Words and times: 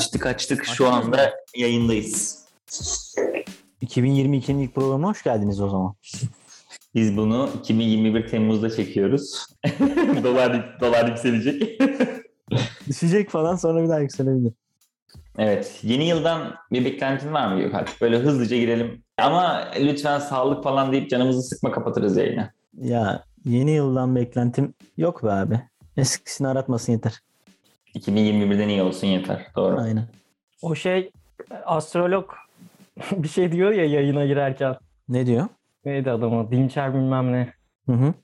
Açtık 0.00 0.26
açtık 0.26 0.64
şu 0.64 0.88
anda 0.88 1.34
yayındayız. 1.56 2.44
2022'nin 3.82 4.58
ilk 4.58 4.74
programına 4.74 5.08
hoş 5.10 5.22
geldiniz 5.22 5.60
o 5.60 5.68
zaman. 5.68 5.94
Biz 6.94 7.16
bunu 7.16 7.50
2021 7.60 8.28
Temmuz'da 8.28 8.70
çekiyoruz. 8.70 9.46
dolar 10.24 10.80
dolar 10.80 11.08
yükselecek. 11.08 11.80
Düşecek 12.88 13.30
falan 13.30 13.56
sonra 13.56 13.82
bir 13.82 13.88
daha 13.88 13.98
yükselebilir. 14.00 14.52
evet. 15.38 15.80
Yeni 15.82 16.08
yıldan 16.08 16.54
bir 16.72 16.84
beklentin 16.84 17.32
var 17.32 17.52
mı 17.54 17.60
Gökhan? 17.60 17.86
Böyle 18.00 18.18
hızlıca 18.18 18.56
girelim. 18.56 19.02
Ama 19.18 19.70
lütfen 19.80 20.18
sağlık 20.18 20.64
falan 20.64 20.92
deyip 20.92 21.10
canımızı 21.10 21.42
sıkma 21.42 21.72
kapatırız 21.72 22.16
yayını. 22.16 22.50
Ya 22.82 23.24
yeni 23.44 23.70
yıldan 23.70 24.16
beklentim 24.16 24.74
yok 24.96 25.24
be 25.24 25.30
abi. 25.30 25.60
Eskisini 25.96 26.48
aratmasın 26.48 26.92
yeter. 26.92 27.20
2021'den 27.94 28.68
iyi 28.68 28.82
olsun 28.82 29.06
yeter. 29.06 29.46
Doğru. 29.56 29.80
Aynen. 29.80 30.04
O 30.62 30.74
şey 30.74 31.10
astrolog 31.64 32.30
bir 33.12 33.28
şey 33.28 33.52
diyor 33.52 33.70
ya 33.70 33.84
yayına 33.84 34.26
girerken. 34.26 34.76
Ne 35.08 35.26
diyor? 35.26 35.46
Neydi 35.84 36.10
adamı? 36.10 36.50
Dinçer 36.50 36.94
bilmem 36.94 37.32
ne. 37.32 37.52
Hı 37.86 37.92
hı. 37.92 38.14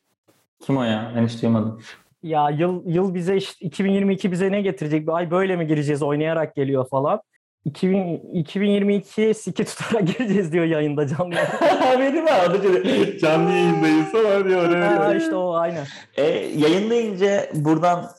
Kim 0.61 0.77
o 0.77 0.83
ya? 0.83 1.13
Ben 1.17 1.27
hiç 1.27 1.43
duymadım. 1.43 1.81
Ya 2.23 2.51
yıl 2.51 2.83
yıl 2.87 3.15
bize 3.15 3.37
işte 3.37 3.67
2022 3.67 4.33
bize 4.33 4.53
ne 4.53 4.61
getirecek? 4.61 5.09
Ay 5.09 5.31
böyle 5.31 5.57
mi 5.57 5.67
gireceğiz? 5.67 6.03
Oynayarak 6.03 6.55
geliyor 6.55 6.89
falan. 6.89 7.21
2000, 7.65 8.21
2022'ye 8.35 9.35
siki 9.35 9.65
tutarak 9.65 10.07
gireceğiz 10.19 10.53
diyor 10.53 10.65
yayında 10.65 11.07
canlı. 11.07 11.35
Benim 11.99 12.25
mi? 12.25 12.31
Adı 12.31 12.63
şöyle, 12.63 13.19
canlı 13.19 13.51
yayındayız 13.51 14.13
falan 14.13 14.45
diyor. 14.49 14.77
ha, 14.77 15.15
işte 15.15 15.35
o 15.35 15.55
aynen. 15.55 15.87
E, 16.17 16.23
yayındayınca 16.57 17.49
buradan 17.55 18.11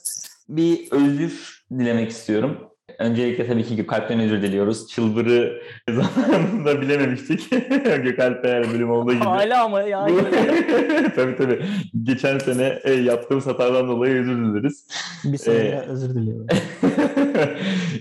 bir 0.50 0.92
özür 0.92 1.64
dilemek 1.80 2.09
istiyorum. 2.09 2.58
Öncelikle 3.00 3.48
tabii 3.48 3.64
ki 3.64 3.76
Gökalp'ten 3.76 4.20
özür 4.20 4.42
diliyoruz. 4.42 4.88
Çılbırı 4.88 5.62
zamanında 5.90 6.81
bilememiştik. 6.81 7.50
Gökalp 8.03 8.45
eğer 8.45 8.73
bölüm 8.73 8.92
olduğu 8.92 9.14
gibi. 9.14 9.23
Hala 9.23 9.64
ama 9.64 9.81
ya. 9.81 10.08
tabii 11.16 11.36
tabii. 11.38 11.62
Geçen 12.03 12.38
sene 12.38 12.80
e, 12.84 12.94
yaptığımız 12.94 13.48
hatadan 13.48 13.88
dolayı 13.88 14.22
özür 14.22 14.38
dileriz. 14.38 14.88
Bir 15.23 15.38
sene 15.38 15.56
Ee, 15.58 15.80
özür 15.88 16.16
diliyorum. 16.16 16.48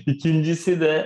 İkincisi 0.05 0.81
de 0.81 1.05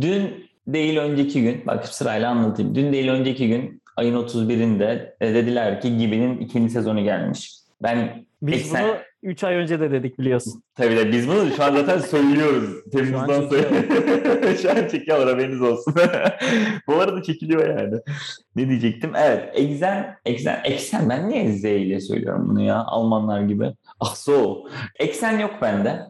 dün 0.00 0.46
değil 0.66 0.96
önceki 0.98 1.42
gün, 1.42 1.62
bak 1.66 1.88
sırayla 1.88 2.30
anlatayım. 2.30 2.74
Dün 2.74 2.92
değil 2.92 3.08
önceki 3.08 3.48
gün 3.48 3.82
ayın 3.96 4.14
31'inde 4.16 5.12
e, 5.20 5.34
dediler 5.34 5.80
ki 5.80 5.98
Gibi'nin 5.98 6.38
ikinci 6.38 6.72
sezonu 6.72 7.04
gelmiş. 7.04 7.52
Ben 7.82 8.24
Biz 8.42 8.54
Eksen- 8.60 8.84
bunu 8.84 8.96
3 9.22 9.44
ay 9.44 9.54
önce 9.54 9.80
de 9.80 9.90
dedik 9.90 10.18
biliyorsun. 10.18 10.62
Tabii 10.74 10.96
de 10.96 11.12
biz 11.12 11.28
bunu 11.28 11.50
şu 11.56 11.64
an 11.64 11.74
zaten 11.74 11.98
söylüyoruz. 12.10 12.70
Temmuz'dan 12.92 13.48
sonra. 13.48 14.56
şu 14.62 14.70
an 14.70 14.88
çekiyorlar 14.88 15.28
haberiniz 15.28 15.62
olsun. 15.62 15.94
Bu 16.86 16.94
arada 16.94 17.22
çekiliyor 17.22 17.78
yani. 17.80 17.94
Ne 18.56 18.68
diyecektim? 18.68 19.12
Evet. 19.16 19.50
Exen, 19.54 20.16
Exen, 20.24 20.60
Exen 20.64 21.08
ben 21.08 21.28
niye 21.28 21.52
Z 21.52 21.64
ile 21.64 22.00
söylüyorum 22.00 22.48
bunu 22.48 22.62
ya? 22.62 22.84
Almanlar 22.84 23.40
gibi. 23.40 23.72
Ah 24.00 24.14
so. 24.14 24.64
Exen 24.98 25.38
yok 25.38 25.54
bende. 25.62 26.00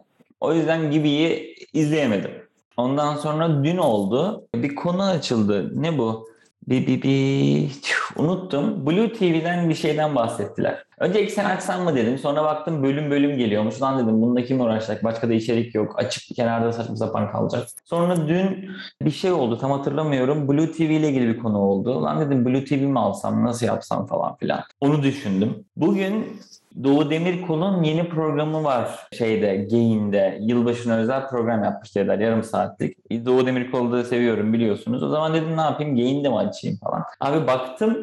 O 0.41 0.53
yüzden 0.53 0.91
Gibi'yi 0.91 1.55
izleyemedim. 1.73 2.31
Ondan 2.77 3.15
sonra 3.15 3.63
dün 3.63 3.77
oldu. 3.77 4.47
Bir 4.55 4.75
konu 4.75 5.03
açıldı. 5.03 5.71
Ne 5.81 5.97
bu? 5.97 6.27
Bir, 6.67 6.87
bir, 6.87 7.01
bir... 7.01 7.71
Unuttum. 8.17 8.85
Blue 8.85 9.13
TV'den 9.13 9.69
bir 9.69 9.75
şeyden 9.75 10.15
bahsettiler. 10.15 10.85
Önce 10.97 11.19
eksen 11.19 11.45
açsam 11.45 11.83
mı 11.83 11.95
dedim. 11.95 12.17
Sonra 12.17 12.43
baktım 12.43 12.83
bölüm 12.83 13.11
bölüm 13.11 13.37
geliyormuş. 13.37 13.81
Lan 13.81 14.03
dedim 14.03 14.21
bunda 14.21 14.43
kim 14.43 14.61
uğraşacak? 14.61 15.03
Başka 15.03 15.29
da 15.29 15.33
içerik 15.33 15.75
yok. 15.75 15.99
Açık 15.99 16.35
kenarda 16.35 16.73
saçma 16.73 16.95
sapan 16.95 17.31
kalacak. 17.31 17.67
Sonra 17.85 18.27
dün 18.27 18.69
bir 19.01 19.11
şey 19.11 19.31
oldu. 19.31 19.57
Tam 19.57 19.71
hatırlamıyorum. 19.71 20.47
Blue 20.47 20.71
TV 20.71 20.81
ile 20.81 21.09
ilgili 21.09 21.27
bir 21.27 21.39
konu 21.39 21.57
oldu. 21.57 22.03
Lan 22.03 22.21
dedim 22.21 22.45
Blue 22.45 22.65
TV 22.65 22.73
mi 22.73 22.99
alsam? 22.99 23.45
Nasıl 23.45 23.65
yapsam 23.65 24.05
falan 24.05 24.35
filan. 24.35 24.63
Onu 24.81 25.03
düşündüm. 25.03 25.65
Bugün 25.75 26.41
Doğu 26.83 27.09
Demirkol'un 27.09 27.83
yeni 27.83 28.09
programı 28.09 28.63
var 28.63 29.07
şeyde, 29.13 29.55
Gayin'de. 29.55 30.37
Yılbaşına 30.41 30.97
özel 30.97 31.29
program 31.29 31.63
yapmış 31.63 31.95
dediler 31.95 32.19
yarım 32.19 32.43
saatlik. 32.43 32.97
Doğu 33.25 33.45
Demirkol'u 33.45 33.91
da 33.91 34.03
seviyorum 34.03 34.53
biliyorsunuz. 34.53 35.03
O 35.03 35.09
zaman 35.09 35.33
dedim 35.33 35.57
ne 35.57 35.61
yapayım 35.61 35.95
Gayin'de 35.95 36.29
mi 36.29 36.37
açayım 36.37 36.77
falan. 36.77 37.03
Abi 37.19 37.47
baktım 37.47 37.97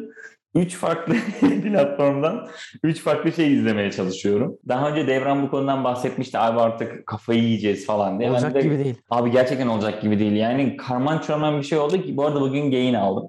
3 0.55 0.75
farklı 0.75 1.13
platformdan 1.63 2.47
3 2.83 2.99
farklı 3.01 3.31
şey 3.31 3.53
izlemeye 3.53 3.91
çalışıyorum. 3.91 4.57
Daha 4.67 4.89
önce 4.89 5.07
Devran 5.07 5.43
bu 5.43 5.49
konudan 5.51 5.83
bahsetmişti. 5.83 6.37
Abi 6.39 6.59
artık 6.59 7.07
kafayı 7.07 7.43
yiyeceğiz 7.43 7.85
falan 7.85 8.19
diye. 8.19 8.31
Olacak 8.31 8.53
de- 8.53 8.61
gibi 8.61 8.79
değil. 8.79 8.95
Abi 9.09 9.31
gerçekten 9.31 9.67
olacak 9.67 10.01
gibi 10.01 10.19
değil. 10.19 10.31
Yani 10.33 10.77
karman 10.77 11.17
çorman 11.19 11.57
bir 11.57 11.63
şey 11.63 11.77
oldu 11.77 12.01
ki 12.01 12.17
bu 12.17 12.25
arada 12.25 12.41
bugün 12.41 12.71
Gain 12.71 12.93
aldım. 12.93 13.23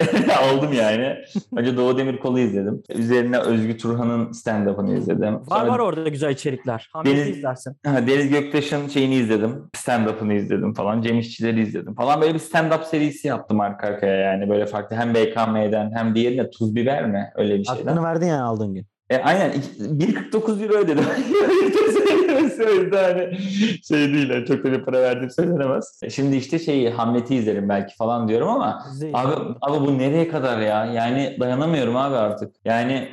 aldım 0.52 0.72
yani. 0.72 1.14
Önce 1.56 1.76
Doğu 1.76 1.98
Demirkol'u 1.98 2.38
izledim. 2.38 2.82
Üzerine 2.94 3.38
Özgü 3.38 3.76
Turhan'ın 3.76 4.32
stand-up'ını 4.32 4.98
izledim. 4.98 5.34
Var 5.34 5.40
Sonra- 5.60 5.68
var 5.72 5.78
orada 5.78 6.08
güzel 6.08 6.30
içerikler. 6.30 6.88
Hamlet'i 6.92 7.16
Deniz- 7.16 7.30
izlersin. 7.36 7.76
Ha, 7.86 8.06
Deniz 8.06 8.28
Göktaş'ın 8.30 8.88
şeyini 8.88 9.14
izledim. 9.14 9.52
Stand-up'ını 9.74 10.34
izledim 10.34 10.74
falan. 10.74 11.02
Cem 11.02 11.18
İşçileri 11.18 11.60
izledim 11.62 11.94
falan. 11.94 12.20
Böyle 12.20 12.34
bir 12.34 12.38
stand-up 12.38 12.84
serisi 12.84 13.28
yaptım 13.28 13.60
arka 13.60 13.86
arkaya 13.86 14.16
yani. 14.16 14.48
Böyle 14.48 14.66
farklı 14.66 14.96
hem 14.96 15.14
BKM'den 15.14 15.90
hem 15.96 16.14
diğerine 16.14 16.50
tuz 16.50 16.65
biber 16.74 17.06
mi? 17.06 17.30
Öyle 17.34 17.58
bir 17.58 17.64
şeyden. 17.64 17.80
Aklını 17.80 18.02
verdin 18.02 18.26
yani 18.26 18.42
aldığın 18.42 18.74
gün. 18.74 18.86
E, 19.10 19.16
aynen. 19.16 19.52
İki- 19.52 19.82
1.49 19.84 20.62
euro 20.62 20.74
ödedim. 20.78 21.04
Söyledi 22.56 22.96
hani 22.96 23.38
şey 23.88 24.12
değil. 24.14 24.30
yani 24.30 24.46
çok 24.46 24.64
da 24.64 24.72
bir 24.72 24.84
para 24.84 25.02
verdim 25.02 25.30
söylenemez. 25.30 26.00
E, 26.02 26.10
Şimdi 26.10 26.36
işte 26.36 26.58
şeyi 26.58 26.90
Hamlet'i 26.90 27.34
izlerim 27.34 27.68
belki 27.68 27.96
falan 27.96 28.28
diyorum 28.28 28.48
ama. 28.48 28.86
Abi, 29.14 29.32
abi 29.60 29.86
bu 29.86 29.98
nereye 29.98 30.28
kadar 30.28 30.58
ya? 30.60 30.84
Yani 30.86 31.36
dayanamıyorum 31.40 31.96
abi 31.96 32.16
artık. 32.16 32.54
Yani 32.64 33.08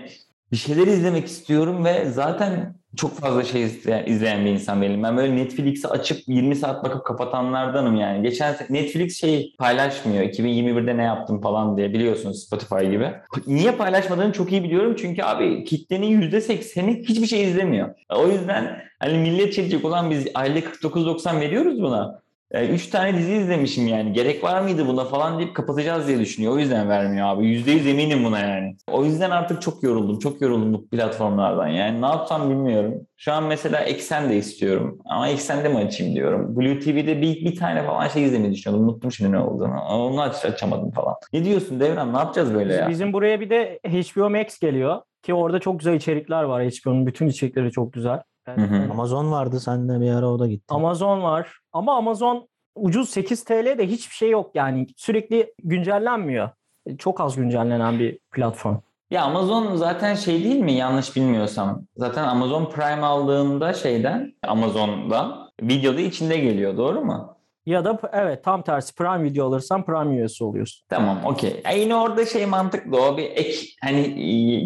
bir 0.51 0.57
şeyler 0.57 0.87
izlemek 0.87 1.25
istiyorum 1.27 1.85
ve 1.85 2.05
zaten 2.09 2.75
çok 2.97 3.19
fazla 3.19 3.43
şey 3.43 3.63
izleyen, 3.63 4.05
izleyen 4.05 4.45
bir 4.45 4.49
insan 4.49 4.81
değilim. 4.81 5.03
Ben 5.03 5.17
böyle 5.17 5.35
Netflix'i 5.35 5.87
açıp 5.87 6.17
20 6.27 6.55
saat 6.55 6.83
bakıp 6.83 7.05
kapatanlardanım 7.05 7.95
yani. 7.95 8.23
Geçen 8.23 8.55
Netflix 8.69 9.19
şey 9.19 9.55
paylaşmıyor. 9.59 10.23
2021'de 10.23 10.97
ne 10.97 11.03
yaptım 11.03 11.41
falan 11.41 11.77
diye 11.77 11.93
biliyorsunuz 11.93 12.43
Spotify 12.43 12.85
gibi. 12.91 13.11
Niye 13.47 13.71
paylaşmadığını 13.71 14.33
çok 14.33 14.51
iyi 14.51 14.63
biliyorum. 14.63 14.95
Çünkü 14.99 15.23
abi 15.23 15.63
kitlenin 15.63 16.21
%80'i 16.21 17.03
hiçbir 17.03 17.27
şey 17.27 17.43
izlemiyor. 17.43 17.95
O 18.09 18.27
yüzden 18.27 18.81
hani 18.99 19.17
millet 19.17 19.53
çekecek 19.53 19.85
olan 19.85 20.11
biz 20.11 20.27
aylık 20.33 20.67
49.90 20.67 21.39
veriyoruz 21.39 21.81
buna. 21.81 22.23
E, 22.53 22.67
Üç 22.67 22.87
tane 22.87 23.17
dizi 23.17 23.33
izlemişim 23.33 23.87
yani. 23.87 24.13
Gerek 24.13 24.43
var 24.43 24.61
mıydı 24.61 24.87
buna 24.87 25.05
falan 25.05 25.39
deyip 25.39 25.55
kapatacağız 25.55 26.07
diye 26.07 26.19
düşünüyor. 26.19 26.53
O 26.53 26.59
yüzden 26.59 26.89
vermiyor 26.89 27.27
abi. 27.27 27.47
Yüzde 27.47 27.71
yüz 27.71 27.87
eminim 27.87 28.23
buna 28.23 28.39
yani. 28.39 28.75
O 28.91 29.05
yüzden 29.05 29.31
artık 29.31 29.61
çok 29.61 29.83
yoruldum. 29.83 30.19
Çok 30.19 30.41
yoruldum 30.41 30.73
bu 30.73 30.87
platformlardan. 30.89 31.67
Yani 31.67 32.01
ne 32.01 32.05
yapsam 32.05 32.49
bilmiyorum. 32.49 32.93
Şu 33.17 33.33
an 33.33 33.43
mesela 33.43 33.79
Eksen 33.79 34.29
de 34.29 34.35
istiyorum. 34.37 34.99
Ama 35.05 35.27
Eksen'de 35.27 35.69
mi 35.69 35.77
açayım 35.77 36.15
diyorum. 36.15 36.55
Blue 36.55 36.79
TV'de 36.79 37.21
bir, 37.21 37.45
bir 37.45 37.55
tane 37.55 37.85
falan 37.85 38.07
şey 38.07 38.23
izlemeyi 38.23 38.53
düşünüyordum. 38.53 38.89
Unuttum 38.89 39.11
şimdi 39.11 39.31
ne 39.31 39.39
olduğunu. 39.39 39.81
Onu 39.89 40.21
aç, 40.21 40.45
açamadım 40.45 40.91
falan. 40.91 41.15
Ne 41.33 41.45
diyorsun 41.45 41.79
Devran? 41.79 42.13
Ne 42.13 42.17
yapacağız 42.17 42.53
böyle 42.53 42.73
ya? 42.73 42.89
Bizim 42.89 43.13
buraya 43.13 43.39
bir 43.39 43.49
de 43.49 43.79
HBO 43.85 44.29
Max 44.29 44.59
geliyor. 44.59 45.01
Ki 45.23 45.33
orada 45.33 45.59
çok 45.59 45.79
güzel 45.79 45.93
içerikler 45.93 46.43
var. 46.43 46.63
HBO'nun 46.63 47.05
bütün 47.07 47.27
içerikleri 47.27 47.71
çok 47.71 47.93
güzel. 47.93 48.19
Hı 48.45 48.61
hı. 48.61 48.91
Amazon 48.91 49.31
vardı 49.31 49.59
sende 49.59 50.01
bir 50.01 50.11
ara 50.11 50.29
o 50.29 50.39
da 50.39 50.47
gitti. 50.47 50.65
Amazon 50.69 51.23
var. 51.23 51.59
Ama 51.73 51.97
Amazon 51.97 52.47
ucuz 52.75 53.09
8 53.09 53.43
TL 53.43 53.77
de 53.77 53.87
hiçbir 53.87 54.15
şey 54.15 54.29
yok 54.29 54.51
yani. 54.55 54.87
Sürekli 54.97 55.53
güncellenmiyor. 55.63 56.49
Çok 56.97 57.21
az 57.21 57.35
güncellenen 57.35 57.99
bir 57.99 58.19
platform. 58.31 58.77
Ya 59.11 59.23
Amazon 59.23 59.75
zaten 59.75 60.15
şey 60.15 60.43
değil 60.43 60.59
mi 60.59 60.73
yanlış 60.73 61.15
bilmiyorsam. 61.15 61.81
Zaten 61.97 62.23
Amazon 62.23 62.65
Prime 62.65 63.05
aldığında 63.05 63.73
şeyden 63.73 64.33
Amazon'dan 64.47 65.49
videoda 65.61 66.01
içinde 66.01 66.37
geliyor 66.37 66.77
doğru 66.77 67.01
mu? 67.01 67.32
Ya 67.65 67.85
da 67.85 67.99
evet 68.13 68.43
tam 68.43 68.61
tersi 68.61 68.95
Prime 68.95 69.23
Video 69.23 69.45
alırsan 69.47 69.85
Prime 69.85 70.15
üyesi 70.15 70.43
oluyorsun. 70.43 70.85
Tamam 70.89 71.19
okey. 71.25 71.61
E 71.71 71.79
yine 71.79 71.95
orada 71.95 72.25
şey 72.25 72.45
mantıklı 72.45 73.01
o 73.01 73.17
bir 73.17 73.23
ek 73.23 73.65
hani 73.81 74.13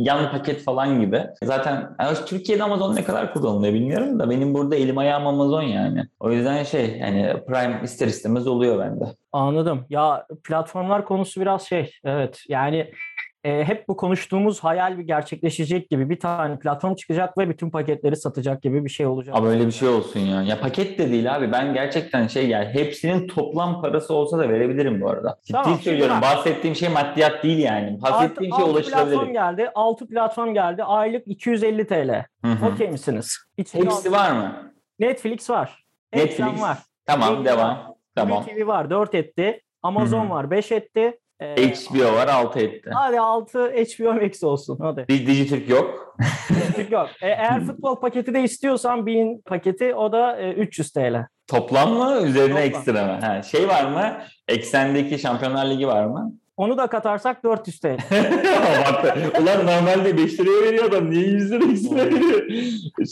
yan 0.08 0.32
paket 0.32 0.64
falan 0.64 1.02
gibi. 1.02 1.24
Zaten 1.44 1.90
yani 2.02 2.18
Türkiye'de 2.26 2.64
Amazon 2.64 2.96
ne 2.96 3.04
kadar 3.04 3.34
kullanılıyor 3.34 3.74
bilmiyorum 3.74 4.20
da 4.20 4.30
benim 4.30 4.54
burada 4.54 4.76
elim 4.76 4.98
ayağım 4.98 5.28
Amazon 5.28 5.62
yani. 5.62 6.04
O 6.20 6.32
yüzden 6.32 6.64
şey 6.64 6.98
yani 6.98 7.34
Prime 7.48 7.82
ister 7.84 8.08
istemez 8.08 8.48
oluyor 8.48 8.80
bende. 8.80 9.06
Anladım. 9.32 9.86
Ya 9.90 10.26
platformlar 10.44 11.06
konusu 11.06 11.42
biraz 11.42 11.62
şey. 11.62 11.92
Evet 12.04 12.42
yani 12.50 12.92
e, 13.44 13.64
hep 13.64 13.88
bu 13.88 13.98
konuştuğumuz 13.98 14.60
hayal 14.64 14.98
bir 14.98 15.04
gerçekleşecek 15.04 15.90
gibi 15.90 16.10
bir 16.10 16.20
tane 16.20 16.60
platform 16.60 16.96
çıkacak 16.96 17.38
ve 17.38 17.50
bütün 17.50 17.70
paketleri 17.70 18.16
satacak 18.16 18.62
gibi 18.62 18.86
bir 18.86 18.90
şey 18.90 19.06
olacak. 19.06 19.36
Abi 19.36 19.48
öyle 19.48 19.66
bir 19.68 19.72
şey 19.72 19.90
olsun 19.90 20.20
ya. 20.20 20.42
Ya 20.44 20.60
paket 20.60 21.00
de 21.00 21.12
değil 21.12 21.36
abi. 21.36 21.52
Ben 21.52 21.74
gerçekten 21.74 22.28
şey 22.28 22.48
yani 22.50 22.66
hepsinin 22.66 23.28
toplam 23.28 23.82
parası 23.82 24.14
olsa 24.14 24.38
da 24.38 24.50
verebilirim 24.50 25.02
bu 25.02 25.10
arada. 25.10 25.38
Ciddi 25.44 25.52
Tamam, 25.64 25.80
söylüyorum. 25.80 26.16
bak. 26.16 26.22
Bahsettiğim 26.22 26.76
şey 26.76 26.90
maddiyat 26.90 27.44
değil 27.44 27.58
yani. 27.58 28.02
Bahsettiğim 28.02 28.54
şey 28.54 28.60
platform 28.66 28.74
ulaşılabilir. 28.76 29.34
geldi. 29.34 29.70
6 29.76 30.08
platform 30.08 30.54
geldi. 30.54 30.84
Aylık 30.84 31.28
250 31.28 31.88
TL. 31.88 32.26
Okey 32.74 32.90
misiniz? 32.92 33.38
İçinde 33.58 33.86
Hepsi 33.86 34.12
var 34.12 34.32
mı? 34.32 34.74
Netflix 35.00 35.50
var. 35.50 35.86
Netflix. 36.14 36.40
Ekran 36.40 36.62
var. 36.62 36.78
Tamam 37.06 37.30
Disney 37.30 37.46
devam. 37.46 37.70
var. 37.70 37.78
Tamam. 38.16 38.46
TV 38.46 38.68
var 38.68 38.90
4 38.90 39.16
etti. 39.16 39.62
Amazon 39.84 40.22
Hı 40.24 40.26
hı. 40.26 40.30
var 40.30 40.52
5 40.52 40.72
etti. 40.72 41.20
Ee, 41.40 41.56
HBO 41.74 42.14
var 42.16 42.28
6 42.28 42.60
etti. 42.60 42.90
Hadi 42.94 43.20
6 43.20 43.60
HBO 43.72 44.14
Max 44.14 44.44
olsun 44.44 44.78
hadi. 44.82 45.06
Di- 45.10 45.28
Dijitürk 45.28 45.70
yok. 45.70 46.16
Çünkü 46.76 46.94
yok. 46.94 47.10
E, 47.22 47.28
eğer 47.28 47.64
futbol 47.66 47.96
paketi 47.96 48.34
de 48.34 48.44
istiyorsan 48.44 49.06
bin 49.06 49.42
paketi 49.46 49.96
o 49.96 50.12
da 50.12 50.38
e, 50.38 50.52
300 50.54 50.92
TL. 50.92 51.26
Toplam 51.48 51.94
mı? 51.94 52.22
Üzerine 52.24 52.48
Toplam. 52.50 52.64
ekstra 52.64 53.06
mı? 53.06 53.20
Ha, 53.22 53.42
şey 53.44 53.68
var 53.68 53.84
mı? 53.92 54.18
Eksendeki 54.48 55.20
Şampiyonlar 55.20 55.70
Ligi 55.70 55.88
var 55.88 56.06
mı? 56.06 56.32
Onu 56.58 56.78
da 56.78 56.88
katarsak 56.88 57.44
400 57.44 57.80
TL. 57.80 57.88
Ulan 59.42 59.66
normalde 59.66 60.18
5 60.18 60.40
liraya 60.40 60.64
veriyor 60.68 60.86
adam. 60.86 61.10
Niye 61.12 61.28
100 61.28 61.52
lira 61.52 61.72
ekstra 61.72 61.96
veriyor? 61.96 62.48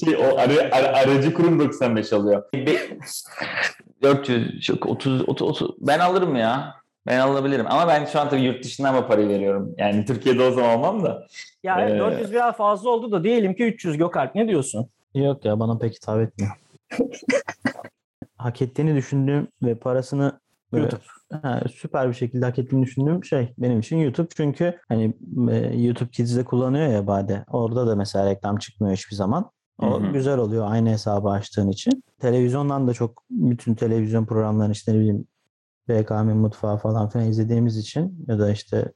Şey, 0.06 0.16
o 0.16 0.38
arı, 0.38 0.76
arı- 0.76 0.96
aracı 0.98 1.34
kurum 1.34 1.60
95 1.60 2.14
alıyor. 2.14 2.44
Be- 2.54 2.98
400, 4.04 4.62
çok 4.62 4.86
30, 4.86 5.30
30, 5.30 5.48
30. 5.48 5.72
Ben 5.80 6.00
alırım 6.00 6.36
ya. 6.36 6.74
Ben 7.08 7.20
alabilirim. 7.20 7.66
Ama 7.70 7.88
ben 7.88 8.06
şu 8.06 8.20
an 8.20 8.30
tabii 8.30 8.42
yurt 8.42 8.64
dışından 8.64 8.96
mı 8.96 9.08
parayı 9.08 9.30
veriyorum? 9.30 9.76
Yani 9.78 10.06
Türkiye'de 10.06 10.44
o 10.44 10.52
zaman 10.52 10.70
almam 10.70 11.04
da. 11.04 11.28
Ya 11.64 11.82
evet, 11.82 11.96
Ee, 11.96 12.00
400 12.00 12.32
biraz 12.32 12.56
fazla 12.56 12.90
oldu 12.90 13.12
da 13.12 13.24
diyelim 13.24 13.54
ki 13.54 13.64
300 13.64 13.98
Gökalp 13.98 14.36
ne 14.36 14.48
diyorsun? 14.48 14.90
Yok 15.16 15.46
ya 15.46 15.60
bana 15.60 15.78
pek 15.78 15.96
hitap 15.96 16.22
etmiyor. 16.22 16.52
hak 18.38 18.62
ettiğini 18.62 18.96
düşündüğüm 18.96 19.48
ve 19.64 19.76
parasını 19.76 20.40
böyle, 20.72 20.84
YouTube. 20.84 21.02
ha, 21.42 21.62
süper 21.76 22.10
bir 22.10 22.14
şekilde 22.14 22.46
hak 22.46 22.60
ettiğini 22.60 22.86
düşündüğüm 22.86 23.24
şey 23.24 23.54
benim 23.58 23.80
için 23.80 23.98
YouTube. 23.98 24.28
Çünkü 24.36 24.80
hani 24.90 25.14
e, 25.52 25.56
YouTube 25.82 26.10
Kids'de 26.10 26.44
kullanıyor 26.44 26.88
ya 26.88 27.08
Bade. 27.08 27.46
Orada 27.52 27.88
da 27.88 27.96
mesela 27.96 28.30
reklam 28.30 28.58
çıkmıyor 28.58 28.96
hiçbir 28.96 29.16
zaman. 29.16 29.52
O 29.82 30.02
Hı 30.02 30.08
hı. 30.08 30.12
güzel 30.12 30.38
oluyor 30.38 30.72
aynı 30.72 30.90
hesabı 30.90 31.30
açtığın 31.30 31.70
için. 31.70 32.04
Televizyondan 32.20 32.88
da 32.88 32.94
çok 32.94 33.24
bütün 33.30 33.76
televizyon 33.76 34.26
programlarını 34.26 34.72
işte 34.72 34.94
ne 34.94 34.98
bileyim 34.98 35.28
BKM 35.90 36.30
Mutfağı 36.38 36.78
falan 36.78 37.10
filan 37.10 37.28
izlediğimiz 37.28 37.78
için 37.78 38.26
ya 38.28 38.40
da 38.40 38.52
işte 38.52 38.92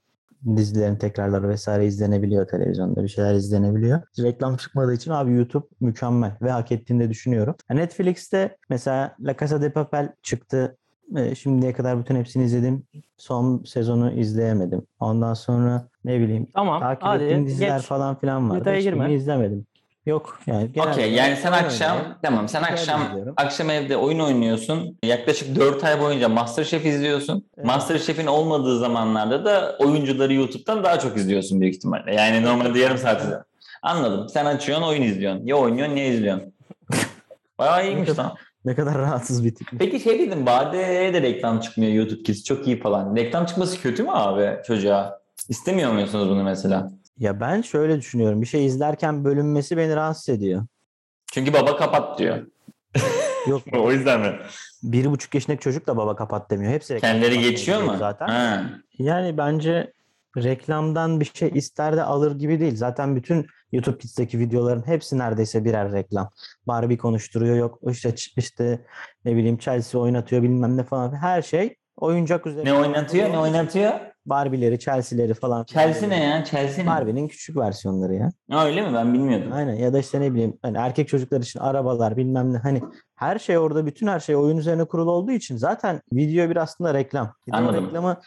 dizilerin 0.56 0.96
tekrarları 0.96 1.50
vesaire 1.50 1.86
izlenebiliyor 1.86 2.48
televizyonda 2.48 3.04
bir 3.04 3.08
şeyler 3.08 3.34
izlenebiliyor. 3.34 4.02
Reklam 4.20 4.58
çıkmadığı 4.58 4.94
için 4.94 5.12
abi 5.12 5.34
YouTube 5.34 5.66
mükemmel 5.80 6.32
ve 6.42 6.52
hak 6.52 6.72
ettiğini 6.72 7.00
de 7.04 7.10
düşünüyorum. 7.10 7.56
Netflix'te 7.70 8.58
mesela 8.70 9.16
La 9.20 9.38
Casa 9.38 9.62
de 9.62 9.72
Papel 9.72 10.14
çıktı. 10.24 10.78
E, 11.16 11.36
Şimdiye 11.36 11.74
kadar 11.74 12.00
bütün 12.00 12.16
hepsini 12.16 12.44
izledim. 12.44 12.84
Son 13.18 13.64
sezonu 13.64 14.12
izleyemedim. 14.12 14.82
Ondan 15.00 15.34
sonra 15.34 15.88
ne 16.06 16.20
bileyim 16.20 16.48
Tamam 16.54 16.80
takip 16.82 17.04
hadi 17.04 17.24
ettiğim 17.24 17.46
diziler 17.46 17.78
geç. 17.78 17.86
falan 17.86 18.20
filan 18.20 18.50
vardı. 18.50 18.60
Detaya 18.60 18.78
Hiçbirini 18.78 18.96
girme. 19.00 19.14
izlemedim. 19.14 19.66
Yok 20.10 20.40
yani. 20.48 20.72
genelde 20.72 20.92
Okey 20.92 21.14
yani 21.14 21.36
sen 21.36 21.52
akşam 21.52 21.92
oynuyorum. 21.92 22.18
tamam 22.22 22.48
sen 22.50 22.60
Şöyle 22.60 22.74
akşam 22.74 23.06
izliyorum. 23.08 23.34
akşam 23.38 23.70
evde 23.70 23.98
oyun 23.98 24.20
oynuyorsun. 24.20 24.98
Yaklaşık 25.04 25.56
4 25.56 25.84
ay 25.84 26.00
boyunca 26.02 26.30
MasterChef 26.30 26.86
izliyorsun. 26.86 27.46
Evet. 27.58 27.66
MasterChef'in 27.68 28.28
olmadığı 28.28 28.80
zamanlarda 28.80 29.46
da 29.46 29.76
oyuncuları 29.80 30.34
YouTube'dan 30.34 30.84
daha 30.84 31.00
çok 31.00 31.18
izliyorsun 31.18 31.62
büyük 31.62 31.76
ihtimalle. 31.76 32.16
Yani 32.16 32.44
normalde 32.46 32.80
yarım 32.80 32.98
saat 32.98 33.22
izliyorsun. 33.22 33.46
Anladım. 33.82 34.30
Sen 34.30 34.46
açıyorsun 34.46 34.88
oyun 34.88 35.02
izliyorsun. 35.02 35.46
Ya 35.46 35.56
oynuyorsun 35.56 35.96
ya 35.96 36.06
izliyorsun. 36.06 36.54
Bayağı 37.60 37.86
iyiymiş 37.88 38.20
lan. 38.20 38.36
Ne 38.66 38.76
kadar 38.76 38.98
rahatsız 38.98 39.46
bir 39.46 39.56
tip. 39.56 39.68
Peki 39.80 40.00
şey 40.00 40.20
dedim 40.20 40.46
Bade'ye 40.46 41.14
de 41.14 41.22
reklam 41.22 41.60
çıkmıyor 41.60 41.92
YouTube 41.94 42.24
Kids 42.24 42.44
çok 42.44 42.68
iyi 42.68 42.80
falan. 42.80 43.16
Reklam 43.16 43.46
çıkması 43.46 43.82
kötü 43.82 44.04
mü 44.04 44.10
abi 44.14 44.64
çocuğa? 44.68 45.20
İstemiyor 45.50 45.92
musunuz 45.94 46.30
bunu 46.30 46.44
mesela? 46.44 46.92
Ya 47.20 47.40
ben 47.40 47.62
şöyle 47.62 47.98
düşünüyorum. 47.98 48.42
Bir 48.42 48.48
şey 48.48 48.66
izlerken 48.66 49.26
bölünmesi 49.26 49.78
beni 49.78 49.96
rahatsız 49.96 50.30
ediyor. 50.30 50.66
Çünkü 51.34 51.54
baba 51.54 51.78
kapat 51.78 52.20
diyor. 52.20 52.38
Yok 53.48 53.62
o 53.74 53.92
yüzden 53.92 54.22
mi? 54.22 54.40
bir 54.84 55.06
buçuk 55.06 55.36
yaşındaki 55.36 55.64
çocuk 55.64 55.88
da 55.88 55.98
baba 55.98 56.16
kapat 56.16 56.52
demiyor. 56.52 56.74
Hepsi 56.74 57.00
Kendileri 57.00 57.40
geçiyor 57.40 57.82
mu? 57.82 57.96
Zaten. 58.00 58.28
Ha. 58.28 58.64
Yani 59.00 59.38
bence 59.38 59.94
reklamdan 60.38 61.20
bir 61.20 61.32
şey 61.34 61.52
ister 61.54 61.98
de 61.98 62.04
alır 62.04 62.40
gibi 62.40 62.60
değil. 62.60 62.76
Zaten 62.76 63.16
bütün 63.16 63.48
YouTube 63.72 63.98
Kids'teki 63.98 64.40
videoların 64.40 64.88
hepsi 64.88 65.18
neredeyse 65.18 65.66
birer 65.66 65.92
reklam. 65.92 66.30
Barbie 66.68 66.98
konuşturuyor 66.98 67.56
yok 67.58 67.80
işte 67.92 68.14
işte 68.38 68.86
ne 69.26 69.36
bileyim 69.36 69.58
Chelsea 69.58 70.02
oynatıyor 70.02 70.44
bilmem 70.44 70.78
ne 70.78 70.84
falan. 70.84 71.16
Her 71.16 71.42
şey 71.42 71.76
oyuncak 71.98 72.48
üzerine. 72.48 72.70
Ne 72.70 72.74
oynatıyor? 72.74 73.32
Ne 73.32 73.40
oynatıyor? 73.40 73.94
Barbie'leri, 74.30 74.80
Chelsea'leri 74.80 75.34
falan. 75.34 75.64
Chelsea 75.64 76.10
ne 76.10 76.24
ya? 76.24 76.44
Chelsea 76.46 76.84
ne? 76.86 76.90
Barbie'nin 76.90 77.28
küçük 77.28 77.58
versiyonları 77.58 78.14
ya. 78.16 78.32
Ha, 78.52 78.66
öyle 78.66 78.82
mi? 78.82 78.94
Ben 78.94 79.14
bilmiyordum. 79.14 79.52
Aynen 79.54 79.74
ya 79.76 79.94
da 79.94 80.00
işte 80.00 80.22
ne 80.22 80.34
bileyim 80.34 80.58
hani 80.62 80.78
erkek 80.78 81.08
çocuklar 81.08 81.42
için 81.42 81.60
arabalar 81.60 82.18
bilmem 82.18 82.54
ne 82.54 82.58
hani 82.58 82.82
her 83.16 83.40
şey 83.40 83.58
orada 83.58 83.86
bütün 83.86 84.08
her 84.08 84.20
şey 84.20 84.36
oyun 84.36 84.58
üzerine 84.58 84.86
kurulu 84.86 85.12
olduğu 85.12 85.32
için 85.32 85.58
zaten 85.58 86.02
video 86.14 86.50
bir 86.50 86.56
aslında 86.56 86.94
reklam. 86.94 87.34
Bir 87.48 87.52
de 87.52 87.56
o 87.56 87.60
Anladım. 87.60 87.86
reklamı 87.88 88.20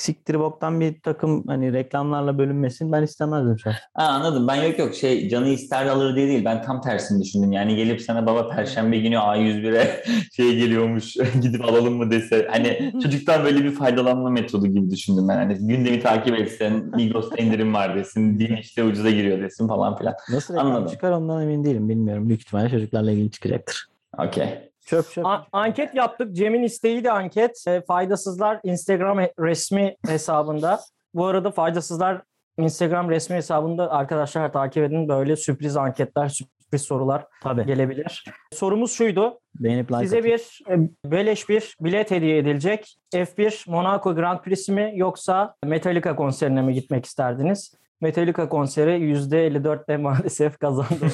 siktir 0.00 0.38
boktan 0.38 0.80
bir 0.80 1.00
takım 1.00 1.44
hani 1.46 1.72
reklamlarla 1.72 2.38
bölünmesini 2.38 2.92
ben 2.92 3.02
istemezdim 3.02 3.58
şu 3.58 3.70
an. 3.70 3.74
Ha, 3.94 4.02
anladım. 4.04 4.48
Ben 4.48 4.54
yok 4.54 4.78
yok 4.78 4.94
şey 4.94 5.28
canı 5.28 5.48
ister 5.48 5.86
alır 5.86 6.16
diye 6.16 6.28
değil. 6.28 6.44
Ben 6.44 6.62
tam 6.62 6.80
tersini 6.80 7.22
düşündüm. 7.22 7.52
Yani 7.52 7.76
gelip 7.76 8.00
sana 8.00 8.26
baba 8.26 8.48
perşembe 8.48 8.98
günü 8.98 9.14
A101'e 9.14 10.02
şey 10.36 10.56
geliyormuş 10.56 11.14
gidip 11.42 11.64
alalım 11.64 11.94
mı 11.96 12.10
dese. 12.10 12.48
Hani 12.50 12.92
çocuktan 13.02 13.44
böyle 13.44 13.64
bir 13.64 13.70
faydalanma 13.70 14.30
metodu 14.30 14.66
gibi 14.66 14.90
düşündüm 14.90 15.28
ben. 15.28 15.36
Hani 15.36 15.54
gündemi 15.54 16.00
takip 16.00 16.38
etsen 16.38 16.72
Migros'ta 16.94 17.36
indirim 17.36 17.74
var 17.74 17.96
desin. 17.96 18.38
Din 18.38 18.56
işte 18.56 18.84
ucuza 18.84 19.10
giriyor 19.10 19.42
desin 19.42 19.68
falan 19.68 19.96
filan. 19.96 20.14
Nasıl 20.30 20.54
reklam 20.54 20.66
Anladım. 20.66 20.88
çıkar 20.88 21.10
ondan 21.10 21.42
emin 21.42 21.64
değilim 21.64 21.88
bilmiyorum. 21.88 22.28
Büyük 22.28 22.40
ihtimalle 22.40 22.70
çocuklarla 22.70 23.10
ilgili 23.10 23.30
çıkacaktır. 23.30 23.86
Okey. 24.18 24.67
Çöp 24.88 25.10
çöp. 25.10 25.26
A- 25.26 25.46
anket 25.52 25.94
yaptık. 25.94 26.36
Cem'in 26.36 26.62
isteği 26.62 27.04
de 27.04 27.12
anket. 27.12 27.64
E, 27.68 27.80
faydasızlar 27.80 28.60
Instagram 28.64 29.18
resmi 29.18 29.96
hesabında. 30.06 30.80
Bu 31.14 31.26
arada 31.26 31.50
faydasızlar 31.50 32.22
Instagram 32.58 33.10
resmi 33.10 33.36
hesabında 33.36 33.90
arkadaşlar 33.90 34.52
takip 34.52 34.84
edin. 34.84 35.08
Böyle 35.08 35.36
sürpriz 35.36 35.76
anketler, 35.76 36.28
sürpriz 36.28 36.82
sorular 36.82 37.24
Tabii. 37.42 37.66
gelebilir. 37.66 38.24
Sorumuz 38.52 38.92
şuydu. 38.92 39.40
Beğenip 39.54 39.92
like 39.92 40.00
Size 40.00 40.16
atın. 40.18 40.24
bir 40.30 40.60
e, 40.70 40.88
beleş 41.10 41.48
bir 41.48 41.76
bilet 41.80 42.10
hediye 42.10 42.38
edilecek. 42.38 42.96
F1 43.14 43.70
Monaco 43.70 44.14
Grand 44.14 44.38
Prix'si 44.40 44.72
mi 44.72 44.92
yoksa 44.94 45.54
Metallica 45.64 46.16
konserine 46.16 46.62
mi 46.62 46.74
gitmek 46.74 47.06
isterdiniz? 47.06 47.74
Metallica 48.00 48.48
konseri 48.48 48.90
%54'le 48.90 49.96
maalesef 49.96 50.58
kazandı. 50.58 51.06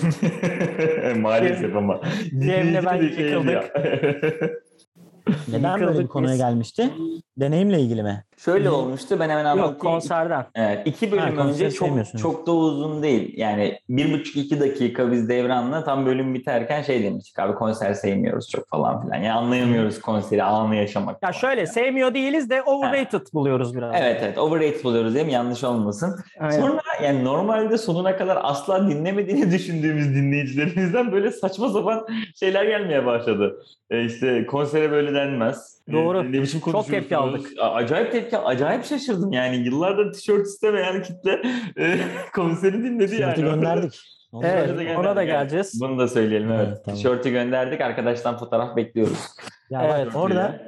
Maalesef 1.21 1.77
ama. 1.77 2.01
Cem'le 2.31 2.85
ben 2.85 3.03
yıkıldık. 3.03 3.63
Neden 5.49 5.81
böyle 5.81 5.99
bir 5.99 6.07
konuya 6.07 6.37
gelmişti? 6.37 6.91
Deneyimle 7.37 7.81
ilgili 7.81 8.03
mi? 8.03 8.25
Şöyle 8.45 8.71
olmuştu 8.71 9.17
ben 9.21 9.29
hemen 9.31 9.45
anlatayım. 9.45 9.73
Yok 9.73 9.81
konserden. 9.81 10.47
Evet, 10.55 10.87
iki 10.87 11.13
bölüm 11.13 11.37
Ha, 11.37 11.49
önce 11.49 11.71
çok 11.71 12.19
çok 12.19 12.47
da 12.47 12.53
uzun 12.53 13.03
değil. 13.03 13.35
Yani 13.37 13.79
bir 13.89 14.13
buçuk 14.13 14.37
iki 14.37 14.61
dakika 14.61 15.13
biz 15.13 15.29
devranla 15.29 15.85
tam 15.85 16.07
bölüm 16.07 16.35
biterken 16.35 16.83
şey 16.83 17.03
demiştik 17.03 17.39
abi 17.39 17.55
konser 17.55 17.95
sevmiyoruz 17.95 18.51
çok 18.51 18.69
falan 18.69 19.03
filan. 19.03 19.17
Yani 19.17 19.33
anlayamıyoruz 19.33 20.01
konseri, 20.01 20.43
anı 20.43 20.77
yaşamak. 20.77 21.23
Ya 21.23 21.33
şöyle 21.33 21.61
yani. 21.61 21.69
sevmiyor 21.69 22.15
değiliz 22.15 22.51
de 22.51 22.63
overrated 22.63 23.27
buluyoruz 23.35 23.77
biraz. 23.77 23.95
Evet 23.99 24.21
evet 24.25 24.39
overrated 24.39 24.85
buluyoruz 24.85 25.15
değil 25.15 25.27
mi? 25.27 25.33
Yanlış 25.33 25.65
olmasın. 25.65 26.21
Aynen. 26.41 26.61
Sonra 26.61 26.83
yani 27.03 27.25
normalde 27.25 27.79
sonuna 27.79 28.17
kadar 28.17 28.39
asla 28.43 28.91
dinlemediğini 28.91 29.51
düşündüğümüz 29.53 30.15
dinleyicilerimizden 30.15 31.13
böyle 31.13 31.31
saçma 31.31 31.69
sapan 31.69 32.07
şeyler 32.35 32.65
gelmeye 32.65 33.07
başladı. 33.07 33.63
E 33.91 34.05
işte 34.05 34.47
konsere 34.47 34.91
böyle 34.91 35.15
denmez. 35.15 35.75
Doğru. 35.93 36.19
E, 36.19 36.33
ne 36.33 36.43
biçim 36.43 36.61
Çok 36.61 36.87
tepki 36.87 37.17
aldık. 37.17 37.47
Acayip 37.61 38.13
tepki, 38.13 38.34
acayip 38.39 38.85
şaşırdım 38.85 39.33
yani. 39.33 39.57
Yıllardır 39.57 40.13
tişört 40.13 40.47
istemeyen 40.47 41.03
kitle 41.03 41.43
e, 41.79 41.99
konseri 42.35 42.73
dinledi 42.85 43.11
Tişörtü 43.11 43.41
yani. 43.41 43.55
gönderdik. 43.55 44.01
Onu 44.33 44.47
Evet, 44.47 44.67
söyledik. 44.69 44.99
ona 44.99 45.17
da 45.17 45.23
yani. 45.23 45.39
geleceğiz. 45.41 45.81
Bunu 45.81 45.99
da 45.99 46.09
söyleyelim 46.09 46.53
evet. 46.53 46.67
Evet, 46.69 46.79
tamam. 46.85 46.97
Tişörtü 46.97 47.31
gönderdik. 47.31 47.81
Arkadaştan 47.81 48.39
fotoğraf 48.39 48.77
bekliyoruz. 48.77 49.19
Ya 49.71 49.99
Evet. 50.01 50.17
orada 50.17 50.61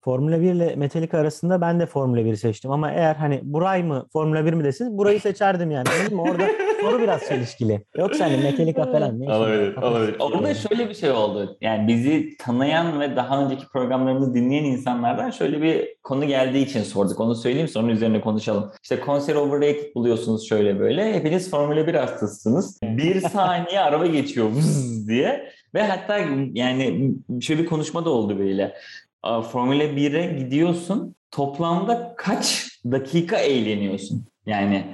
Formula 0.00 0.40
1 0.40 0.52
ile 0.52 0.76
Metallica 0.76 1.18
arasında 1.18 1.60
ben 1.60 1.80
de 1.80 1.86
Formula 1.86 2.20
1'i 2.20 2.36
seçtim. 2.36 2.70
Ama 2.70 2.90
eğer 2.92 3.14
hani 3.14 3.40
Buray 3.42 3.82
mı 3.82 4.06
Formula 4.12 4.44
1 4.46 4.52
mi 4.52 4.64
desiniz 4.64 4.98
burayı 4.98 5.20
seçerdim 5.20 5.70
yani. 5.70 5.88
Anladın 5.98 6.16
mı? 6.16 6.22
Orada 6.22 6.42
soru 6.82 7.02
biraz 7.02 7.28
çelişkili. 7.28 7.84
Yoksa 7.96 8.24
hani 8.24 8.36
Metallica 8.36 8.92
falan 8.92 9.20
ne? 9.20 9.32
Olabilir, 9.32 9.76
olabilir. 9.76 10.16
Orada 10.18 10.54
şöyle 10.54 10.88
bir 10.88 10.94
şey 10.94 11.10
oldu. 11.10 11.56
Yani 11.60 11.88
bizi 11.88 12.36
tanıyan 12.38 13.00
ve 13.00 13.16
daha 13.16 13.44
önceki 13.44 13.68
programlarımızı 13.68 14.34
dinleyen 14.34 14.64
insanlardan 14.64 15.30
şöyle 15.30 15.62
bir 15.62 15.88
konu 16.02 16.26
geldiği 16.26 16.66
için 16.66 16.82
sorduk. 16.82 17.20
Onu 17.20 17.34
söyleyeyim 17.34 17.68
sonra 17.68 17.92
üzerine 17.92 18.20
konuşalım. 18.20 18.72
İşte 18.82 19.00
konser 19.00 19.34
overrated 19.34 19.94
buluyorsunuz 19.94 20.48
şöyle 20.48 20.80
böyle. 20.80 21.14
Hepiniz 21.14 21.50
Formula 21.50 21.86
1 21.86 21.94
hastasısınız. 21.94 22.78
Bir 22.82 23.20
saniye 23.28 23.80
araba 23.80 24.06
geçiyor 24.06 24.46
vız 24.50 25.08
diye. 25.08 25.52
Ve 25.74 25.82
hatta 25.82 26.18
yani 26.52 27.12
şöyle 27.40 27.62
bir 27.62 27.66
konuşma 27.66 28.04
da 28.04 28.10
oldu 28.10 28.38
böyle. 28.38 28.74
Aa, 29.22 29.42
Formula 29.42 29.84
1'e 29.84 30.38
gidiyorsun. 30.38 31.14
Toplamda 31.30 32.14
kaç 32.16 32.68
dakika 32.84 33.36
eğleniyorsun? 33.36 34.26
Yani 34.46 34.84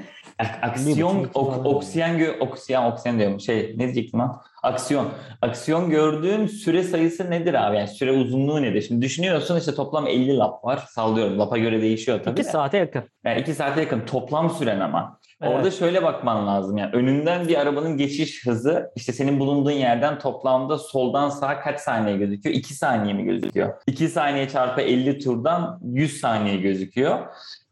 aksiyon, 0.63 1.31
ok- 1.35 1.67
oksijen, 1.67 2.19
gö- 2.19 2.39
oksijen, 2.39 2.85
oksijen 2.85 3.19
diyorum. 3.19 3.41
Şey 3.41 3.75
ne 3.77 3.85
diyecektim 3.85 4.21
lan? 4.21 4.41
Aksiyon. 4.63 5.09
Aksiyon 5.43 5.91
gördüğün 5.91 6.47
süre 6.47 6.83
sayısı 6.83 7.31
nedir 7.31 7.55
abi? 7.55 7.77
Yani 7.77 7.89
süre 7.89 8.13
uzunluğu 8.13 8.63
nedir? 8.63 8.83
Şimdi 8.83 9.03
düşünüyorsun 9.03 9.59
işte 9.59 9.75
toplam 9.75 10.07
50 10.07 10.37
lap 10.37 10.65
var. 10.65 10.85
Sallıyorum. 10.89 11.39
Lapa 11.39 11.59
göre 11.59 11.83
değişiyor 11.83 12.21
tabii. 12.25 12.41
2 12.41 12.45
de. 12.47 12.51
saate 12.51 12.77
yakın. 12.79 13.03
Yani 13.25 13.41
2 13.41 13.55
saate 13.55 13.81
yakın 13.81 14.01
toplam 14.01 14.51
süren 14.51 14.81
ama. 14.81 15.19
Evet. 15.43 15.55
Orada 15.55 15.71
şöyle 15.71 16.03
bakman 16.03 16.47
lazım 16.47 16.77
yani 16.77 16.91
önünden 16.93 17.49
bir 17.49 17.61
arabanın 17.61 17.97
geçiş 17.97 18.47
hızı 18.47 18.91
işte 18.97 19.13
senin 19.13 19.41
bulunduğun 19.41 19.71
yerden 19.71 20.19
toplamda 20.19 20.79
soldan 20.79 21.29
sağa 21.29 21.61
kaç 21.61 21.81
saniye 21.81 22.17
gözüküyor? 22.17 22.57
2 22.57 22.75
saniye 22.75 23.15
mi 23.15 23.25
gözüküyor? 23.25 23.75
2 23.87 24.09
saniye 24.09 24.49
çarpı 24.49 24.81
50 24.81 25.19
turdan 25.19 25.81
100 25.85 26.21
saniye 26.21 26.57
gözüküyor. 26.57 27.19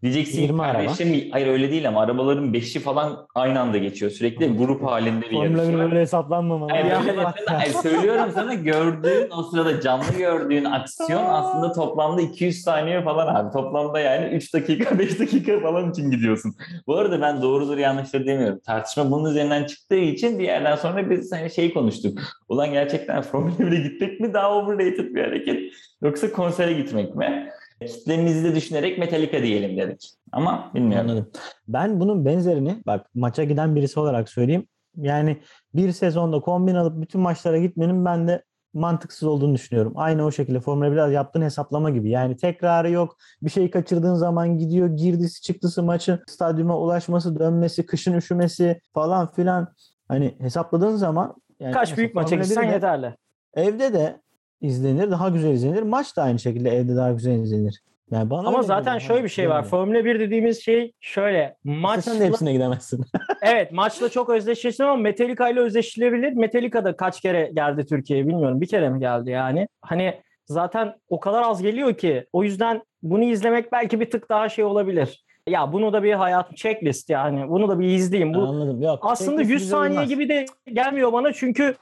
Diyeceksin 0.03 0.33
ki 0.37 0.41
20 0.43 0.63
araba. 0.63 0.73
kardeşim 0.73 1.29
hayır 1.33 1.47
öyle 1.47 1.71
değil 1.71 1.89
ama 1.89 2.01
arabaların 2.03 2.53
5'i 2.55 2.81
falan 2.81 3.27
aynı 3.35 3.61
anda 3.61 3.79
geçiyor. 3.79 4.11
Sürekli 4.11 4.57
grup 4.57 4.83
halinde 4.87 5.27
bir 5.27 5.31
Formula 5.31 5.63
yarış 5.63 5.75
1 5.75 5.79
var. 5.79 5.91
böyle 5.91 6.01
hesaplanmamalı. 6.01 6.71
Hayır, 6.71 6.85
Ya, 6.85 7.01
öyle 7.01 7.13
evet. 7.13 7.27
mesela- 7.37 7.61
hayır, 7.61 7.73
söylüyorum 7.73 8.31
sana 8.35 8.55
gördüğün 8.55 9.31
o 9.39 9.43
sırada 9.43 9.81
canlı 9.81 10.05
gördüğün 10.19 10.65
aksiyon 10.65 11.25
aslında 11.27 11.73
toplamda 11.73 12.21
200 12.23 12.63
saniye 12.63 13.03
falan 13.03 13.35
abi. 13.35 13.53
Toplamda 13.53 14.01
yani 14.01 14.35
3 14.35 14.55
dakika 14.55 14.99
5 14.99 15.19
dakika 15.21 15.61
falan 15.61 15.91
için 15.91 16.11
gidiyorsun. 16.11 16.55
Bu 16.87 16.97
arada 16.97 17.21
ben 17.21 17.43
doğrudur 17.43 17.79
yanlıştır 17.79 18.27
demiyorum. 18.27 18.61
Tartışma 18.67 19.11
bunun 19.11 19.31
üzerinden 19.31 19.65
çıktığı 19.65 19.97
için 19.97 20.39
bir 20.39 20.45
yerden 20.45 20.77
sonra 20.77 21.11
biz 21.11 21.33
hani 21.33 21.51
şey 21.51 21.73
konuştuk. 21.75 22.19
Ulan 22.49 22.73
gerçekten 22.73 23.23
Formula 23.23 23.55
1'e 23.59 23.89
gitmek 23.89 24.21
mi 24.21 24.35
daha 24.35 24.57
overrated 24.57 25.15
bir 25.15 25.25
hareket 25.25 25.61
yoksa 26.03 26.33
konsere 26.33 26.73
gitmek 26.73 27.15
mi? 27.17 27.49
Kitlemizi 27.81 28.45
de 28.45 28.55
düşünerek 28.55 28.99
Metallica 28.99 29.43
diyelim 29.43 29.77
dedik. 29.77 30.11
Ama 30.33 30.71
bilmiyorum. 30.75 31.11
Anladım. 31.11 31.31
Ben 31.69 32.01
bunun 32.01 32.25
benzerini 32.25 32.77
bak 32.87 33.07
maça 33.15 33.45
giden 33.45 33.77
birisi 33.77 34.01
olarak 34.01 34.29
söyleyeyim. 34.29 34.67
Yani 34.97 35.37
bir 35.75 35.93
sezonda 35.93 36.41
kombin 36.41 36.75
alıp 36.75 37.03
bütün 37.03 37.21
maçlara 37.21 37.59
gitmenin 37.59 38.05
ben 38.05 38.29
de 38.29 38.43
mantıksız 38.75 39.29
olduğunu 39.29 39.55
düşünüyorum. 39.55 39.93
Aynı 39.97 40.25
o 40.25 40.31
şekilde 40.33 40.61
Formula 40.61 40.87
1'de 40.87 41.13
yaptığın 41.13 41.43
hesaplama 41.43 41.91
gibi. 41.91 42.11
Yani 42.11 42.37
tekrarı 42.37 42.91
yok. 42.91 43.17
Bir 43.43 43.51
şeyi 43.51 43.71
kaçırdığın 43.71 44.15
zaman 44.15 44.59
gidiyor 44.59 44.89
girdisi 44.89 45.43
çıktısı 45.43 45.83
maçın 45.83 46.21
stadyuma 46.29 46.79
ulaşması, 46.79 47.39
dönmesi, 47.39 47.87
kışın 47.87 48.15
üşümesi 48.15 48.81
falan 48.95 49.33
filan. 49.33 49.75
Hani 50.09 50.37
hesapladığın 50.41 50.97
zaman 50.97 51.35
yani 51.61 51.73
Kaç 51.73 51.97
büyük 51.97 52.15
maça 52.15 52.37
gitsen 52.37 52.65
1'de 52.65 52.73
yeterli. 52.73 53.17
Evde 53.55 53.93
de 53.93 54.21
izlenir, 54.61 55.11
daha 55.11 55.29
güzel 55.29 55.53
izlenir. 55.53 55.83
Maç 55.83 56.17
da 56.17 56.23
aynı 56.23 56.39
şekilde 56.39 56.71
evde 56.71 56.97
daha 56.97 57.13
güzel 57.13 57.41
izlenir. 57.41 57.83
Yani 58.11 58.31
bana 58.31 58.49
Ama 58.49 58.63
zaten 58.63 58.99
şöyle 58.99 59.25
bir 59.25 59.29
şey 59.29 59.49
var. 59.51 59.63
Formula 59.65 60.05
1 60.05 60.21
dediğimiz 60.21 60.65
şey 60.65 60.93
şöyle. 61.01 61.57
Maç 61.65 62.05
Sen 62.05 62.21
de 62.21 62.27
hepsine 62.27 62.53
gidemezsin. 62.53 63.05
Evet 63.43 63.73
maçla 63.73 64.09
çok 64.09 64.31
özdeşleşti 64.31 64.85
ama 64.85 64.97
Metallica 64.97 65.49
ile 65.49 65.61
özdeşleşilebilir. 65.61 66.33
Metallica 66.33 66.85
da 66.85 66.97
kaç 66.97 67.21
kere 67.21 67.51
geldi 67.55 67.87
Türkiye'ye 67.87 68.27
bilmiyorum. 68.27 68.61
Bir 68.61 68.67
kere 68.67 68.89
mi 68.89 69.01
geldi 69.01 69.31
yani? 69.31 69.69
Hani 69.83 70.15
zaten 70.47 70.95
o 71.09 71.21
kadar 71.21 71.43
az 71.43 71.63
geliyor 71.63 71.95
ki. 71.95 72.27
O 72.33 72.43
yüzden 72.43 72.83
bunu 73.03 73.25
izlemek 73.25 73.73
belki 73.73 74.01
bir 74.01 74.11
tık 74.11 74.29
daha 74.29 74.49
şey 74.49 74.65
olabilir. 74.65 75.25
Ya 75.49 75.73
bunu 75.73 75.93
da 75.93 76.03
bir 76.03 76.13
hayat 76.13 76.57
checklist 76.57 77.11
yani. 77.11 77.49
Bunu 77.49 77.69
da 77.69 77.81
bir 77.81 77.87
izleyeyim. 77.87 78.35
Bu 78.35 78.41
Anladım. 78.43 78.83
Yok. 78.83 78.99
aslında 79.03 79.31
checklist 79.31 79.51
100 79.51 79.61
bize 79.63 79.71
saniye 79.71 79.99
uymaz. 79.99 80.09
gibi 80.09 80.29
de 80.29 80.45
gelmiyor 80.73 81.13
bana 81.13 81.33
çünkü 81.33 81.75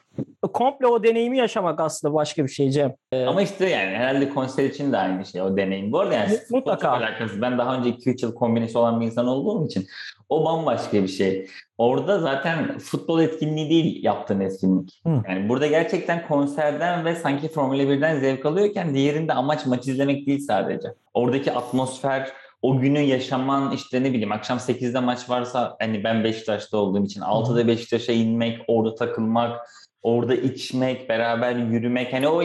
komple 0.53 0.87
o 0.87 1.03
deneyimi 1.03 1.39
yaşamak 1.39 1.81
aslında 1.81 2.15
başka 2.15 2.45
bir 2.45 2.49
şey 2.49 2.71
Cem. 2.71 2.95
Ama 3.27 3.43
işte 3.43 3.69
yani 3.69 3.97
herhalde 3.97 4.29
konser 4.29 4.65
için 4.65 4.93
de 4.93 4.97
aynı 4.97 5.25
şey 5.25 5.43
o 5.43 5.57
deneyim. 5.57 5.93
Bu 5.93 6.01
arada 6.01 6.15
yani 6.15 6.39
mutlaka. 6.51 6.87
çok 6.87 7.03
alakasız. 7.03 7.43
Ben 7.43 7.59
daha 7.59 7.77
önce 7.77 7.91
2-3 7.91 8.25
yıl 8.25 8.35
kombinesi 8.35 8.79
olan 8.79 9.01
bir 9.01 9.07
insan 9.07 9.27
olduğum 9.27 9.67
için 9.67 9.87
o 10.29 10.45
bambaşka 10.45 11.03
bir 11.03 11.09
şey. 11.09 11.47
Orada 11.79 12.21
zaten 12.21 12.79
futbol 12.79 13.21
etkinliği 13.21 13.71
değil 13.71 14.05
yaptığın 14.05 14.41
etkinlik. 14.41 15.01
Hı. 15.07 15.23
Yani 15.29 15.49
burada 15.49 15.67
gerçekten 15.67 16.29
konserden 16.29 17.05
ve 17.05 17.15
sanki 17.15 17.49
Formula 17.49 17.83
1'den 17.83 18.21
zevk 18.21 18.47
alıyorken 18.47 18.95
diğerinde 18.95 19.33
amaç 19.33 19.67
maç 19.67 19.89
izlemek 19.89 20.27
değil 20.27 20.41
sadece. 20.41 20.89
Oradaki 21.15 21.53
atmosfer, 21.53 22.33
o 22.63 22.79
günü 22.79 23.01
yaşaman 23.01 23.73
işte 23.73 24.03
ne 24.03 24.13
bileyim 24.13 24.33
akşam 24.33 24.59
8'de 24.59 25.01
maç 25.01 25.31
varsa 25.31 25.77
hani 25.81 26.05
ben 26.05 26.25
Beşiktaş'ta 26.25 26.77
olduğum 26.79 27.05
için 27.05 27.21
6'da 27.21 27.67
Beşiktaş'a 27.67 28.13
inmek, 28.13 28.61
orada 28.69 28.95
takılmak, 28.95 29.61
orada 30.05 30.35
içmek, 30.35 31.09
beraber 31.09 31.57
yürümek. 31.57 32.13
Hani 32.13 32.29
o 32.29 32.43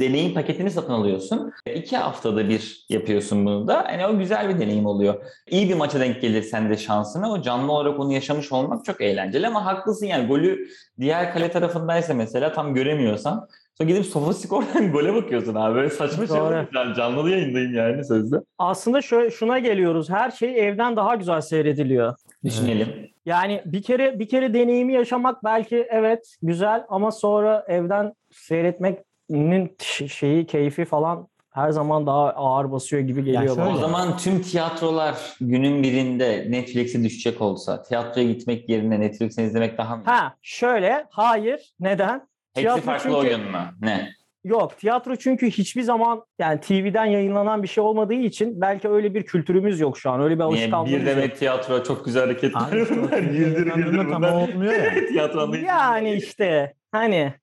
deneyim 0.00 0.34
paketini 0.34 0.70
satın 0.70 0.92
alıyorsun. 0.92 1.52
İki 1.74 1.96
haftada 1.96 2.48
bir 2.48 2.86
yapıyorsun 2.88 3.46
bunu 3.46 3.68
da. 3.68 3.84
Hani 3.88 4.06
o 4.06 4.18
güzel 4.18 4.48
bir 4.48 4.60
deneyim 4.60 4.86
oluyor. 4.86 5.14
İyi 5.50 5.68
bir 5.68 5.74
maça 5.74 6.00
denk 6.00 6.20
gelirsen 6.20 6.70
de 6.70 6.76
şansına 6.76 7.32
o 7.32 7.42
canlı 7.42 7.72
olarak 7.72 8.00
onu 8.00 8.12
yaşamış 8.12 8.52
olmak 8.52 8.84
çok 8.84 9.00
eğlenceli 9.00 9.46
ama 9.46 9.64
haklısın 9.64 10.06
yani 10.06 10.26
golü 10.26 10.68
diğer 11.00 11.32
kale 11.32 11.50
tarafındaysa 11.50 12.14
mesela 12.14 12.52
tam 12.52 12.74
göremiyorsan 12.74 13.48
sonra 13.78 13.88
gidip 13.88 14.06
Sofascore'dan 14.06 14.92
gole 14.92 15.14
bakıyorsun 15.14 15.54
abi. 15.54 15.74
Böyle 15.74 15.90
saçma 15.90 16.26
şey. 16.26 16.36
Yani 16.74 16.94
canlı 16.96 17.30
yayındayım 17.30 17.74
yani 17.74 18.04
sözde. 18.04 18.36
Aslında 18.58 19.02
şöyle 19.02 19.30
şuna 19.30 19.58
geliyoruz. 19.58 20.10
Her 20.10 20.30
şey 20.30 20.68
evden 20.68 20.96
daha 20.96 21.14
güzel 21.14 21.40
seyrediliyor. 21.40 22.14
Düşünelim. 22.44 23.10
Yani 23.26 23.62
bir 23.64 23.82
kere 23.82 24.18
bir 24.18 24.28
kere 24.28 24.54
deneyimi 24.54 24.92
yaşamak 24.92 25.44
belki 25.44 25.86
evet 25.90 26.36
güzel 26.42 26.84
ama 26.88 27.10
sonra 27.10 27.64
evden 27.68 28.12
seyretmenin 28.30 29.76
şeyi 30.08 30.46
keyfi 30.46 30.84
falan 30.84 31.28
her 31.50 31.70
zaman 31.70 32.06
daha 32.06 32.30
ağır 32.30 32.72
basıyor 32.72 33.02
gibi 33.02 33.24
geliyor 33.24 33.46
şöyle- 33.56 33.60
bana. 33.60 33.74
O 33.74 33.76
zaman 33.76 34.16
tüm 34.16 34.42
tiyatrolar 34.42 35.16
günün 35.40 35.82
birinde 35.82 36.46
Netflix'e 36.50 37.04
düşecek 37.04 37.40
olsa 37.40 37.82
tiyatroya 37.82 38.26
gitmek 38.26 38.68
yerine 38.68 39.00
Netflix'e 39.00 39.44
izlemek 39.44 39.78
daha 39.78 39.96
mı? 39.96 40.02
Ha 40.06 40.34
şöyle 40.42 41.06
hayır 41.10 41.72
neden? 41.80 42.28
Hepsi 42.54 42.80
farklı 42.80 43.02
çünkü- 43.02 43.16
oyun 43.16 43.40
mu? 43.50 43.58
Ne? 43.80 44.08
Yok 44.44 44.78
tiyatro 44.78 45.16
çünkü 45.16 45.50
hiçbir 45.50 45.82
zaman 45.82 46.22
yani 46.38 46.60
TV'den 46.60 47.04
yayınlanan 47.04 47.62
bir 47.62 47.68
şey 47.68 47.84
olmadığı 47.84 48.14
için 48.14 48.60
belki 48.60 48.88
öyle 48.88 49.14
bir 49.14 49.22
kültürümüz 49.22 49.80
yok 49.80 49.98
şu 49.98 50.10
an. 50.10 50.20
Öyle 50.20 50.34
bir 50.34 50.42
alışkanlığımız 50.42 50.92
Bir 50.92 50.98
yok. 50.98 51.06
demet 51.06 51.38
tiyatro 51.38 51.82
çok 51.82 52.04
güzel 52.04 52.22
hareketler 52.22 52.86
bunlar. 52.90 53.18
Güldür 53.18 53.74
güldür 53.74 54.10
tam 54.10 54.22
olmuyor 54.24 54.72
ya. 54.72 55.06
Tiyatro 55.08 55.40
anlayışı. 55.40 55.66
Yani 55.66 56.12
işte 56.14 56.74
hani 56.92 57.34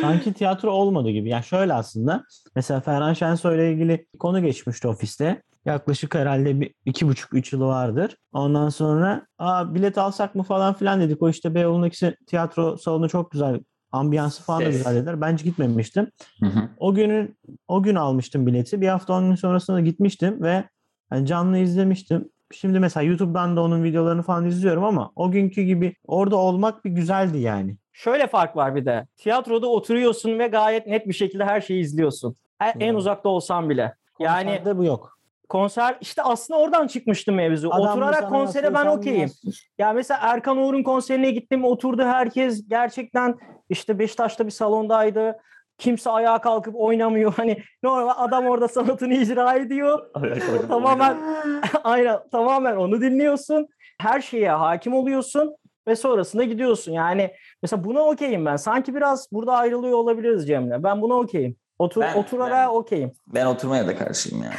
Sanki 0.00 0.32
tiyatro 0.32 0.70
olmadı 0.70 1.10
gibi. 1.10 1.28
Yani 1.28 1.44
şöyle 1.44 1.72
aslında. 1.74 2.24
Mesela 2.56 2.80
Ferhan 2.80 3.12
Şensoy 3.12 3.56
ile 3.56 3.72
ilgili 3.72 4.06
konu 4.18 4.42
geçmişti 4.42 4.88
ofiste. 4.88 5.42
Yaklaşık 5.64 6.14
herhalde 6.14 6.60
bir 6.60 6.74
iki 6.84 7.08
buçuk 7.08 7.34
üç 7.34 7.52
yılı 7.52 7.66
vardır. 7.66 8.16
Ondan 8.32 8.68
sonra 8.68 9.26
Aa, 9.38 9.74
bilet 9.74 9.98
alsak 9.98 10.34
mı 10.34 10.42
falan 10.42 10.74
filan 10.74 11.00
dedik. 11.00 11.22
O 11.22 11.28
işte 11.28 11.54
Beyoğlu'ndaki 11.54 12.14
tiyatro 12.26 12.76
salonu 12.76 13.08
çok 13.08 13.30
güzel. 13.30 13.60
Ambiyansı 13.96 14.42
falan 14.42 14.64
da 14.64 14.70
güzel 14.70 14.94
dediler. 14.94 15.20
Ben 15.20 15.34
hiç 15.34 15.44
gitmemiştim. 15.44 16.10
Hı 16.40 16.46
hı. 16.46 16.68
O 16.78 16.94
günün 16.94 17.36
o 17.68 17.82
gün 17.82 17.94
almıştım 17.94 18.46
bileti. 18.46 18.80
Bir 18.80 18.88
hafta 18.88 19.12
on 19.14 19.28
gün 19.28 19.34
sonrasında 19.34 19.80
gitmiştim 19.80 20.42
ve 20.42 20.64
yani 21.12 21.26
canlı 21.26 21.58
izlemiştim. 21.58 22.28
Şimdi 22.52 22.80
mesela 22.80 23.04
YouTube'dan 23.04 23.56
da 23.56 23.62
onun 23.62 23.84
videolarını 23.84 24.22
falan 24.22 24.46
izliyorum 24.46 24.84
ama 24.84 25.12
o 25.16 25.30
günkü 25.30 25.62
gibi 25.62 25.94
orada 26.06 26.36
olmak 26.36 26.84
bir 26.84 26.90
güzeldi 26.90 27.38
yani. 27.38 27.76
şöyle 27.92 28.26
fark 28.26 28.56
var 28.56 28.74
bir 28.74 28.84
de. 28.86 29.06
Tiyatroda 29.16 29.66
oturuyorsun 29.66 30.38
ve 30.38 30.46
gayet 30.46 30.86
net 30.86 31.08
bir 31.08 31.12
şekilde 31.14 31.44
her 31.44 31.60
şeyi 31.60 31.80
izliyorsun. 31.80 32.34
En, 32.60 32.80
en 32.80 32.90
Hmm. 32.90 32.96
uzakta 32.98 33.28
olsan 33.28 33.70
bile. 33.70 33.94
Yani 34.20 34.62
bu 34.76 34.84
yok. 34.84 35.15
Konser 35.48 35.96
işte 36.00 36.22
aslında 36.22 36.60
oradan 36.60 36.86
çıkmıştı 36.86 37.32
mevzu. 37.32 37.70
Adam 37.72 37.90
Oturarak 37.90 38.28
konsere 38.28 38.74
ben 38.74 38.86
okeyim. 38.86 39.30
Ya 39.78 39.92
mesela 39.92 40.20
Erkan 40.22 40.56
Uğur'un 40.56 40.82
konserine 40.82 41.30
gittim 41.30 41.64
oturdu 41.64 42.02
herkes 42.04 42.68
gerçekten 42.68 43.38
işte 43.68 43.98
Beşiktaş'ta 43.98 44.46
bir 44.46 44.50
salondaydı. 44.50 45.36
Kimse 45.78 46.10
ayağa 46.10 46.40
kalkıp 46.40 46.74
oynamıyor. 46.76 47.32
Hani 47.36 47.62
normal 47.82 48.14
adam 48.16 48.46
orada 48.46 48.68
sanatını 48.68 49.14
icra 49.14 49.54
ediyor. 49.54 50.06
tamamen 50.68 51.16
aynen 51.84 52.18
tamamen 52.32 52.76
onu 52.76 53.00
dinliyorsun. 53.00 53.68
Her 54.00 54.20
şeye 54.20 54.50
hakim 54.50 54.94
oluyorsun 54.94 55.56
ve 55.88 55.96
sonrasında 55.96 56.44
gidiyorsun. 56.44 56.92
Yani 56.92 57.30
mesela 57.62 57.84
buna 57.84 58.00
okeyim 58.00 58.46
ben. 58.46 58.56
Sanki 58.56 58.94
biraz 58.94 59.28
burada 59.32 59.52
ayrılıyor 59.52 59.98
olabiliriz 59.98 60.46
Cem'le. 60.46 60.82
Ben 60.82 61.02
buna 61.02 61.14
okeyim. 61.14 61.56
Otur, 61.78 62.00
Ben- 62.00 62.14
oturarak 62.16 62.68
ben- 62.68 62.74
okeyim. 62.74 63.12
Ben 63.26 63.46
oturmaya 63.46 63.86
da 63.86 63.96
karşıyım 63.96 64.44
ya. 64.44 64.52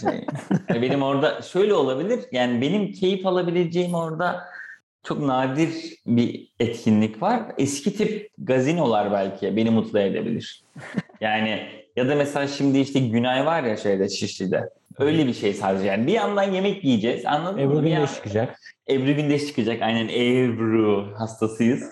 Şey, 0.00 0.26
yani 0.68 0.82
benim 0.82 1.02
orada 1.02 1.42
şöyle 1.42 1.74
olabilir. 1.74 2.20
Yani 2.32 2.60
benim 2.60 2.92
keyif 2.92 3.26
alabileceğim 3.26 3.94
orada 3.94 4.44
çok 5.02 5.20
nadir 5.20 5.74
bir 6.06 6.48
etkinlik 6.60 7.22
var. 7.22 7.42
Eski 7.58 7.96
tip 7.96 8.30
gazinolar 8.38 9.12
belki 9.12 9.56
beni 9.56 9.70
mutlu 9.70 9.98
edebilir. 9.98 10.64
Yani 11.20 11.68
ya 11.96 12.08
da 12.08 12.14
mesela 12.14 12.46
şimdi 12.48 12.78
işte 12.78 13.00
Günay 13.00 13.46
var 13.46 13.62
ya 13.62 13.76
şeyde 13.76 14.08
Şişli'de. 14.08 14.70
Öyle 14.98 15.26
bir 15.26 15.32
şey 15.32 15.54
sadece 15.54 15.86
yani. 15.86 16.06
Bir 16.06 16.12
yandan 16.12 16.42
yemek 16.52 16.84
yiyeceğiz 16.84 17.26
anladın 17.26 17.58
Ebru 17.58 17.80
mı? 17.80 17.88
Yan- 17.88 18.00
Gündeş 18.00 18.14
çıkacak. 18.14 18.58
Ebru 18.90 19.14
Gündeş 19.16 19.46
çıkacak. 19.46 19.82
Aynen 19.82 20.08
Ebru 20.08 21.06
hastasıyız. 21.18 21.82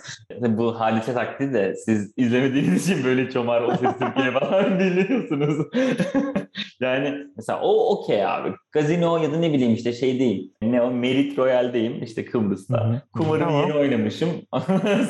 Bu 0.40 0.80
hadise 0.80 1.14
taklidi 1.14 1.54
de 1.54 1.74
siz 1.84 2.12
izlemediğiniz 2.16 2.88
için 2.90 3.04
böyle 3.04 3.30
çomar 3.30 3.62
o 3.62 3.70
ses 3.76 3.98
Türkiye 3.98 4.30
falan 4.32 4.78
biliyorsunuz. 4.78 5.66
yani 6.80 7.14
mesela 7.36 7.60
o 7.62 7.94
okey 7.96 8.26
abi. 8.26 8.48
Gazino 8.72 9.18
ya 9.18 9.32
da 9.32 9.36
ne 9.36 9.52
bileyim 9.52 9.74
işte 9.74 9.92
şey 9.92 10.18
değil. 10.18 10.52
Ne 10.62 10.82
o 10.82 10.90
Merit 10.90 11.38
Royal'deyim 11.38 12.02
işte 12.02 12.24
Kıbrıs'ta. 12.24 13.02
Kumarımı 13.12 13.44
Tamam. 13.46 13.60
yeni 13.68 13.74
oynamışım. 13.78 14.28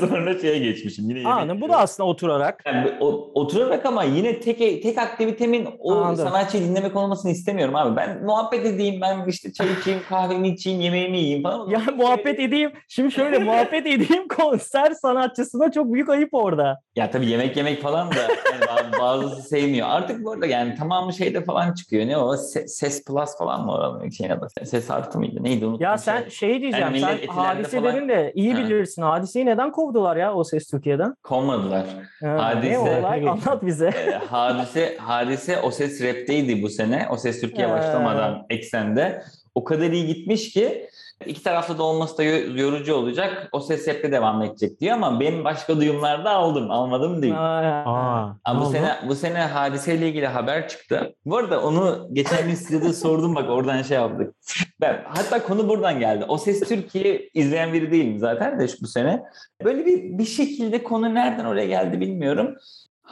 Sonra 0.01 0.39
şeye 0.39 0.59
geçmişim. 0.59 1.05
Yine 1.09 1.19
yemek 1.19 1.33
Anladım. 1.33 1.61
Bu 1.61 1.69
da 1.69 1.77
aslında 1.79 2.09
oturarak. 2.09 2.63
yani 2.67 2.91
o- 3.01 3.31
oturarak 3.35 3.87
ama 3.87 4.05
yine 4.05 4.41
tek 4.41 4.83
tek 4.83 4.99
aktivitemin 4.99 5.69
o 5.79 5.95
Anladım. 5.95 6.25
sanatçıyı 6.27 6.65
dinlemek 6.65 6.97
olmasını 6.97 7.31
istemiyorum 7.33 7.75
abi. 7.83 7.97
Ben 7.97 8.25
muhabbet 8.25 8.67
edeyim, 8.67 9.01
ben 9.01 9.25
işte 9.27 9.53
çay 9.53 9.67
içeyim, 9.81 10.01
kahvemi 10.09 10.49
içeyim, 10.49 10.81
yemeğimi 10.81 11.19
yiyeyim 11.19 11.43
falan. 11.43 11.69
Ya 11.69 11.81
muhabbet 11.97 12.41
edeyim. 12.41 12.73
Şimdi 12.89 13.11
şöyle 13.12 13.39
muhabbet 13.45 13.87
edeyim 13.87 14.29
konser 14.37 14.91
sanatçısına 14.93 15.73
çok 15.73 15.93
büyük 15.93 16.09
ayıp 16.09 16.35
orada. 16.35 16.81
Ya 16.97 17.11
tabii 17.11 17.27
yemek 17.27 17.57
yemek 17.57 17.83
falan 17.83 18.11
da 18.11 18.15
yani 18.21 18.65
ba- 18.65 18.99
bazısı 19.01 19.43
sevmiyor. 19.49 19.89
Artık 19.91 20.25
bu 20.25 20.33
arada 20.33 20.47
yani 20.47 20.75
tamamı 20.75 21.12
şeyde 21.12 21.45
falan 21.45 21.75
çıkıyor. 21.75 22.07
Ne 22.07 22.17
o? 22.19 22.35
Se- 22.35 22.69
Ses 22.69 23.05
Plus 23.05 23.39
falan 23.39 23.65
mı 23.65 23.73
oranın 23.73 24.11
şeyin 24.11 24.31
adı? 24.31 24.49
Ses 24.65 24.91
artı 24.91 25.19
mıydı? 25.19 25.43
Neydi 25.45 25.67
unuttum. 25.67 25.83
Ya 25.85 25.99
şey. 25.99 26.05
sen 26.05 26.29
şey 26.29 26.61
diyeceğim. 26.61 26.95
Yani 26.95 27.01
sen 27.01 27.27
hadiselerin 27.27 27.93
falan- 27.95 28.09
de 28.09 28.33
iyi 28.35 28.53
Ha. 28.55 28.59
bilirsin. 28.59 29.03
Hadiseyi 29.03 29.47
neden 29.47 29.73
kovdular 29.73 30.17
ya 30.17 30.35
o 30.35 30.45
ses 30.45 30.67
Türkiye'den? 30.71 31.15
Kovmadılar. 31.23 31.87
Ha, 32.21 32.27
Hadise- 32.29 32.73
Ne 32.73 32.79
olay? 32.79 33.29
Anlat 33.29 33.62
bize. 33.67 33.83
Ee, 34.03 34.11
hadise 34.31 34.97
hadise 35.01 35.59
o 35.61 35.71
ses 35.71 36.03
rapteydi 36.03 36.62
bu 36.62 36.69
sene. 36.69 37.07
O 37.11 37.17
ses 37.17 37.41
Türkiye 37.41 37.67
Ha. 37.67 37.72
Başlamadan 37.73 38.47
eksende. 38.50 39.23
O 39.55 39.64
kadar 39.64 39.91
iyi 39.91 40.07
gitmiş 40.07 40.52
ki 40.52 40.87
iki 41.26 41.43
tarafta 41.43 41.79
da 41.79 41.83
olması 41.83 42.19
da 42.19 42.23
yo- 42.23 42.57
yorucu 42.57 42.95
olacak. 42.95 43.49
O 43.52 43.61
ses 43.61 43.88
rapte 43.88 44.12
devam 44.12 44.43
edecek 44.43 44.81
diyor 44.81 44.95
ama 44.95 45.21
benim 45.21 45.45
başka 45.45 45.76
duyumlarda 45.76 46.31
aldım. 46.31 46.71
Almadım 46.71 47.23
değil. 47.23 47.35
Aa, 47.38 48.35
Aa, 48.45 48.57
bu 48.57 48.61
oldu? 48.64 48.71
sene 48.73 48.95
bu 49.09 49.14
sene 49.14 49.38
hadiseyle 49.38 50.09
ilgili 50.09 50.26
haber 50.26 50.69
çıktı. 50.69 51.14
Bu 51.26 51.37
arada 51.37 51.62
onu 51.62 52.09
geçen 52.12 52.47
gün 52.49 52.55
size 52.55 52.83
de 52.85 52.93
sordum 52.93 53.35
bak 53.35 53.50
oradan 53.50 53.83
şey 53.83 53.97
yaptık. 53.97 54.35
Ben 54.81 55.02
hatta 55.09 55.43
konu 55.43 55.69
buradan 55.69 55.99
geldi. 56.00 56.25
O 56.29 56.38
Ses 56.38 56.61
Türkiye 56.69 57.29
izleyen 57.35 57.73
biri 57.73 57.91
değilim 57.93 58.19
zaten 58.19 58.61
de 58.61 58.69
şu- 58.69 58.83
bu 58.83 58.87
sene. 58.87 59.23
Böyle 59.64 59.87
bir 59.87 60.19
bir 60.19 60.25
şekilde 60.26 60.83
konu 60.83 61.14
nereden 61.14 61.45
oraya 61.45 61.67
geldi 61.67 62.00
bilmiyorum. 62.00 62.55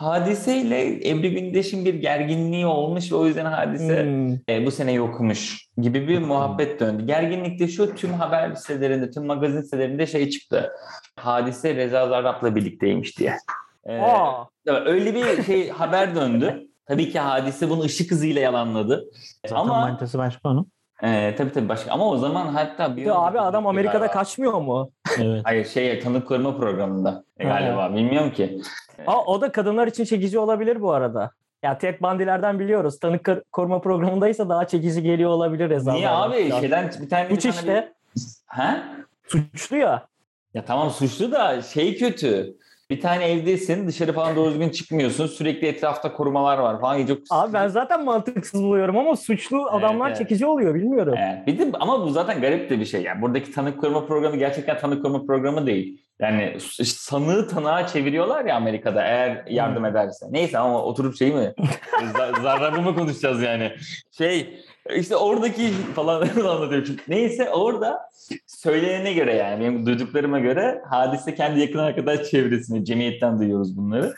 Hadiseyle 0.01 1.11
Ebru 1.11 1.29
Gündeş'in 1.29 1.85
bir 1.85 1.95
gerginliği 1.95 2.67
olmuş 2.67 3.13
ve 3.13 3.17
o 3.17 3.27
yüzden 3.27 3.45
hadise 3.45 4.05
hmm. 4.05 4.55
e, 4.55 4.67
bu 4.67 4.71
sene 4.71 4.93
yokmuş 4.93 5.69
gibi 5.81 6.09
bir 6.09 6.19
muhabbet 6.19 6.81
döndü. 6.81 7.07
Gerginlik 7.07 7.61
de 7.61 7.69
şu 7.69 7.95
tüm 7.95 8.13
haber 8.13 8.55
sitelerinde, 8.55 9.11
tüm 9.11 9.27
magazin 9.27 9.61
sitelerinde 9.61 10.07
şey 10.07 10.31
çıktı. 10.31 10.73
Hadise 11.17 11.75
Reza 11.75 12.09
Zarrab'la 12.09 12.57
birlikteymiş 12.57 13.19
diye. 13.19 13.37
E, 13.85 13.99
Aa, 13.99 14.47
Öyle 14.67 15.15
bir 15.15 15.43
şey 15.43 15.71
haber 15.71 16.15
döndü. 16.15 16.67
Tabii 16.87 17.11
ki 17.11 17.19
hadise 17.19 17.71
bunu 17.71 17.83
ışık 17.83 18.11
hızıyla 18.11 18.41
yalanladı. 18.41 19.05
Zaten 19.47 19.57
ama 19.57 19.81
manitası 19.81 20.19
başka 20.19 20.49
onun. 20.49 20.73
E, 21.03 21.35
tabii 21.37 21.53
tabii 21.53 21.69
başka 21.69 21.93
ama 21.93 22.07
o 22.09 22.17
zaman 22.17 22.47
hatta 22.47 22.97
bir 22.97 23.05
de 23.05 23.13
abi 23.15 23.41
adam 23.41 23.67
Amerika'da 23.67 23.99
galiba. 23.99 24.13
kaçmıyor 24.13 24.61
mu? 24.61 24.91
Evet. 25.21 25.41
Hayır 25.45 25.65
şey 25.65 26.01
tanık 26.01 26.29
koruma 26.29 26.57
programında 26.57 27.25
e, 27.39 27.49
Ha. 27.49 27.59
galiba 27.61 27.95
bilmiyorum 27.97 28.31
ki. 28.31 28.61
Aa, 29.07 29.25
o 29.25 29.41
da 29.41 29.53
kadınlar 29.53 29.87
için 29.87 30.05
çekici 30.05 30.39
olabilir 30.39 30.81
bu 30.81 30.93
arada. 30.93 31.31
Ya 31.63 31.79
tek 31.79 32.03
bandilerden 32.03 32.59
biliyoruz. 32.59 32.99
Tanık 32.99 33.25
kor- 33.25 33.43
koruma 33.53 33.81
programındaysa 33.81 34.49
daha 34.49 34.67
çekici 34.67 35.03
geliyor 35.03 35.31
olabilir 35.31 35.71
Reza. 35.71 35.93
Niye 35.93 36.09
abi 36.09 36.51
şeyden 36.61 36.91
bir 37.03 37.09
tane 37.09 37.29
Suç 37.29 37.45
işte. 37.45 37.93
bir- 38.17 38.23
Ha? 38.47 38.83
Suçlu 39.29 39.77
ya. 39.77 40.07
Ya 40.55 40.65
tamam 40.65 40.91
suçlu 40.91 41.33
da 41.33 41.63
şey 41.63 41.97
kötü. 41.99 42.57
Bir 42.91 43.01
tane 43.01 43.25
evdesin 43.25 43.89
dışarı 43.89 44.13
falan 44.13 44.37
doğru 44.37 44.51
düzgün 44.51 44.69
çıkmıyorsun. 44.69 45.27
Sürekli 45.27 45.67
etrafta 45.67 46.13
korumalar 46.13 46.59
var 46.59 46.81
falan. 46.81 47.07
Çok 47.07 47.19
Abi 47.31 47.53
ben 47.53 47.69
zaten 47.69 48.05
mantıksız 48.05 48.63
buluyorum 48.63 48.99
ama 48.99 49.17
suçlu 49.17 49.67
adamlar 49.71 50.09
evet. 50.09 50.19
çekici 50.19 50.47
oluyor 50.47 50.75
bilmiyorum. 50.75 51.15
Evet. 51.19 51.47
Bir 51.47 51.59
de 51.59 51.79
ama 51.81 52.05
bu 52.07 52.11
zaten 52.11 52.41
garip 52.41 52.71
de 52.71 52.81
bir 52.81 52.85
şey. 52.85 53.03
Yani 53.03 53.23
buradaki 53.23 53.53
tanık 53.53 53.81
koruma 53.81 54.07
programı 54.07 54.37
gerçekten 54.37 54.79
tanık 54.79 55.03
koruma 55.03 55.27
programı 55.27 55.67
değil. 55.67 56.03
Yani 56.21 56.57
sanığı 56.85 57.49
tanığa 57.49 57.87
çeviriyorlar 57.87 58.45
ya 58.45 58.57
Amerika'da 58.57 59.03
eğer 59.05 59.45
yardım 59.49 59.85
ederse. 59.85 60.27
Neyse 60.31 60.59
ama 60.59 60.83
oturup 60.83 61.17
şey 61.17 61.33
mi? 61.33 61.55
Z- 62.15 62.43
zararı 62.43 62.83
mı 62.83 62.95
konuşacağız 62.95 63.43
yani? 63.43 63.73
Şey 64.11 64.61
işte 64.97 65.17
oradaki 65.17 65.71
falan 65.95 66.21
anlatıyorum. 66.37 66.85
Çünkü 66.87 67.03
Neyse 67.09 67.51
orada 67.51 67.99
söylenene 68.47 69.13
göre 69.13 69.35
yani 69.35 69.61
benim 69.61 69.87
duyduklarıma 69.87 70.39
göre 70.39 70.83
hadise 70.91 71.35
kendi 71.35 71.61
yakın 71.61 71.79
arkadaş 71.79 72.31
çevresine 72.31 72.85
cemiyetten 72.85 73.39
duyuyoruz 73.39 73.77
bunları. 73.77 74.15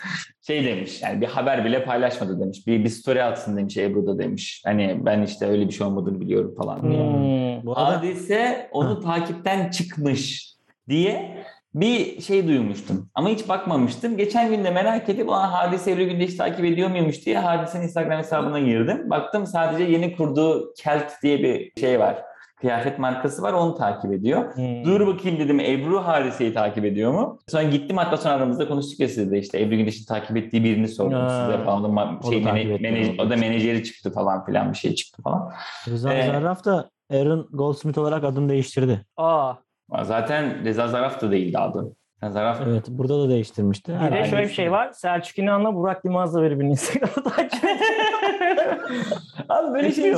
Şey 0.46 0.64
demiş 0.64 1.02
yani 1.02 1.20
bir 1.20 1.26
haber 1.26 1.64
bile 1.64 1.84
paylaşmadı 1.84 2.40
demiş. 2.40 2.66
Bir, 2.66 2.84
bir 2.84 2.88
story 2.88 3.22
atsın 3.22 3.56
demiş 3.56 3.76
Ebru 3.76 4.06
da 4.06 4.18
demiş. 4.18 4.62
Hani 4.66 5.00
ben 5.00 5.22
işte 5.22 5.46
öyle 5.46 5.68
bir 5.68 5.72
şey 5.72 5.86
olmadığını 5.86 6.20
biliyorum 6.20 6.54
falan 6.58 6.90
diye. 6.90 7.02
Hmm. 7.02 7.66
Bu 7.66 7.78
arada 7.78 7.98
Hadise 7.98 8.68
onu 8.72 9.00
takipten 9.00 9.70
çıkmış 9.70 10.52
diye 10.88 11.44
bir 11.74 12.20
şey 12.20 12.48
duymuştum. 12.48 13.10
Ama 13.14 13.28
hiç 13.28 13.48
bakmamıştım. 13.48 14.16
Geçen 14.16 14.50
gün 14.50 14.64
de 14.64 14.70
merak 14.70 15.08
edip 15.08 15.28
"Aa, 15.30 15.52
Hadise 15.52 15.92
Ebru 15.92 16.04
Gündeş'i 16.04 16.36
takip 16.36 16.64
ediyor 16.64 16.90
muymuş 16.90 17.26
diye 17.26 17.38
Hadise'nin 17.38 17.82
Instagram 17.84 18.18
hesabına 18.18 18.58
girdim. 18.60 19.10
Baktım 19.10 19.46
sadece 19.46 19.84
yeni 19.92 20.16
kurduğu 20.16 20.74
Kelt 20.78 21.22
diye 21.22 21.38
bir 21.42 21.80
şey 21.80 22.00
var. 22.00 22.22
Kıyafet 22.60 22.98
markası 22.98 23.42
var 23.42 23.52
onu 23.52 23.74
takip 23.74 24.12
ediyor. 24.12 24.56
Hmm. 24.56 24.84
Dur 24.84 25.06
bakayım 25.06 25.38
dedim 25.38 25.60
Ebru 25.60 25.98
Hadise'yi 26.06 26.54
takip 26.54 26.84
ediyor 26.84 27.12
mu? 27.12 27.38
Sonra 27.48 27.62
gittim 27.62 27.96
hatta 27.96 28.16
sonra 28.16 28.34
aramızda 28.34 28.68
konuştuk 28.68 29.00
ya 29.00 29.08
sizde 29.08 29.38
işte 29.38 29.60
Ebru 29.62 29.76
Gündeş'in 29.76 30.06
takip 30.06 30.36
ettiği 30.36 30.64
birini 30.64 30.88
sordum 30.88 31.18
Ha. 31.20 31.46
size 31.50 31.64
falan. 31.64 31.84
Da 31.84 31.86
ma- 31.88 32.18
O 32.18 32.26
da 32.26 32.30
Şey, 32.30 32.42
mene- 32.42 32.78
mene- 32.78 33.22
o 33.22 33.30
da 33.30 33.36
menajeri 33.36 33.84
çıktı 33.84 34.12
falan 34.12 34.44
filan 34.44 34.72
bir 34.72 34.76
şey 34.78 34.94
çıktı 34.94 35.22
falan. 35.22 35.52
Rıza 35.88 36.14
Ee, 36.14 36.26
Zarrab 36.26 36.64
da 36.64 36.90
Aaron 37.12 37.48
Goldsmith 37.52 37.98
olarak 37.98 38.24
adını 38.24 38.48
değiştirdi. 38.48 39.06
Aa, 39.16 39.52
Zaten 40.02 40.64
Reza 40.64 40.88
Zaraf 40.88 41.20
da 41.20 41.30
değildi 41.30 41.58
adı. 41.58 41.96
Yani 42.22 42.32
Zaraf 42.32 42.60
Evet 42.66 42.84
burada 42.88 43.18
da 43.18 43.28
değiştirmişti. 43.28 43.92
bir 43.92 44.16
de 44.16 44.24
şöyle 44.24 44.42
bir 44.42 44.52
şey 44.52 44.72
var. 44.72 44.92
Selçuk 44.92 45.38
İnan'la 45.38 45.74
Burak 45.74 46.04
Yılmaz'la 46.04 46.42
birbirini 46.42 46.70
Instagram'da 46.70 47.30
takip. 47.30 47.64
Abi 49.48 49.74
böyle 49.74 49.92
şey 49.92 50.14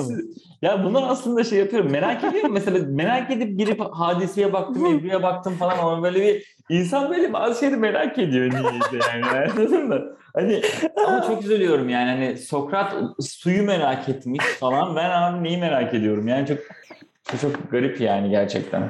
ya 0.62 0.84
bunu 0.84 1.06
aslında 1.06 1.44
şey 1.44 1.58
yapıyorum 1.58 1.90
merak 1.90 2.24
ediyorum 2.24 2.52
mesela 2.52 2.78
merak 2.88 3.30
edip 3.30 3.58
girip 3.58 3.80
hadiseye 3.80 4.52
baktım 4.52 4.86
Ebru'ya 4.86 5.22
baktım 5.22 5.54
falan 5.54 5.78
ama 5.78 6.02
böyle 6.02 6.20
bir 6.20 6.56
insan 6.68 7.10
böyle 7.10 7.32
bazı 7.32 7.60
şeyleri 7.60 7.80
merak 7.80 8.18
ediyor 8.18 8.50
niyeyse 8.50 9.10
yani 9.12 9.24
anladın 9.50 9.88
mı? 9.88 10.02
Hani 10.34 10.62
ama 11.06 11.22
çok 11.22 11.42
üzülüyorum 11.42 11.88
yani 11.88 12.10
hani 12.10 12.38
Sokrat 12.38 12.94
suyu 13.20 13.62
merak 13.62 14.08
etmiş 14.08 14.44
falan 14.44 14.96
ben 14.96 15.10
abi 15.10 15.44
neyi 15.44 15.58
merak 15.58 15.94
ediyorum 15.94 16.28
yani 16.28 16.46
çok, 16.46 16.58
çok 17.40 17.70
garip 17.70 18.00
yani 18.00 18.30
gerçekten. 18.30 18.82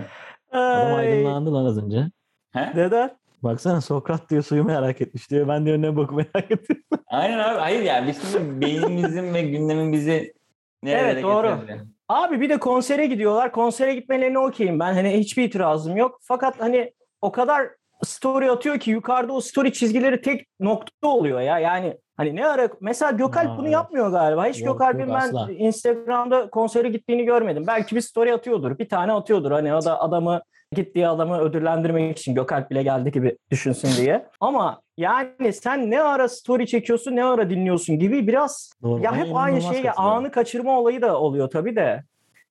Adam 0.54 0.94
Ay. 0.94 1.12
aydınlandı 1.12 1.54
lan 1.54 1.64
az 1.64 1.84
önce. 1.84 2.10
He? 2.52 2.72
Neden? 2.74 3.10
Baksana 3.42 3.80
Sokrat 3.80 4.30
diyor 4.30 4.42
suyu 4.42 4.64
merak 4.64 5.00
etmiş 5.00 5.30
diyor. 5.30 5.48
Ben 5.48 5.66
diyor 5.66 5.78
ne 5.78 5.96
boku 5.96 6.14
merak 6.14 6.50
ediyorum. 6.50 6.84
Aynen 7.06 7.38
abi 7.38 7.58
hayır 7.58 7.82
yani 7.82 8.08
biz 8.08 8.32
şimdi 8.32 8.60
beynimizin 8.60 9.34
ve 9.34 9.42
gündemin 9.42 9.92
bizi 9.92 10.34
nerelere 10.82 11.10
Evet, 11.12 11.22
doğru. 11.22 11.46
getirebilir? 11.48 11.86
Abi 12.08 12.40
bir 12.40 12.48
de 12.48 12.58
konsere 12.58 13.06
gidiyorlar. 13.06 13.52
Konsere 13.52 13.94
gitmelerine 13.94 14.38
okeyim. 14.38 14.80
Ben 14.80 14.94
hani 14.94 15.10
hiçbir 15.18 15.44
itirazım 15.44 15.96
yok. 15.96 16.18
Fakat 16.22 16.60
hani 16.60 16.92
o 17.22 17.32
kadar 17.32 17.68
story 18.04 18.50
atıyor 18.50 18.78
ki 18.78 18.90
yukarıda 18.90 19.32
o 19.32 19.40
story 19.40 19.72
çizgileri 19.72 20.20
tek 20.22 20.46
nokta 20.60 21.08
oluyor 21.08 21.40
ya. 21.40 21.58
Yani 21.58 21.96
hani 22.16 22.36
ne 22.36 22.46
ara 22.46 22.68
mesela 22.80 23.10
Gökalp 23.10 23.50
Aa, 23.50 23.58
bunu 23.58 23.66
evet. 23.66 23.72
yapmıyor 23.72 24.10
galiba. 24.10 24.46
Hiç 24.46 24.60
Yok, 24.60 24.72
Gökalp'in 24.74 25.00
yok, 25.00 25.08
ben 25.08 25.14
asla. 25.14 25.52
Instagram'da 25.52 26.50
konsere 26.50 26.88
gittiğini 26.88 27.24
görmedim. 27.24 27.64
Belki 27.66 27.96
bir 27.96 28.00
story 28.00 28.32
atıyordur. 28.32 28.78
Bir 28.78 28.88
tane 28.88 29.12
atıyordur. 29.12 29.50
Hani 29.50 29.74
o 29.74 29.84
da 29.84 30.00
adamı 30.00 30.40
gittiği 30.72 31.08
adamı 31.08 31.38
ödüllendirmek 31.40 32.18
için 32.18 32.34
Gökalp 32.34 32.70
bile 32.70 32.82
geldi 32.82 33.12
gibi 33.12 33.36
düşünsün 33.50 34.02
diye. 34.02 34.26
Ama 34.40 34.80
yani 34.96 35.52
sen 35.52 35.90
ne 35.90 36.02
ara 36.02 36.28
story 36.28 36.66
çekiyorsun 36.66 37.16
ne 37.16 37.24
ara 37.24 37.50
dinliyorsun 37.50 37.98
gibi 37.98 38.26
biraz 38.26 38.72
Doğru. 38.82 39.02
ya 39.02 39.16
hep 39.16 39.36
aynı 39.36 39.62
şey 39.62 39.84
anı 39.96 40.30
kaçırma 40.30 40.80
olayı 40.80 41.02
da 41.02 41.20
oluyor 41.20 41.50
tabii 41.50 41.76
de. 41.76 42.04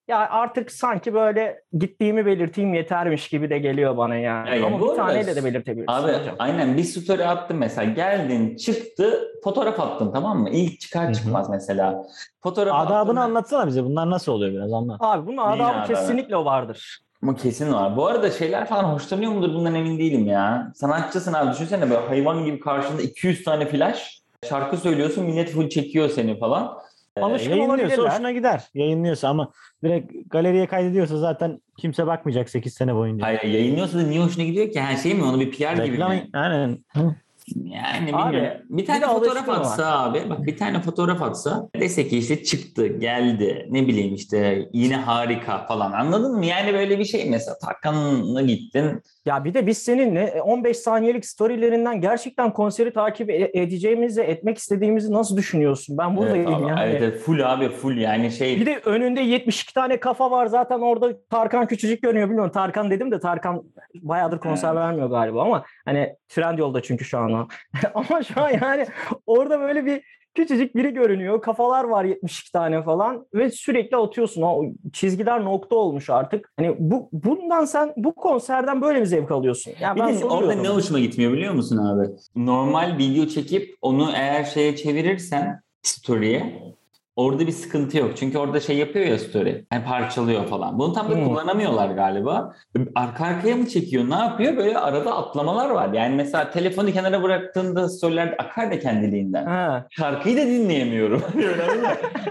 Ya 0.07 0.17
artık 0.29 0.71
sanki 0.71 1.13
böyle 1.13 1.61
gittiğimi 1.79 2.25
belirteyim 2.25 2.73
yetermiş 2.73 3.27
gibi 3.27 3.49
de 3.49 3.59
geliyor 3.59 3.97
bana 3.97 4.15
yani. 4.15 4.49
Ya, 4.49 4.55
ya 4.55 4.65
Ama 4.65 4.79
bu 4.79 4.91
bir 4.91 4.95
taneyle 4.95 5.35
de 5.35 5.45
belirtebilirsin 5.45 5.91
Abi 5.93 6.11
hocam. 6.11 6.35
aynen 6.39 6.77
bir 6.77 6.83
story 6.83 7.25
attım 7.25 7.57
mesela 7.57 7.91
geldin 7.91 8.55
çıktı 8.55 9.21
fotoğraf 9.43 9.79
attın 9.79 10.11
tamam 10.11 10.39
mı? 10.39 10.49
İlk 10.49 10.79
çıkar 10.79 11.09
hı. 11.09 11.13
çıkmaz 11.13 11.49
mesela. 11.49 12.03
Fotoğraf 12.43 12.75
Adabını 12.87 13.19
attın. 13.21 13.29
anlatsana 13.31 13.67
bize. 13.67 13.83
Bunlar 13.83 14.09
nasıl 14.09 14.31
oluyor 14.31 14.53
biraz 14.53 14.73
anlat. 14.73 14.97
Abi 14.99 15.27
bunun 15.27 15.37
Neyin 15.49 15.61
adabı 15.63 15.77
adabı? 15.77 15.87
kesinlikle 15.93 16.35
vardır. 16.35 16.99
Ama 17.23 17.35
kesin 17.35 17.73
var. 17.73 17.97
Bu 17.97 18.07
arada 18.07 18.31
şeyler 18.31 18.65
falan 18.65 18.83
hoşlanıyor 18.83 19.31
mudur 19.31 19.53
bundan 19.53 19.75
emin 19.75 19.99
değilim 19.99 20.25
ya. 20.27 20.71
Sanatçısın 20.75 21.33
abi 21.33 21.51
düşünsene 21.51 21.89
böyle 21.89 22.07
hayvan 22.07 22.45
gibi 22.45 22.59
karşında 22.59 23.01
200 23.01 23.43
tane 23.43 23.65
flash. 23.65 24.19
Şarkı 24.49 24.77
söylüyorsun 24.77 25.23
millet 25.25 25.49
full 25.49 25.69
çekiyor 25.69 26.09
seni 26.09 26.39
falan. 26.39 26.77
Ee, 27.17 27.21
Alışkın 27.21 27.49
Yayınlıyorsa 27.51 27.83
olabilirler. 27.83 28.11
hoşuna 28.11 28.31
gider. 28.31 28.63
Yayınlıyorsa 28.73 29.29
ama 29.29 29.51
direkt 29.83 30.13
galeriye 30.29 30.67
kaydediyorsa 30.67 31.17
zaten 31.17 31.61
kimse 31.77 32.07
bakmayacak 32.07 32.49
8 32.49 32.73
sene 32.73 32.95
boyunca. 32.95 33.25
Hayır 33.25 33.41
yayınlıyorsa 33.43 33.97
da 33.99 34.03
niye 34.03 34.21
hoşuna 34.23 34.43
gidiyor 34.43 34.71
ki? 34.71 34.81
Her 34.81 34.97
şey 34.97 35.13
mi 35.13 35.23
onu 35.23 35.39
bir 35.39 35.51
PR 35.51 35.73
gibi 35.85 35.93
Reklam, 35.93 36.11
mi? 36.11 36.29
aynen. 36.33 36.77
Hı. 36.93 37.15
Yani 37.55 38.15
Abi, 38.15 38.33
bilmiyorum. 38.33 38.61
bir 38.69 38.85
tane 38.85 39.01
bir 39.01 39.07
fotoğraf 39.07 39.49
atsa 39.49 39.99
abi. 40.03 40.29
Bak 40.29 40.45
bir 40.45 40.57
tane 40.57 40.81
fotoğraf 40.81 41.21
atsa. 41.21 41.69
Dese 41.79 42.07
ki 42.07 42.17
işte 42.17 42.43
çıktı, 42.43 42.87
geldi. 42.87 43.67
Ne 43.69 43.87
bileyim 43.87 44.13
işte 44.15 44.69
yine 44.73 44.95
harika 44.95 45.65
falan. 45.65 45.91
Anladın 45.91 46.37
mı? 46.37 46.45
Yani 46.45 46.73
böyle 46.73 46.99
bir 46.99 47.05
şey 47.05 47.29
mesela 47.29 47.57
Tarkan'la 47.57 48.41
gittin. 48.41 49.01
Ya 49.25 49.43
bir 49.45 49.53
de 49.53 49.67
biz 49.67 49.77
seninle 49.77 50.41
15 50.41 50.77
saniyelik 50.77 51.25
storylerinden 51.25 52.01
gerçekten 52.01 52.53
konseri 52.53 52.93
takip 52.93 53.29
e- 53.29 53.51
edeceğimizi, 53.53 54.21
etmek 54.21 54.57
istediğimizi 54.57 55.13
nasıl 55.13 55.37
düşünüyorsun? 55.37 55.97
Ben 55.97 56.17
buradayım 56.17 56.47
Evet 56.47 56.57
abi, 56.57 56.69
yani. 56.69 56.81
evet, 56.83 57.01
evet, 57.01 57.19
full 57.19 57.39
abi 57.53 57.69
full 57.69 57.97
yani 57.97 58.31
şey. 58.31 58.59
Bir 58.59 58.65
de 58.65 58.81
önünde 58.85 59.21
72 59.21 59.73
tane 59.73 59.99
kafa 59.99 60.31
var 60.31 60.45
zaten 60.45 60.79
orada 60.79 61.11
Tarkan 61.29 61.67
küçücük 61.67 62.01
görünüyor 62.01 62.27
bilmiyorum. 62.27 62.51
Tarkan 62.51 62.91
dedim 62.91 63.11
de 63.11 63.19
Tarkan 63.19 63.63
bayağıdır 64.01 64.39
konser 64.39 64.67
Evet. 64.67 64.77
vermiyor 64.77 65.09
galiba 65.09 65.41
ama 65.43 65.63
hani 65.85 66.15
Trendyol'da 66.29 66.81
çünkü 66.81 67.05
şu 67.05 67.17
an 67.17 67.32
o. 67.33 67.47
ama 67.93 68.23
şu 68.23 68.41
an 68.41 68.49
yani 68.49 68.85
orada 69.25 69.59
böyle 69.59 69.85
bir 69.85 70.01
küçücük 70.35 70.75
biri 70.75 70.93
görünüyor. 70.93 71.41
Kafalar 71.41 71.83
var 71.83 72.05
72 72.05 72.51
tane 72.51 72.83
falan 72.83 73.25
ve 73.33 73.51
sürekli 73.51 73.97
atıyorsun. 73.97 74.41
O 74.41 74.63
çizgiler 74.93 75.45
nokta 75.45 75.75
olmuş 75.75 76.09
artık. 76.09 76.51
Hani 76.57 76.75
bu 76.79 77.09
bundan 77.11 77.65
sen 77.65 77.93
bu 77.97 78.15
konserden 78.15 78.81
böyle 78.81 79.01
bir 79.01 79.05
zevk 79.05 79.31
alıyorsun. 79.31 79.73
Yani 79.79 79.95
Bir 79.95 80.01
ben 80.01 80.19
de 80.19 80.25
orada 80.25 80.53
ne 80.53 80.67
hoşuma 80.67 80.99
gitmiyor 80.99 81.33
biliyor 81.33 81.53
musun 81.53 81.77
abi? 81.77 82.09
Normal 82.35 82.97
video 82.97 83.25
çekip 83.25 83.75
onu 83.81 84.11
eğer 84.15 84.43
şeye 84.43 84.75
çevirirsen 84.75 85.61
story'e 85.81 86.73
orada 87.15 87.47
bir 87.47 87.51
sıkıntı 87.51 87.97
yok. 87.97 88.11
Çünkü 88.17 88.37
orada 88.37 88.59
şey 88.59 88.77
yapıyor 88.77 89.05
ya 89.05 89.19
story. 89.19 89.65
Yani 89.73 89.85
parçalıyor 89.85 90.45
falan. 90.47 90.79
Bunu 90.79 90.93
tam 90.93 91.11
da 91.11 91.15
Hmm. 91.15 91.25
kullanamıyorlar 91.27 91.87
galiba. 91.89 92.55
Arka 92.95 93.25
arkaya 93.25 93.55
mı 93.55 93.67
çekiyor? 93.67 94.09
Ne 94.09 94.15
yapıyor? 94.15 94.57
Böyle 94.57 94.77
arada 94.77 95.15
atlamalar 95.17 95.69
var. 95.69 95.93
Yani 95.93 96.15
mesela 96.15 96.51
telefonu 96.51 96.91
kenara 96.91 97.23
bıraktığında 97.23 97.89
storyler 97.89 98.35
akar 98.37 98.71
da 98.71 98.79
kendiliğinden. 98.79 99.45
Ha, 99.45 99.87
Şarkıyı 99.89 100.37
da 100.37 100.41
dinleyemiyorum. 100.41 101.21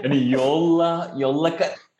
Hani 0.03 0.31
yolla, 0.31 1.11
yolla, 1.17 1.51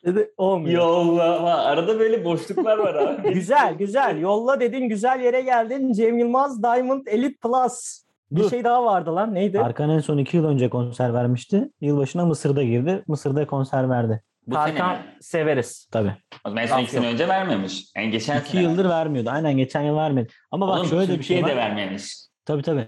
dedi, 0.06 0.32
olmuyor. 0.38 0.82
yolla. 0.82 1.64
Arada 1.66 2.00
böyle 2.00 2.26
boşluklar 2.26 2.78
var 2.78 2.96
abi. 2.96 3.34
Güzel 3.34 3.74
güzel. 3.74 4.20
Yolla 4.22 4.60
dedin 4.60 4.90
güzel 4.90 5.20
yere 5.20 5.42
geldin. 5.42 5.94
Cem 5.94 6.18
Yılmaz 6.18 6.64
Diamond 6.64 7.08
Elite 7.08 7.38
Plus. 7.38 8.04
Bir 8.34 8.40
Dur. 8.44 8.50
şey 8.50 8.64
daha 8.64 8.86
vardı 8.86 9.16
lan. 9.16 9.34
Neydi? 9.34 9.60
Arkan 9.60 9.90
en 9.90 10.00
son 10.00 10.18
iki 10.18 10.38
yıl 10.38 10.46
önce 10.46 10.70
konser 10.70 11.14
vermişti. 11.14 11.70
Yılbaşına 11.82 12.26
Mısır'da 12.26 12.64
girdi. 12.64 13.04
Mısır'da 13.08 13.48
konser 13.48 13.90
verdi. 13.90 14.22
Bu 14.48 14.56
sene 14.56 14.64
Tarkan 14.66 14.92
mi? 14.92 14.98
severiz. 15.22 15.88
Tabii. 15.92 16.14
O 16.46 16.50
zaman 16.50 16.64
en 16.64 16.68
son 16.68 16.80
iki 16.80 16.92
sene 16.92 17.08
önce 17.08 17.28
vermemiş. 17.28 17.86
Yani 17.98 18.10
geçen 18.12 18.40
İki 18.40 18.50
sene. 18.52 18.62
yıldır 18.62 18.90
vermiyordu. 18.90 19.30
Aynen 19.30 19.58
geçen 19.58 19.82
yıl 19.82 19.96
vermedi. 19.96 20.28
Ama 20.52 20.68
bak 20.68 20.78
Oğlum, 20.78 20.88
şöyle 20.88 21.08
de 21.14 21.20
bir 21.20 21.24
şey 21.24 21.38
Türkiye'de 21.38 21.62
var. 21.62 21.66
vermemiş. 21.66 22.14
Tabii 22.46 22.62
tabii. 22.62 22.88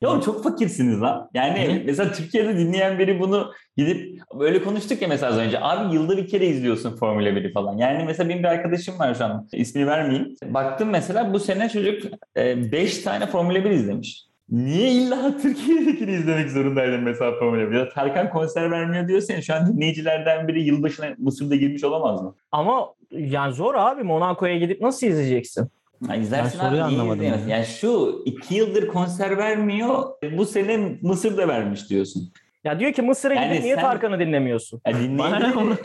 Ya 0.00 0.20
çok 0.20 0.44
fakirsiniz 0.44 1.00
lan. 1.00 1.30
Yani 1.34 1.54
Ne? 1.68 1.82
mesela 1.86 2.12
Türkiye'de 2.12 2.58
dinleyen 2.58 2.98
biri 2.98 3.20
bunu 3.20 3.52
gidip 3.76 4.20
böyle 4.38 4.62
konuştuk 4.62 5.02
ya 5.02 5.08
mesela 5.08 5.32
az 5.32 5.38
önce. 5.38 5.60
Abi 5.60 5.94
yılda 5.94 6.16
bir 6.16 6.28
kere 6.28 6.46
izliyorsun 6.46 6.96
Formula 6.96 7.28
1'i 7.28 7.52
falan. 7.52 7.76
Yani 7.78 8.04
mesela 8.04 8.28
benim 8.28 8.42
bir 8.42 8.48
arkadaşım 8.48 8.98
var 8.98 9.14
şu 9.14 9.24
an. 9.24 9.48
İsmini 9.52 9.86
vermeyeyim. 9.86 10.34
Baktım 10.44 10.88
mesela 10.90 11.32
bu 11.32 11.38
sene 11.38 11.68
çocuk 11.68 12.02
5 12.36 12.98
tane 12.98 13.26
Formula 13.26 13.64
1 13.64 13.70
izlemiş. 13.70 14.27
Niye 14.50 14.90
illa 14.92 15.36
Türkiye'dekini 15.42 16.12
izlemek 16.12 16.50
zorundaydın 16.50 17.00
mesela 17.00 17.32
1? 17.32 17.74
Ya 17.74 17.88
Tarkan 17.88 18.30
konser 18.30 18.70
vermiyor 18.70 19.08
diyorsan 19.08 19.40
şu 19.40 19.54
an 19.54 19.66
dinleyicilerden 19.76 20.48
biri 20.48 20.62
yılbaşına 20.62 21.06
Mısır'da 21.18 21.56
girmiş 21.56 21.84
olamaz 21.84 22.22
mı? 22.22 22.34
Ama 22.52 22.94
yani 23.10 23.54
zor 23.54 23.74
abi. 23.74 24.02
Monaco'ya 24.02 24.58
gidip 24.58 24.80
nasıl 24.80 25.06
izleyeceksin? 25.06 25.68
Ya 26.08 26.14
izlersin 26.16 26.60
Ben 26.60 26.64
soruyu 26.66 26.82
abi 26.82 26.88
anlamadım 26.92 27.14
izleyemezsin? 27.16 27.48
ya. 27.48 27.56
Yani 27.56 27.66
şu 27.66 28.22
iki 28.24 28.54
yıldır 28.54 28.86
konser 28.88 29.36
vermiyor. 29.38 30.04
Bu 30.36 30.44
sene 30.46 30.98
Mısır'da 31.02 31.48
vermiş 31.48 31.90
diyorsun. 31.90 32.32
Ya 32.64 32.80
diyor 32.80 32.92
ki 32.92 33.02
Mısır'a 33.02 33.34
Yani 33.34 33.48
gidip 33.48 33.62
niye 33.62 33.74
sen- 33.74 33.82
Tarkan'ı 33.84 34.18
dinlemiyorsun? 34.20 34.80
Ya 34.86 34.92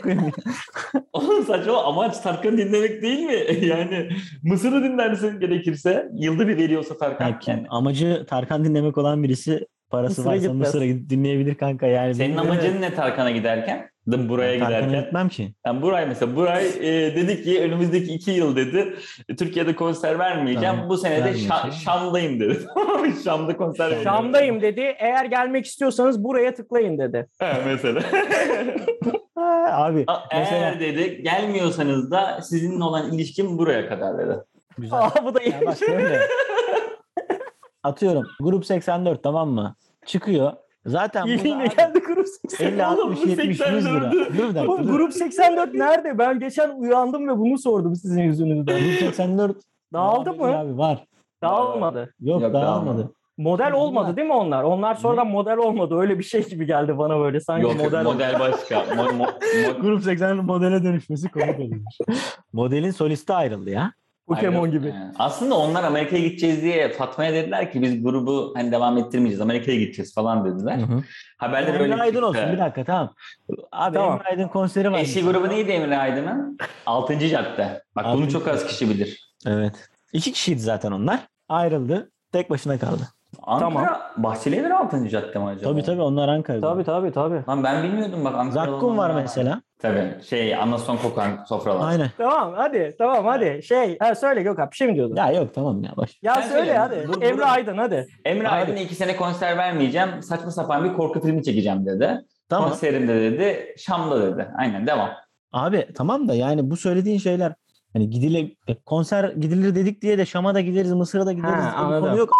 koyayım? 0.02 0.32
Oğlum 1.12 1.44
saçma 1.44 1.84
amaç 1.84 2.18
Tarkan'ı 2.20 2.58
dinlemek 2.58 3.02
değil 3.02 3.18
mi? 3.20 3.66
Yani 3.66 4.08
Mısır'ı 4.42 4.84
dinlersin 4.84 5.40
gerekirse. 5.40 6.08
Yılda 6.14 6.48
bir 6.48 6.56
veriyorsa 6.56 6.96
Tarkan. 6.96 7.24
Yani 7.24 7.36
Yani. 7.46 7.66
amacı 7.68 8.26
Tarkan 8.28 8.64
dinlemek 8.64 8.98
olan 8.98 9.22
birisi 9.22 9.66
parası 9.90 10.10
Mısır'a 10.20 10.32
varsa 10.32 10.46
gitmez. 10.46 10.58
Mısır'a 10.58 10.86
gidip 10.86 11.10
dinleyebilir 11.10 11.54
kanka. 11.54 11.86
Yani 11.86 12.14
Senin 12.14 12.36
amacın 12.36 12.80
ne 12.80 12.94
Tarkan'a 12.94 13.30
giderken? 13.30 13.93
Da 14.12 14.28
buraya 14.28 14.58
Tarkan'a 14.58 14.80
giderken. 14.80 15.04
gitmem 15.04 15.28
ki. 15.28 15.54
Yani 15.66 15.82
Buray 15.82 16.06
mesela 16.06 16.36
Buray 16.36 16.66
e, 16.66 17.16
dedi 17.16 17.42
ki 17.44 17.60
önümüzdeki 17.62 18.14
iki 18.14 18.30
yıl 18.30 18.56
dedi 18.56 18.94
e, 19.28 19.36
Türkiye'de 19.36 19.76
konser 19.76 20.18
vermeyeceğim. 20.18 20.74
Tamam, 20.74 20.88
Bu 20.88 20.96
sene 20.96 21.24
de. 21.24 21.30
Şa- 21.32 21.72
Şam'dayım 21.72 22.40
dedi. 22.40 22.58
Şam'da 23.24 23.56
konser 23.56 23.84
vereceğim. 23.84 24.04
Şam'dayım 24.04 24.60
dedi. 24.60 24.94
Eğer 24.98 25.24
gelmek 25.24 25.66
istiyorsanız 25.66 26.24
buraya 26.24 26.54
tıklayın 26.54 26.98
dedi. 26.98 27.26
Ha, 27.40 27.52
mesela. 27.66 28.00
Ha, 29.34 29.64
abi 29.72 30.04
A- 30.06 30.20
mesela 30.38 30.56
Eğer 30.56 30.80
dedi 30.80 31.22
gelmiyorsanız 31.22 32.10
da 32.10 32.40
sizinle 32.42 32.84
olan 32.84 33.12
ilişkim 33.12 33.58
buraya 33.58 33.88
kadar 33.88 34.18
dedi. 34.18 34.38
güzel. 34.78 34.98
Aa 34.98 35.10
bu 35.24 35.34
da 35.34 35.40
iyi. 35.42 35.50
Ya 35.54 35.60
bak. 35.66 35.76
Atıyorum 37.82 38.24
grup 38.40 38.66
84 38.66 39.22
tamam 39.22 39.48
mı? 39.50 39.76
Çıkıyor. 40.06 40.52
Zaten 40.86 41.26
Yine 41.26 41.66
geldi 41.66 41.98
grup 41.98 42.26
50 42.50 42.56
84. 42.56 42.98
Oğlum 42.98 43.10
60 43.12 43.24
bu 43.24 43.28
70 43.28 43.46
100 43.48 43.60
lira. 43.60 43.68
84'ü. 43.68 44.38
Dur 44.38 44.48
bir 44.48 44.54
dakika. 44.54 44.68
Bu 44.68 44.78
dur. 44.84 44.90
grup 44.92 45.12
84 45.12 45.74
nerede? 45.74 46.18
Ben 46.18 46.38
geçen 46.38 46.70
uyandım 46.70 47.28
ve 47.28 47.38
bunu 47.38 47.58
sordum 47.58 47.96
sizin 47.96 48.22
yüzünüzden. 48.22 48.78
Grup 48.80 48.98
84 48.98 49.56
Dağıldı 49.92 50.30
Abi, 50.30 50.38
mı? 50.38 50.58
Abi 50.58 50.78
var. 50.78 51.04
Dağılmadı. 51.42 52.14
Yok, 52.20 52.42
Yok, 52.42 52.54
dağılmadı. 52.54 52.66
dağılmadı. 52.66 53.12
Model 53.38 53.72
olmadı 53.72 54.16
değil 54.16 54.28
mi 54.28 54.34
onlar? 54.34 54.62
Onlar 54.62 54.94
sonradan 54.94 55.26
model 55.28 55.56
olmadı. 55.56 55.94
Öyle 55.98 56.18
bir 56.18 56.24
şey 56.24 56.48
gibi 56.48 56.66
geldi 56.66 56.98
bana 56.98 57.18
böyle. 57.20 57.40
Sanki 57.40 57.62
Yok 57.62 57.76
model, 57.76 58.02
model, 58.04 58.40
başka. 58.40 58.74
Mo- 58.74 59.08
mo- 59.08 59.38
mo- 59.40 59.80
Grup 59.80 60.02
84 60.02 60.44
modele 60.46 60.82
dönüşmesi 60.84 61.28
komik 61.30 61.60
olmuş. 61.60 61.94
Modelin 62.52 62.90
solisti 62.90 63.32
ayrıldı 63.32 63.70
ya. 63.70 63.92
Pokemon 64.28 64.64
Aynen. 64.64 64.70
gibi. 64.78 64.88
Yani 64.88 65.12
Aslında 65.18 65.54
onlar 65.54 65.84
Amerika'ya 65.84 66.22
gideceğiz 66.22 66.62
diye 66.62 66.88
Fatma'ya 66.92 67.32
dediler 67.32 67.72
ki 67.72 67.82
biz 67.82 68.02
grubu 68.02 68.52
hani 68.56 68.72
devam 68.72 68.98
ettirmeyeceğiz. 68.98 69.40
Amerika'ya 69.40 69.78
gideceğiz 69.78 70.14
falan 70.14 70.44
dediler. 70.44 70.80
Haberler 71.38 71.80
öyle 71.80 71.92
Emre 71.92 72.02
Aydın 72.02 72.12
çıktı. 72.14 72.26
olsun 72.26 72.52
bir 72.52 72.58
dakika 72.58 72.84
tamam. 72.84 73.14
Abi 73.72 73.94
Tamam. 73.94 74.12
Emre 74.12 74.28
Aydın 74.28 74.48
konseri 74.48 74.92
var. 74.92 74.98
Eşi 74.98 75.24
grubu 75.24 75.48
neydi 75.48 75.70
Emre 75.70 75.98
Aydın'ın? 75.98 76.58
Altıncı 76.86 77.28
cadde. 77.28 77.82
Bak 77.96 78.04
bunu 78.04 78.12
Altıncı 78.12 78.32
çok 78.32 78.48
az 78.48 78.66
kişi 78.66 78.88
bilir. 78.90 79.34
Evet. 79.46 79.88
İki 80.12 80.32
kişiydi 80.32 80.60
zaten 80.60 80.92
onlar. 80.92 81.20
Ayrıldı. 81.48 82.10
Tek 82.32 82.50
başına 82.50 82.78
kaldı. 82.78 83.02
Ankara 83.42 83.68
Tamam. 83.70 84.00
Bahçelievler 84.16 84.70
altıncı 84.70 85.10
cadde 85.10 85.38
mi 85.38 85.44
acaba? 85.44 85.70
Tabii 85.70 85.82
tabii 85.82 86.02
onlar 86.02 86.28
Ankara'da. 86.28 86.68
Tabii 86.72 86.84
tabii 86.84 87.12
tabii. 87.12 87.42
Lan 87.48 87.64
ben 87.64 87.82
bilmiyordum 87.82 88.24
bak 88.24 88.34
Ankara'da. 88.34 88.70
Zakkum 88.70 88.98
var 88.98 89.10
mesela. 89.14 89.62
Tabii 89.84 90.22
şey 90.24 90.56
Anason 90.56 90.96
kokan 90.96 91.44
sofralar. 91.48 91.88
Aynen. 91.88 92.10
Tamam 92.18 92.52
hadi. 92.56 92.94
Tamam 92.98 93.24
hadi. 93.24 93.62
Şey 93.62 93.98
ha, 93.98 94.14
söyle 94.14 94.42
Gökhan 94.42 94.70
bir 94.70 94.76
şey 94.76 94.88
mi 94.88 94.94
diyordun? 94.94 95.16
Ya, 95.16 95.26
Ya 95.26 95.40
yok 95.40 95.54
tamam 95.54 95.82
ya 95.84 95.92
baş. 95.96 96.18
Sen 96.24 96.34
söyle 96.34 96.48
söyle. 96.48 96.78
hadi. 96.78 97.08
Dur, 97.08 97.22
Emre 97.22 97.38
dur. 97.38 97.42
Aydın 97.46 97.78
hadi. 97.78 98.06
Emre 98.24 98.46
Hadi. 98.46 98.60
Aydın 98.62 98.76
iki 98.76 98.94
sene 98.94 99.16
konser 99.16 99.56
vermeyeceğim. 99.56 100.22
Saçma 100.22 100.50
sapan 100.50 100.84
bir 100.84 100.92
korku 100.92 101.20
filmi 101.20 101.42
çekeceğim 101.42 101.86
dedi. 101.86 102.20
Tamam. 102.48 102.68
Konserimde 102.68 103.14
dedi. 103.20 103.74
Şam'da 103.78 104.22
dedi. 104.32 104.48
Aynen 104.58 104.86
devam. 104.86 105.10
Abi 105.52 105.86
tamam 105.94 106.28
da 106.28 106.34
yani 106.34 106.70
bu 106.70 106.76
söylediğin 106.76 107.18
şeyler 107.18 107.52
hani 107.92 108.10
gidile 108.10 108.50
konser 108.86 109.24
gidilir 109.30 109.74
dedik 109.74 110.02
diye 110.02 110.18
de 110.18 110.26
Şam'a 110.26 110.54
da 110.54 110.60
gideriz, 110.60 110.92
Mısır'a 110.92 111.26
da 111.26 111.32
gideriz. 111.32 111.64
Ha, 111.64 111.72
anladım. 111.76 112.08
konu 112.08 112.18
yok. 112.18 112.30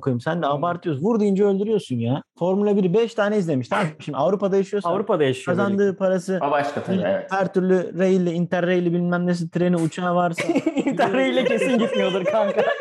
Koyayım. 0.00 0.20
Sen 0.20 0.42
de 0.42 0.46
abartıyorsun. 0.46 1.04
Vur 1.04 1.20
deyince 1.20 1.44
öldürüyorsun 1.44 1.96
ya. 1.96 2.22
Formula 2.38 2.70
1'i 2.70 2.94
5 2.94 3.14
tane 3.14 3.38
izlemiş. 3.38 3.68
Tamam 3.68 3.86
şimdi 4.00 4.18
Avrupa'da 4.18 4.56
yaşıyorsan 4.56 4.90
Avrupa'da 4.90 5.24
yaşıyor. 5.24 5.56
böyle. 5.56 5.66
kazandığı 5.68 5.96
parası 5.96 6.40
O 6.48 6.50
başka 6.50 6.82
tabii 6.82 7.02
evet. 7.06 7.26
her 7.32 7.52
türlü 7.52 7.98
rail'le, 7.98 8.32
interrail'le 8.34 8.92
bilmem 8.92 9.26
nesi 9.26 9.50
treni 9.50 9.76
uçağı 9.76 10.14
varsa 10.14 10.42
İnterrail'le 10.86 11.44
kesin 11.44 11.78
gitmiyordur 11.78 12.24
kanka. 12.24 12.64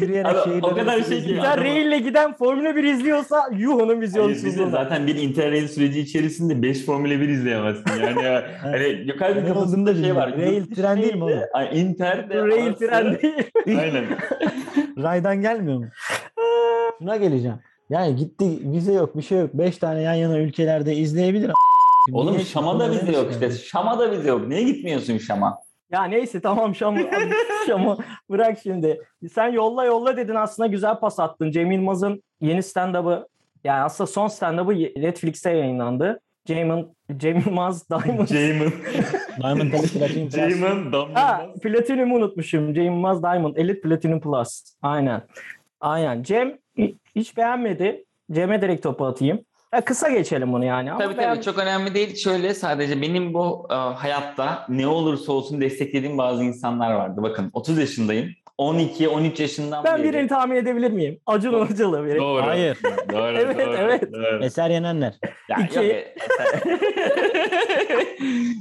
yürüyerek 0.00 0.26
Abi, 0.26 0.38
şehirler 0.44 0.62
o 0.62 0.74
kadar 0.74 0.92
şey 0.92 1.02
ki- 1.02 1.10
geziyor. 1.10 1.38
İnterrail'le 1.38 1.98
giden 2.02 2.36
Formula 2.36 2.76
1 2.76 2.84
izliyorsa 2.84 3.48
yuh 3.56 3.74
onun 3.74 4.00
vizyonsuzluğu. 4.00 4.70
zaten 4.70 5.06
bir 5.06 5.14
interrail 5.14 5.68
süreci 5.68 6.00
içerisinde 6.00 6.62
5 6.62 6.84
Formula 6.84 7.10
1 7.20 7.28
izleyemezsin. 7.28 7.84
Yani 8.00 8.22
ya, 8.24 8.44
hani 8.62 9.06
bir 9.06 9.18
kafasında 9.18 9.94
şey 9.94 10.16
var. 10.16 10.36
Rail 10.36 10.74
tren 10.74 11.02
değil 11.02 11.14
mi 11.14 11.24
oğlum? 11.24 11.38
Inter 11.72 12.30
de 12.30 12.36
Rail 12.46 12.72
tren 12.72 13.18
değil. 13.22 13.50
Aynen. 13.80 14.04
Raydan 15.02 15.40
gelmiyor 15.40 15.78
mu? 15.78 15.86
Şuna 16.98 17.16
geleceğim. 17.16 17.56
Yani 17.90 18.16
gitti 18.16 18.44
vize 18.72 18.92
yok 18.92 19.16
bir 19.16 19.22
şey 19.22 19.38
yok. 19.38 19.50
5 19.54 19.78
tane 19.78 20.02
yan 20.02 20.14
yana 20.14 20.38
ülkelerde 20.38 20.94
izleyebilir. 20.94 21.50
Oğlum 22.12 22.40
Şam'a 22.40 22.80
da 22.80 22.90
vize 22.90 23.12
yok 23.12 23.30
işte. 23.30 23.50
Şam'a 23.50 23.98
da 23.98 24.10
vize 24.10 24.28
yok. 24.28 24.48
Niye 24.48 24.62
gitmiyorsun 24.62 25.18
Şam'a? 25.18 25.58
Ya 25.90 26.04
neyse 26.04 26.40
tamam 26.40 26.74
Şam'ı 26.74 27.00
Şam'ı 27.66 27.98
bırak 28.30 28.58
şimdi. 28.62 29.00
Sen 29.32 29.48
yolla 29.48 29.84
yolla 29.84 30.16
dedin 30.16 30.34
aslında 30.34 30.66
güzel 30.66 30.94
pas 30.94 31.20
attın. 31.20 31.50
Cem 31.50 31.70
Yılmaz'ın 31.72 32.22
yeni 32.40 32.62
stand-up'ı 32.62 33.28
yani 33.64 33.80
aslında 33.80 34.06
son 34.06 34.28
stand-up'ı 34.28 35.00
Netflix'te 35.02 35.50
yayınlandı. 35.50 36.20
Cem, 36.46 36.86
Cem 37.16 37.38
Yılmaz 37.38 37.90
Diamond. 37.90 38.26
Ceyman. 38.28 38.72
Diamond 39.42 39.70
Platinum 39.70 40.28
Plus. 40.28 40.92
Dam 40.92 41.14
ha. 41.14 41.46
Platinum'u 41.62 42.14
unutmuşum. 42.16 42.74
Cem 42.74 42.84
Yılmaz 42.84 43.22
Diamond 43.22 43.56
Elite 43.56 43.80
Platinum 43.80 44.20
Plus. 44.20 44.62
Aynen. 44.82 45.22
Aynen. 45.80 46.22
Cem 46.22 46.58
hiç 47.16 47.36
beğenmedi. 47.36 48.04
Cem'e 48.32 48.62
direkt 48.62 48.82
topu 48.82 49.06
atayım. 49.06 49.40
Ya 49.74 49.80
kısa 49.84 50.10
geçelim 50.10 50.52
bunu 50.52 50.64
yani. 50.64 50.90
Ama 50.92 51.04
tabii 51.04 51.16
tabii 51.16 51.42
çok 51.42 51.58
önemli 51.58 51.94
değil. 51.94 52.16
Şöyle 52.16 52.54
sadece 52.54 53.02
benim 53.02 53.34
bu 53.34 53.66
e, 53.70 53.74
hayatta 53.74 54.66
ne 54.68 54.86
olursa 54.86 55.32
olsun 55.32 55.60
desteklediğim 55.60 56.18
bazı 56.18 56.44
insanlar 56.44 56.92
vardı. 56.94 57.22
Bakın 57.22 57.50
30 57.52 57.78
yaşındayım. 57.78 58.30
12-13 58.58 59.42
yaşından 59.42 59.84
Ben 59.84 59.98
beri. 59.98 60.08
birini 60.12 60.28
tahmin 60.28 60.56
edebilir 60.56 60.90
miyim? 60.90 61.20
Acun 61.26 61.66
Ilıcalı 61.66 62.04
biri. 62.06 62.18
Doğru. 62.18 62.42
Hayır. 62.46 62.78
Doğru, 63.12 63.36
Evet, 63.38 63.58
doğru, 63.58 63.74
evet. 63.78 64.12
doğru. 64.12 64.44
Eser 64.44 64.70
Yenenler. 64.70 65.14
Ya, 65.48 65.56
İki. 65.64 65.78
yok, 65.78 65.86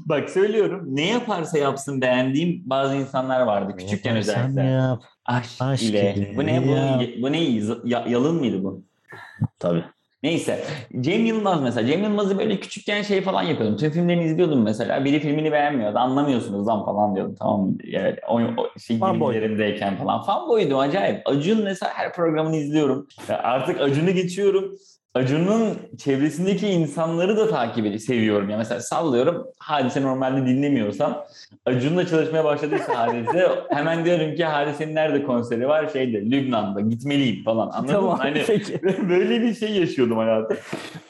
Bak 0.05 0.29
söylüyorum 0.29 0.83
ne 0.87 1.07
yaparsa 1.07 1.57
yapsın 1.57 2.01
beğendiğim 2.01 2.61
bazı 2.65 2.95
insanlar 2.95 3.41
vardı 3.41 3.75
küçükken 3.77 4.15
Yaparsan 4.15 4.41
özellikle. 4.43 4.61
Yap. 4.63 5.01
Aşk, 5.25 5.51
Aşk 5.61 5.83
ile. 5.83 6.13
ile 6.15 6.37
Bu 6.37 6.45
ne 6.45 6.61
bu? 6.67 7.21
Bu 7.21 7.31
ne? 7.31 7.39
Ya- 7.83 8.05
yalın 8.09 8.35
mıydı 8.35 8.63
bu? 8.63 8.81
Tabii. 9.59 9.83
Neyse. 10.23 10.63
Cem 11.01 11.25
Yılmaz 11.25 11.61
mesela. 11.61 11.87
Cem 11.87 12.03
Yılmaz'ı 12.03 12.37
böyle 12.39 12.59
küçükken 12.59 13.01
şey 13.01 13.21
falan 13.21 13.43
yapıyordum. 13.43 13.77
Tüm 13.77 13.91
filmlerini 13.91 14.23
izliyordum 14.23 14.63
mesela. 14.63 15.05
Biri 15.05 15.19
filmini 15.19 15.51
beğenmiyordu. 15.51 15.97
Anlamıyorsunuz 15.97 16.67
lan 16.67 16.85
falan 16.85 17.15
diyordum. 17.15 17.35
Tamam? 17.39 17.73
Yani 17.83 18.15
o, 18.29 18.41
o 18.61 18.79
şey 18.79 18.97
Fanboy. 18.99 19.35
20'lerimdeyken 19.35 19.97
falan. 19.97 20.21
Fanboy'du 20.21 20.79
acayip. 20.79 21.21
Acun 21.25 21.63
mesela 21.63 21.91
her 21.95 22.13
programını 22.13 22.55
izliyorum. 22.55 23.07
Artık 23.29 23.81
Acun'u 23.81 24.11
geçiyorum. 24.11 24.75
Acun'un 25.17 25.77
çevresindeki 25.97 26.67
insanları 26.67 27.37
da 27.37 27.49
takip 27.49 27.85
ediyor, 27.85 27.99
seviyorum. 27.99 28.49
Ya 28.49 28.57
mesela 28.57 28.79
sallıyorum. 28.81 29.47
Hadise 29.57 30.01
normalde 30.01 30.45
dinlemiyorsam 30.45 31.25
Acun'la 31.65 32.07
çalışmaya 32.07 32.43
başladıysa 32.43 32.99
Hadise 32.99 33.49
hemen 33.69 34.05
diyorum 34.05 34.35
ki 34.35 34.45
Hadise'nin 34.45 34.95
nerede 34.95 35.23
konseri 35.23 35.67
var? 35.67 35.89
Şeyde 35.93 36.31
Lübnan'da 36.31 36.81
gitmeliyim 36.81 37.43
falan. 37.43 37.69
Anladın 37.69 37.95
mı? 37.95 38.01
Tamam. 38.01 38.19
Hani 38.19 38.43
Peki. 38.47 38.81
böyle 39.09 39.41
bir 39.41 39.53
şey 39.53 39.71
yaşıyordum 39.71 40.17
hayatta. 40.17 40.55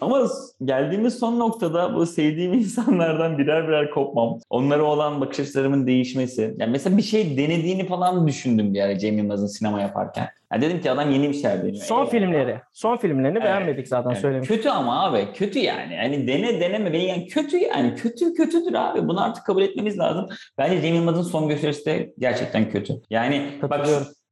Ama 0.01 0.27
geldiğimiz 0.65 1.19
son 1.19 1.39
noktada 1.39 1.95
bu 1.95 2.05
sevdiğim 2.05 2.53
insanlardan 2.81 3.37
birer 3.37 3.67
birer 3.67 3.89
kopmam. 3.91 4.39
Onlara 4.49 4.83
olan 4.83 5.21
bakış 5.21 5.39
açılarımın 5.39 5.87
değişmesi. 5.87 6.55
Yani 6.57 6.71
mesela 6.71 6.97
bir 6.97 7.01
şey 7.01 7.37
denediğini 7.37 7.87
falan 7.87 8.27
düşündüm 8.27 8.73
bir 8.73 8.81
ara 8.81 8.97
Cem 8.99 9.17
Yılmaz'ın 9.17 9.47
sinema 9.47 9.81
yaparken. 9.81 10.27
Yani 10.53 10.61
dedim 10.61 10.81
ki 10.81 10.91
adam 10.91 11.11
yeni 11.11 11.29
bir 11.29 11.33
şeyler 11.33 11.63
deniyor. 11.63 11.83
Son 11.83 11.95
Eyvallah. 11.95 12.11
filmleri. 12.11 12.57
Son 12.73 12.97
filmlerini 12.97 13.37
Evet. 13.37 13.43
beğenmedik 13.47 13.87
zaten 13.87 14.09
Evet. 14.09 14.21
söylemiş. 14.21 14.47
Kötü 14.47 14.69
ama 14.69 15.03
abi 15.05 15.27
kötü 15.33 15.59
yani. 15.59 15.97
Hani 15.97 16.27
dene 16.27 16.59
deneme 16.59 16.91
ve 16.91 16.97
yani 16.97 17.27
kötü 17.27 17.57
yani 17.57 17.95
kötü 17.95 18.33
kötüdür 18.33 18.73
abi. 18.73 19.07
Bunu 19.07 19.23
artık 19.23 19.45
kabul 19.45 19.61
etmemiz 19.61 19.99
lazım. 19.99 20.29
Bence 20.57 20.81
Cem 20.81 20.95
Yılmaz'ın 20.95 21.21
son 21.21 21.49
gösterisi 21.49 21.85
de 21.85 22.13
gerçekten 22.19 22.69
kötü. 22.69 22.93
Yani 23.09 23.41
bak. 23.61 23.87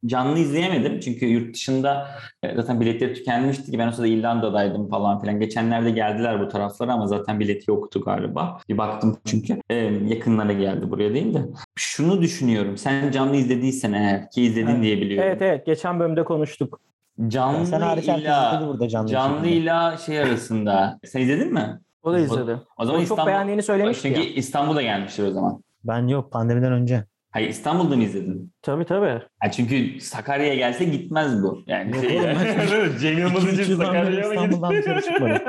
Canlı 0.05 0.39
izleyemedim 0.39 0.99
çünkü 0.99 1.25
yurt 1.25 1.55
dışında 1.55 2.07
e, 2.43 2.55
zaten 2.55 2.81
biletleri 2.81 3.13
tükenmişti 3.13 3.71
ki 3.71 3.79
ben 3.79 3.87
o 3.87 3.91
sırada 3.91 4.07
İrlanda'daydım 4.07 4.89
falan 4.89 5.21
filan. 5.21 5.39
Geçenlerde 5.39 5.91
geldiler 5.91 6.39
bu 6.41 6.47
taraflara 6.47 6.93
ama 6.93 7.07
zaten 7.07 7.39
bileti 7.39 7.71
yoktu 7.71 8.01
galiba. 8.05 8.59
Bir 8.69 8.77
baktım 8.77 9.17
çünkü 9.25 9.57
e, 9.69 9.75
yakınlara 10.07 10.53
geldi 10.53 10.91
buraya 10.91 11.13
değil 11.13 11.33
de. 11.33 11.45
Şunu 11.75 12.21
düşünüyorum. 12.21 12.77
Sen 12.77 13.11
canlı 13.11 13.35
izlediysen 13.35 13.93
eğer 13.93 14.29
ki 14.31 14.43
izledin 14.43 14.67
Evet. 14.67 14.83
diye 14.83 14.97
biliyorum. 15.01 15.29
Evet 15.29 15.41
evet. 15.41 15.65
Geçen 15.65 15.99
bölümde 15.99 16.23
konuştuk. 16.23 16.79
Canlı 17.27 17.65
Sen 17.65 17.81
hariç 17.81 18.07
herkes 18.07 18.23
izledi 18.25 18.63
ile 18.63 18.67
burada 18.67 18.87
canlı. 18.89 19.07
canlı 19.09 19.47
ile 19.47 19.97
şey 20.05 20.19
arasında. 20.19 20.99
Sen 21.05 21.21
izledin 21.21 21.53
mi? 21.53 21.79
O 22.03 22.11
da 22.13 22.19
izledi. 22.19 22.57
O 22.77 22.85
zaman 22.85 22.99
Onu 23.01 23.07
çok 23.07 23.17
İstanbul- 23.17 23.27
beğendiğini 23.31 23.63
söylemişti 23.63 24.01
Çünkü 24.07 24.19
ya. 24.21 24.25
İstanbul'a 24.35 24.81
gelmiştir 24.81 25.23
o 25.27 25.31
zaman. 25.31 25.63
Ben 25.83 26.07
yok 26.07 26.31
pandemiden 26.31 26.71
önce. 26.71 27.03
Hayır 27.35 27.49
İstanbul'da 27.49 27.95
mı 27.95 28.03
izledin? 28.03 28.51
Tabii 28.61 28.85
tabii. 28.85 29.21
Ha, 29.39 29.51
çünkü 29.51 30.01
Sakarya'ya 30.01 30.55
gelse 30.55 30.85
gitmez 30.85 31.43
bu. 31.43 31.59
Yani 31.67 31.95
Yok 31.95 32.05
şey, 32.05 32.19
oğlum, 32.19 32.29
ben- 32.29 32.97
Cem 32.99 33.17
Yılmaz 33.17 33.59
için 33.59 33.75
Sakarya'ya 33.75 34.27
mı 34.27 34.33
İstanbul'dan 34.33 34.73
dışarı 34.75 35.01
çıkmadım. 35.01 35.41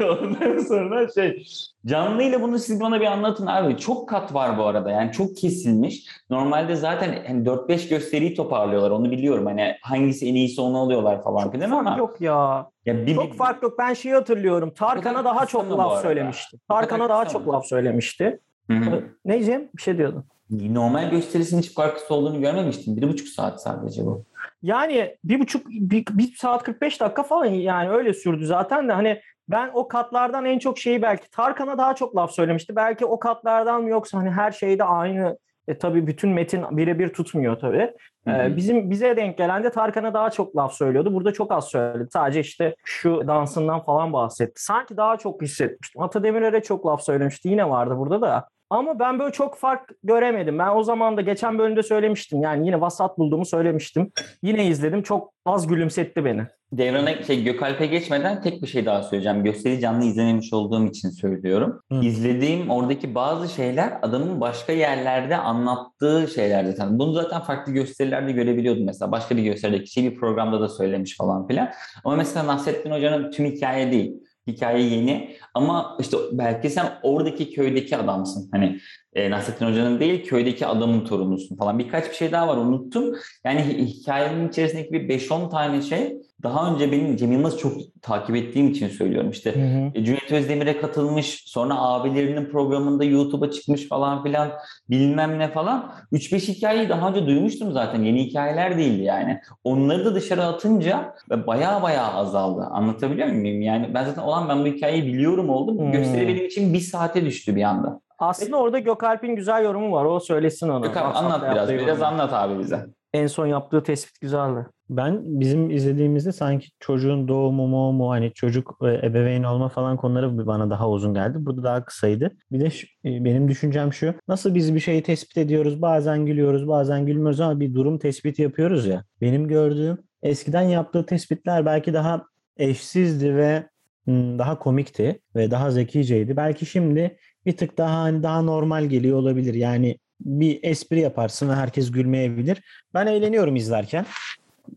Ondan 0.20 0.58
sonra 0.58 1.08
şey 1.08 1.44
canlı 1.86 2.22
ile 2.22 2.42
bunu 2.42 2.58
siz 2.58 2.80
bana 2.80 3.00
bir 3.00 3.06
anlatın 3.06 3.46
abi. 3.46 3.76
Çok 3.76 4.08
kat 4.08 4.34
var 4.34 4.58
bu 4.58 4.66
arada. 4.66 4.90
Yani 4.90 5.12
çok 5.12 5.36
kesilmiş. 5.36 6.06
Normalde 6.30 6.76
zaten 6.76 7.24
hani 7.26 7.44
4-5 7.44 7.88
gösteriyi 7.88 8.34
toparlıyorlar. 8.34 8.90
Onu 8.90 9.10
biliyorum. 9.10 9.46
Hani 9.46 9.76
hangisi 9.82 10.28
en 10.28 10.34
iyisi 10.34 10.60
onu 10.60 10.78
alıyorlar 10.78 11.22
falan 11.22 11.52
filan 11.52 11.70
ama. 11.70 11.96
Yok 11.98 12.20
ya. 12.20 12.70
Ya 12.86 13.06
bir, 13.06 13.14
Çok 13.14 13.34
fark 13.34 13.62
yok. 13.62 13.78
Ben 13.78 13.94
şeyi 13.94 14.14
hatırlıyorum. 14.14 14.72
Tarkan'a 14.74 15.24
daha 15.24 15.46
çok 15.46 15.70
laf 15.70 16.02
söylemişti. 16.02 16.58
Tarkan'a 16.68 17.08
daha 17.08 17.28
çok 17.28 17.48
laf 17.48 17.66
söylemişti. 17.66 18.40
Hı 18.70 18.76
hı. 18.76 19.02
Ne 19.24 19.44
Cem? 19.44 19.68
Bir 19.76 19.82
şey 19.82 19.98
diyordun. 19.98 20.24
Normal 20.52 21.10
gösterisinin 21.10 21.62
hiç 21.62 21.74
farklısı 21.74 22.14
olduğunu 22.14 22.40
görmemiştim. 22.40 22.96
Bir 22.96 23.08
buçuk 23.08 23.28
saat 23.28 23.62
sadece 23.62 24.06
bu. 24.06 24.24
Yani 24.62 25.16
bir 25.24 25.40
buçuk, 25.40 25.66
bir, 25.68 26.06
bir 26.10 26.34
saat 26.36 26.62
45 26.62 27.00
dakika 27.00 27.22
falan 27.22 27.44
yani 27.46 27.90
öyle 27.90 28.14
sürdü 28.14 28.46
zaten 28.46 28.88
de 28.88 28.92
hani 28.92 29.20
ben 29.48 29.70
o 29.74 29.88
katlardan 29.88 30.44
en 30.44 30.58
çok 30.58 30.78
şeyi 30.78 31.02
belki 31.02 31.30
Tarkan'a 31.30 31.78
daha 31.78 31.94
çok 31.94 32.16
laf 32.16 32.30
söylemişti. 32.30 32.76
Belki 32.76 33.06
o 33.06 33.18
katlardan 33.18 33.82
mı 33.82 33.88
yoksa 33.88 34.18
hani 34.18 34.30
her 34.30 34.52
şeyde 34.52 34.84
aynı 34.84 35.38
e, 35.68 35.78
tabii 35.78 36.06
bütün 36.06 36.30
metin 36.30 36.64
birebir 36.70 37.08
tutmuyor 37.08 37.56
tabii. 37.60 37.92
Ee, 38.26 38.56
bizim 38.56 38.90
bize 38.90 39.16
denk 39.16 39.38
gelen 39.38 39.64
de 39.64 39.70
Tarkan'a 39.70 40.14
daha 40.14 40.30
çok 40.30 40.56
laf 40.56 40.72
söylüyordu. 40.72 41.14
Burada 41.14 41.32
çok 41.32 41.52
az 41.52 41.68
söyledi. 41.68 42.08
Sadece 42.12 42.40
işte 42.40 42.76
şu 42.84 43.22
dansından 43.26 43.80
falan 43.80 44.12
bahsetti. 44.12 44.62
Sanki 44.62 44.96
daha 44.96 45.16
çok 45.16 45.42
hissetmiştim. 45.42 46.02
Ata 46.02 46.22
Demirer'e 46.22 46.62
çok 46.62 46.86
laf 46.86 47.02
söylemişti. 47.02 47.48
Yine 47.48 47.70
vardı 47.70 47.94
burada 47.98 48.20
da. 48.20 48.48
Ama 48.72 48.98
ben 48.98 49.18
böyle 49.18 49.32
çok 49.32 49.58
fark 49.58 49.90
göremedim. 50.02 50.58
Ben 50.58 50.76
o 50.76 50.82
zaman 50.82 51.16
da 51.16 51.20
geçen 51.20 51.58
bölümde 51.58 51.82
söylemiştim. 51.82 52.42
Yani 52.42 52.66
yine 52.66 52.80
vasat 52.80 53.18
bulduğumu 53.18 53.46
söylemiştim. 53.46 54.12
Yine 54.42 54.66
izledim. 54.66 55.02
Çok 55.02 55.32
az 55.46 55.66
gülümsetti 55.66 56.24
beni. 56.24 56.46
Devran'a 56.72 57.22
şey 57.22 57.44
Gökalp'e 57.44 57.86
geçmeden 57.86 58.42
tek 58.42 58.62
bir 58.62 58.66
şey 58.66 58.86
daha 58.86 59.02
söyleyeceğim. 59.02 59.44
Gösteri 59.44 59.80
canlı 59.80 60.04
izlememiş 60.04 60.52
olduğum 60.52 60.86
için 60.86 61.10
söylüyorum. 61.10 61.80
Hı. 61.92 62.00
İzlediğim 62.02 62.70
oradaki 62.70 63.14
bazı 63.14 63.48
şeyler 63.48 63.92
adamın 64.02 64.40
başka 64.40 64.72
yerlerde 64.72 65.36
anlattığı 65.36 66.28
şeyler 66.34 66.64
zaten. 66.64 66.98
Bunu 66.98 67.12
zaten 67.12 67.40
farklı 67.40 67.72
gösterilerde 67.72 68.32
görebiliyordum 68.32 68.84
mesela. 68.84 69.12
Başka 69.12 69.36
bir 69.36 69.42
gösterideki 69.42 69.90
şey 69.90 70.04
bir 70.10 70.16
programda 70.16 70.60
da 70.60 70.68
söylemiş 70.68 71.16
falan 71.16 71.46
filan. 71.46 71.70
Ama 72.04 72.16
mesela 72.16 72.46
Nasrettin 72.46 72.90
Hoca'nın 72.90 73.30
tüm 73.30 73.46
hikaye 73.46 73.92
değil. 73.92 74.22
Hikaye 74.46 74.82
yeni 74.86 75.36
ama 75.54 75.96
işte 76.00 76.16
belki 76.32 76.70
sen 76.70 76.92
oradaki 77.02 77.50
köydeki 77.50 77.96
adamsın. 77.96 78.48
Hani 78.52 78.78
e, 79.14 79.30
Nasrettin 79.30 79.66
Hoca'nın 79.66 80.00
değil 80.00 80.24
köydeki 80.26 80.66
adamın 80.66 81.04
torunusun 81.04 81.56
falan. 81.56 81.78
Birkaç 81.78 82.10
bir 82.10 82.14
şey 82.14 82.32
daha 82.32 82.48
var 82.48 82.56
unuttum. 82.56 83.14
Yani 83.44 83.60
hi- 83.60 83.84
hikayenin 83.86 84.48
içerisindeki 84.48 84.92
bir 84.92 85.08
5-10 85.08 85.50
tane 85.50 85.82
şey 85.82 86.16
daha 86.42 86.74
önce 86.74 86.92
benim 86.92 87.16
Cem 87.16 87.32
Yılmaz'ı 87.32 87.58
çok 87.58 87.72
takip 88.02 88.36
ettiğim 88.36 88.68
için 88.68 88.88
söylüyorum. 88.88 89.30
İşte 89.30 89.50
e, 89.94 90.04
Cüneyt 90.04 90.32
Özdemir'e 90.32 90.78
katılmış, 90.80 91.42
sonra 91.46 91.78
abilerinin 91.78 92.50
programında 92.50 93.04
YouTube'a 93.04 93.50
çıkmış 93.50 93.88
falan 93.88 94.22
filan 94.22 94.52
bilmem 94.90 95.38
ne 95.38 95.48
falan. 95.48 95.92
3-5 96.12 96.48
hikayeyi 96.48 96.88
daha 96.88 97.08
önce 97.08 97.26
duymuştum 97.26 97.72
zaten. 97.72 98.02
Yeni 98.02 98.24
hikayeler 98.24 98.78
değildi 98.78 99.02
yani. 99.02 99.40
Onları 99.64 100.04
da 100.04 100.14
dışarı 100.14 100.44
atınca 100.44 101.14
baya 101.46 101.82
baya 101.82 102.12
azaldı. 102.12 102.62
Anlatabiliyor 102.70 103.28
muyum? 103.28 103.62
Yani 103.62 103.94
ben 103.94 104.04
zaten 104.04 104.22
olan 104.22 104.48
ben 104.48 104.64
bu 104.64 104.66
hikayeyi 104.66 105.06
biliyorum 105.06 105.50
oldum. 105.50 105.78
Hmm. 105.78 105.92
Gösteri 105.92 106.28
benim 106.28 106.44
için 106.44 106.74
bir 106.74 106.80
saate 106.80 107.24
düştü 107.24 107.56
bir 107.56 107.62
anda. 107.62 108.00
Aslında 108.18 108.56
orada 108.56 108.78
Gökalp'in 108.78 109.36
güzel 109.36 109.64
yorumu 109.64 109.92
var. 109.92 110.04
O 110.04 110.20
söylesin 110.20 110.68
onu. 110.68 110.84
WhatsApp'ta 110.84 111.18
anlat 111.18 111.42
biraz. 111.42 111.68
Biraz 111.68 111.88
yorumu. 111.88 112.04
anlat 112.04 112.32
abi 112.32 112.58
bize. 112.58 112.86
En 113.14 113.26
son 113.26 113.46
yaptığı 113.46 113.82
tespit 113.82 114.20
güzeldi. 114.20 114.66
Ben 114.96 115.40
bizim 115.40 115.70
izlediğimizde 115.70 116.32
sanki 116.32 116.68
çocuğun 116.80 117.28
doğumu 117.28 117.92
mu 117.92 118.10
hani 118.10 118.32
çocuk 118.34 118.78
e, 118.82 119.06
ebeveyn 119.06 119.42
olma 119.42 119.68
falan 119.68 119.96
konuları 119.96 120.46
bana 120.46 120.70
daha 120.70 120.90
uzun 120.90 121.14
geldi. 121.14 121.36
Burada 121.40 121.62
daha 121.62 121.84
kısaydı. 121.84 122.30
Bir 122.52 122.60
de 122.60 122.70
şu- 122.70 122.86
e, 123.04 123.24
benim 123.24 123.48
düşüncem 123.48 123.92
şu. 123.92 124.14
Nasıl 124.28 124.54
biz 124.54 124.74
bir 124.74 124.80
şeyi 124.80 125.02
tespit 125.02 125.38
ediyoruz? 125.38 125.82
Bazen 125.82 126.26
gülüyoruz, 126.26 126.68
bazen 126.68 127.06
gülmüyoruz 127.06 127.40
ama 127.40 127.60
bir 127.60 127.74
durum 127.74 127.98
tespiti 127.98 128.42
yapıyoruz 128.42 128.86
ya. 128.86 129.04
Benim 129.20 129.48
gördüğüm 129.48 129.98
eskiden 130.22 130.62
yaptığı 130.62 131.06
tespitler 131.06 131.66
belki 131.66 131.94
daha 131.94 132.26
eşsizdi 132.56 133.36
ve 133.36 133.66
hmm, 134.04 134.38
daha 134.38 134.58
komikti 134.58 135.20
ve 135.36 135.50
daha 135.50 135.70
zekiceydi. 135.70 136.36
Belki 136.36 136.66
şimdi 136.66 137.16
bir 137.46 137.56
tık 137.56 137.78
daha 137.78 138.00
hani 138.00 138.22
daha 138.22 138.42
normal 138.42 138.84
geliyor 138.84 139.18
olabilir. 139.18 139.54
Yani 139.54 139.98
bir 140.20 140.60
espri 140.62 141.00
yaparsın 141.00 141.48
ve 141.48 141.54
herkes 141.54 141.90
gülmeyebilir. 141.90 142.62
Ben 142.94 143.06
eğleniyorum 143.06 143.56
izlerken. 143.56 144.06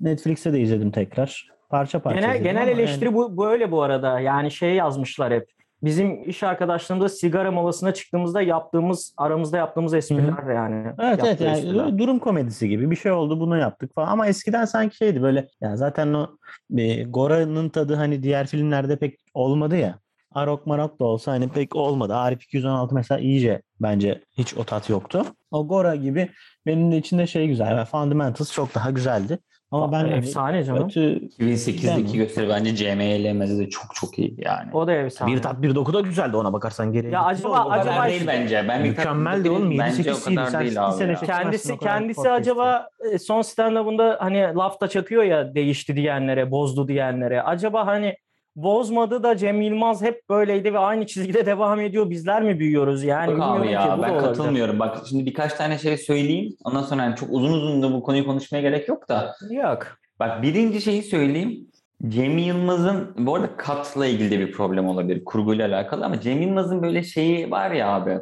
Netflix'te 0.02 0.54
de 0.54 0.60
izledim 0.60 0.92
tekrar. 0.92 1.48
Parça 1.70 2.00
parça 2.00 2.20
Genel, 2.20 2.44
genel 2.44 2.68
eleştiri 2.68 3.14
bu 3.14 3.38
böyle 3.38 3.72
bu 3.72 3.82
arada. 3.82 4.20
Yani 4.20 4.52
şey 4.52 4.76
yazmışlar 4.76 5.34
hep. 5.34 5.56
Bizim 5.84 6.30
iş 6.30 6.44
arkadaşlarımızda 6.44 7.10
sigara 7.10 7.52
molasına 7.52 7.94
çıktığımızda 7.94 8.42
yaptığımız 8.42 9.14
aramızda 9.18 9.58
yaptığımız 9.58 9.94
espriler 9.94 10.54
yani. 10.56 10.94
Evet 11.00 11.20
evet 11.26 11.42
yani 11.42 11.58
espriler. 11.58 11.98
durum 11.98 12.20
komedisi 12.20 12.70
gibi 12.70 12.92
bir 12.92 12.96
şey 12.96 13.12
oldu 13.12 13.40
bunu 13.40 13.58
yaptık 13.58 13.96
falan 13.96 14.08
ama 14.08 14.28
eskiden 14.28 14.66
sanki 14.66 14.98
şeydi 14.98 15.22
böyle 15.22 15.48
yani 15.62 15.78
zaten 15.78 16.14
o 16.14 16.38
e, 16.78 17.04
Gora'nın 17.04 17.70
tadı 17.70 17.96
hani 17.96 18.24
diğer 18.24 18.48
filmlerde 18.48 18.96
pek 18.96 19.20
olmadı 19.34 19.78
ya 19.78 20.00
Arok 20.36 20.68
Marok 20.68 21.00
da 21.00 21.06
olsa 21.06 21.32
hani 21.32 21.50
pek 21.50 21.76
olmadı. 21.76 22.16
Arif 22.16 22.44
216 22.44 22.96
mesela 22.96 23.20
iyice 23.20 23.62
bence 23.82 24.22
hiç 24.38 24.54
o 24.54 24.64
tat 24.64 24.90
yoktu. 24.90 25.26
O 25.52 25.68
Gora 25.68 25.96
gibi 25.96 26.30
benim 26.66 26.92
de 26.92 26.98
içinde 26.98 27.28
şey 27.28 27.48
güzel. 27.48 27.72
Yani 27.72 27.86
Fundamentals 27.86 28.52
çok 28.52 28.76
daha 28.76 28.92
güzeldi. 28.92 29.40
Ama 29.72 29.92
ben 29.92 30.06
efsane 30.06 30.64
canım. 30.64 30.88
kötü 30.88 31.20
2008'deki 31.40 32.18
gösteri 32.18 32.50
bence 32.50 32.76
CMY'lemesi 32.76 33.60
de 33.60 33.70
çok 33.70 33.96
çok 33.96 34.20
iyi 34.20 34.36
yani. 34.38 34.70
O 34.74 34.88
da 34.88 34.94
efsane. 34.94 35.32
bir 35.32 35.42
tat 35.42 35.62
bir 35.62 35.76
doku 35.76 35.94
da 35.94 36.00
güzeldi 36.02 36.38
ona 36.38 36.54
bakarsan 36.54 36.92
geriye. 36.94 37.12
Ya 37.14 37.24
acaba- 37.24 37.50
o 37.64 37.66
O 37.66 37.70
kadar 37.70 37.80
acaba- 37.80 38.10
değil 38.10 38.24
bence. 38.28 38.66
Ben 38.68 38.84
bir 38.84 38.90
Mükemmeldi 38.90 39.50
oğlum, 39.50 39.72
yedi, 39.72 39.80
Bence 39.84 40.04
sekiz 40.04 40.22
o 40.22 40.26
kadar 40.30 40.42
yedi. 40.42 40.52
Sen 40.52 40.62
değil 40.62 40.86
abi. 40.88 40.94
sene 40.94 41.16
kendisi 41.16 41.78
kendisi 41.80 42.30
acaba 42.30 42.88
e, 43.14 43.18
son 43.20 43.42
stand-up'ında 43.42 44.18
hani 44.20 44.40
lafta 44.56 44.88
çakıyor 44.88 45.24
ya 45.24 45.56
değişti 45.56 45.96
diyenlere, 45.96 46.52
bozdu 46.52 46.88
diyenlere. 46.88 47.42
Acaba 47.42 47.88
hani 47.88 48.16
bozmadı 48.56 49.24
da 49.24 49.38
Cem 49.38 49.62
Yılmaz 49.62 50.02
hep 50.02 50.30
böyleydi 50.30 50.74
ve 50.74 50.80
aynı 50.80 51.06
çizgide 51.06 51.46
devam 51.46 51.80
ediyor. 51.80 52.10
Bizler 52.10 52.44
mi 52.44 52.60
büyüyoruz 52.60 53.04
yani? 53.04 53.32
Yok 53.32 53.40
bilmiyorum 53.40 53.62
abi 53.62 53.68
ki. 53.68 53.74
ya 53.74 53.98
da 53.98 54.02
ben 54.04 54.10
olabilir. 54.10 54.28
katılmıyorum. 54.28 54.80
Bak 54.80 54.98
şimdi 55.10 55.26
birkaç 55.26 55.54
tane 55.54 55.78
şey 55.78 55.98
söyleyeyim. 55.98 56.56
Ondan 56.64 56.82
sonra 56.82 57.04
yani 57.04 57.16
çok 57.16 57.30
uzun 57.32 57.54
uzun 57.54 57.82
da 57.84 57.94
bu 57.94 58.04
konuyu 58.04 58.26
konuşmaya 58.26 58.62
gerek 58.62 58.88
yok 58.88 59.10
da. 59.10 59.36
Yok. 59.52 59.88
Bak 60.20 60.42
birinci 60.42 60.82
şeyi 60.82 61.04
söyleyeyim. 61.04 61.68
Cem 62.08 62.38
Yılmaz'ın 62.38 63.16
bu 63.18 63.36
arada 63.36 63.58
katla 63.58 64.06
ilgili 64.06 64.32
de 64.32 64.40
bir 64.40 64.52
problem 64.52 64.88
olabilir 64.88 65.26
kurguyla 65.26 65.68
alakalı 65.68 66.06
ama 66.06 66.22
Cem 66.22 66.42
Yılmaz'ın 66.42 66.82
böyle 66.82 67.04
şeyi 67.04 67.52
var 67.52 67.72
ya 67.72 67.90
abi. 67.90 68.18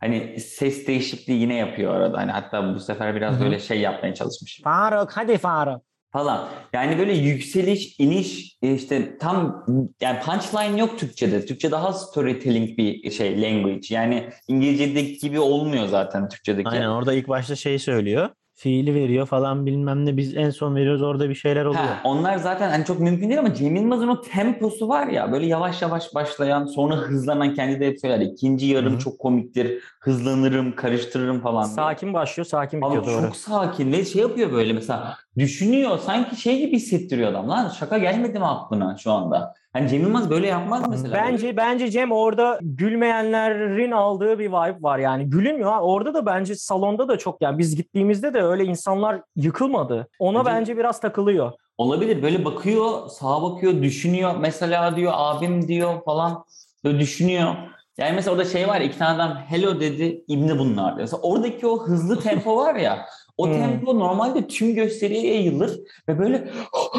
Hani 0.00 0.40
ses 0.40 0.86
değişikliği 0.86 1.40
yine 1.40 1.54
yapıyor 1.54 1.94
arada. 1.94 2.18
Hani 2.18 2.30
hatta 2.32 2.74
bu 2.74 2.80
sefer 2.80 3.14
biraz 3.14 3.34
Hı 3.34 3.38
hı. 3.40 3.44
böyle 3.44 3.58
şey 3.58 3.80
yapmaya 3.80 4.14
çalışmış 4.14 4.60
Faruk 4.64 5.10
hadi 5.12 5.38
Faruk. 5.38 5.82
Falan. 6.12 6.48
Yani 6.72 6.98
böyle 6.98 7.12
yükseliş, 7.12 8.00
iniş 8.00 8.56
işte 8.62 9.18
tam 9.18 9.66
yani 10.00 10.20
punchline 10.20 10.80
yok 10.80 10.98
Türkçe'de. 10.98 11.46
Türkçe 11.46 11.70
daha 11.70 11.92
storytelling 11.92 12.78
bir 12.78 13.10
şey 13.10 13.42
language. 13.42 13.86
Yani 13.90 14.30
İngilizce'deki 14.48 15.18
gibi 15.18 15.40
olmuyor 15.40 15.86
zaten 15.86 16.28
Türkçe'deki. 16.28 16.68
Aynen 16.68 16.88
orada 16.88 17.14
ilk 17.14 17.28
başta 17.28 17.56
şey 17.56 17.78
söylüyor. 17.78 18.28
Fiili 18.62 18.94
veriyor 18.94 19.26
falan 19.26 19.66
bilmem 19.66 20.06
ne. 20.06 20.16
Biz 20.16 20.36
en 20.36 20.50
son 20.50 20.76
veriyoruz 20.76 21.02
orada 21.02 21.28
bir 21.28 21.34
şeyler 21.34 21.64
oluyor. 21.64 21.82
Ha, 21.84 22.00
onlar 22.04 22.36
zaten 22.36 22.70
hani 22.70 22.84
çok 22.84 23.00
mümkün 23.00 23.28
değil 23.28 23.38
ama 23.38 23.54
Cem 23.54 23.76
Yılmaz'ın 23.76 24.08
o 24.08 24.20
temposu 24.20 24.88
var 24.88 25.06
ya 25.06 25.32
böyle 25.32 25.46
yavaş 25.46 25.82
yavaş 25.82 26.14
başlayan 26.14 26.66
sonra 26.66 26.94
hızlanan 26.96 27.54
kendi 27.54 27.80
de 27.80 27.86
hep 27.86 28.00
söyler. 28.00 28.20
İkinci 28.20 28.66
yarım 28.66 28.94
Hı 28.94 28.98
çok 28.98 29.18
komiktir. 29.18 29.82
Hızlanırım, 30.00 30.76
karıştırırım 30.76 31.40
falan. 31.40 31.64
diye. 31.64 31.74
Sakin 31.74 32.14
başlıyor, 32.14 32.46
sakin 32.46 32.82
bitiyor 32.82 33.06
doğru. 33.06 33.26
çok 33.26 33.36
sakin 33.36 33.92
ve 33.92 34.04
şey 34.04 34.22
yapıyor 34.22 34.52
böyle 34.52 34.72
mesela 34.72 35.16
düşünüyor 35.38 35.98
sanki 35.98 36.40
şey 36.40 36.58
gibi 36.58 36.76
hissettiriyor 36.76 37.30
adam 37.30 37.48
lan 37.48 37.68
şaka 37.68 37.98
gelmedi 37.98 38.38
mi 38.38 38.46
aklına 38.46 38.96
şu 38.96 39.12
anda? 39.12 39.54
Hani 39.72 39.88
Cem 39.88 40.00
Yılmaz 40.02 40.30
böyle 40.30 40.46
yapmaz 40.46 40.88
mesela. 40.90 41.14
Bence 41.14 41.56
bence 41.56 41.90
Cem 41.90 42.12
orada 42.12 42.58
gülmeyenlerin 42.62 43.90
aldığı 43.90 44.38
bir 44.38 44.46
vibe 44.48 44.82
var 44.82 44.98
yani. 44.98 45.30
Gülünmüyor. 45.30 45.72
Orada 45.80 46.14
da 46.14 46.26
bence 46.26 46.54
salonda 46.54 47.08
da 47.08 47.18
çok 47.18 47.42
yani 47.42 47.58
biz 47.58 47.76
gittiğimizde 47.76 48.34
de 48.34 48.42
öyle 48.42 48.64
insanlar 48.64 49.20
yıkılmadı. 49.36 50.08
Ona 50.18 50.38
Bence- 50.44 50.50
bence 50.58 50.76
biraz 50.76 51.00
takılıyor. 51.00 51.52
Olabilir 51.78 52.22
böyle 52.22 52.44
bakıyor 52.44 53.08
sağa 53.08 53.42
bakıyor 53.42 53.82
düşünüyor 53.82 54.34
mesela 54.40 54.96
diyor 54.96 55.12
abim 55.14 55.68
diyor 55.68 56.04
falan 56.04 56.44
böyle 56.84 56.98
düşünüyor. 57.00 57.54
Yani 57.98 58.12
mesela 58.14 58.32
orada 58.36 58.44
şey 58.44 58.68
var 58.68 58.80
ya 58.80 58.86
iki 58.86 58.98
tane 58.98 59.22
adam 59.22 59.36
hello 59.48 59.80
dedi 59.80 60.24
İbni 60.28 60.58
bunlar 60.58 60.86
diyor. 60.86 61.00
Mesela 61.00 61.22
oradaki 61.22 61.66
o 61.66 61.86
hızlı 61.86 62.20
tempo 62.20 62.56
var 62.56 62.74
ya 62.74 63.06
o 63.42 63.46
Hmm. 63.46 63.52
tempo 63.54 63.98
normalde 63.98 64.46
tüm 64.46 64.74
gösteriye 64.74 65.34
yayılır 65.34 65.80
ve 66.08 66.18
böyle 66.18 66.48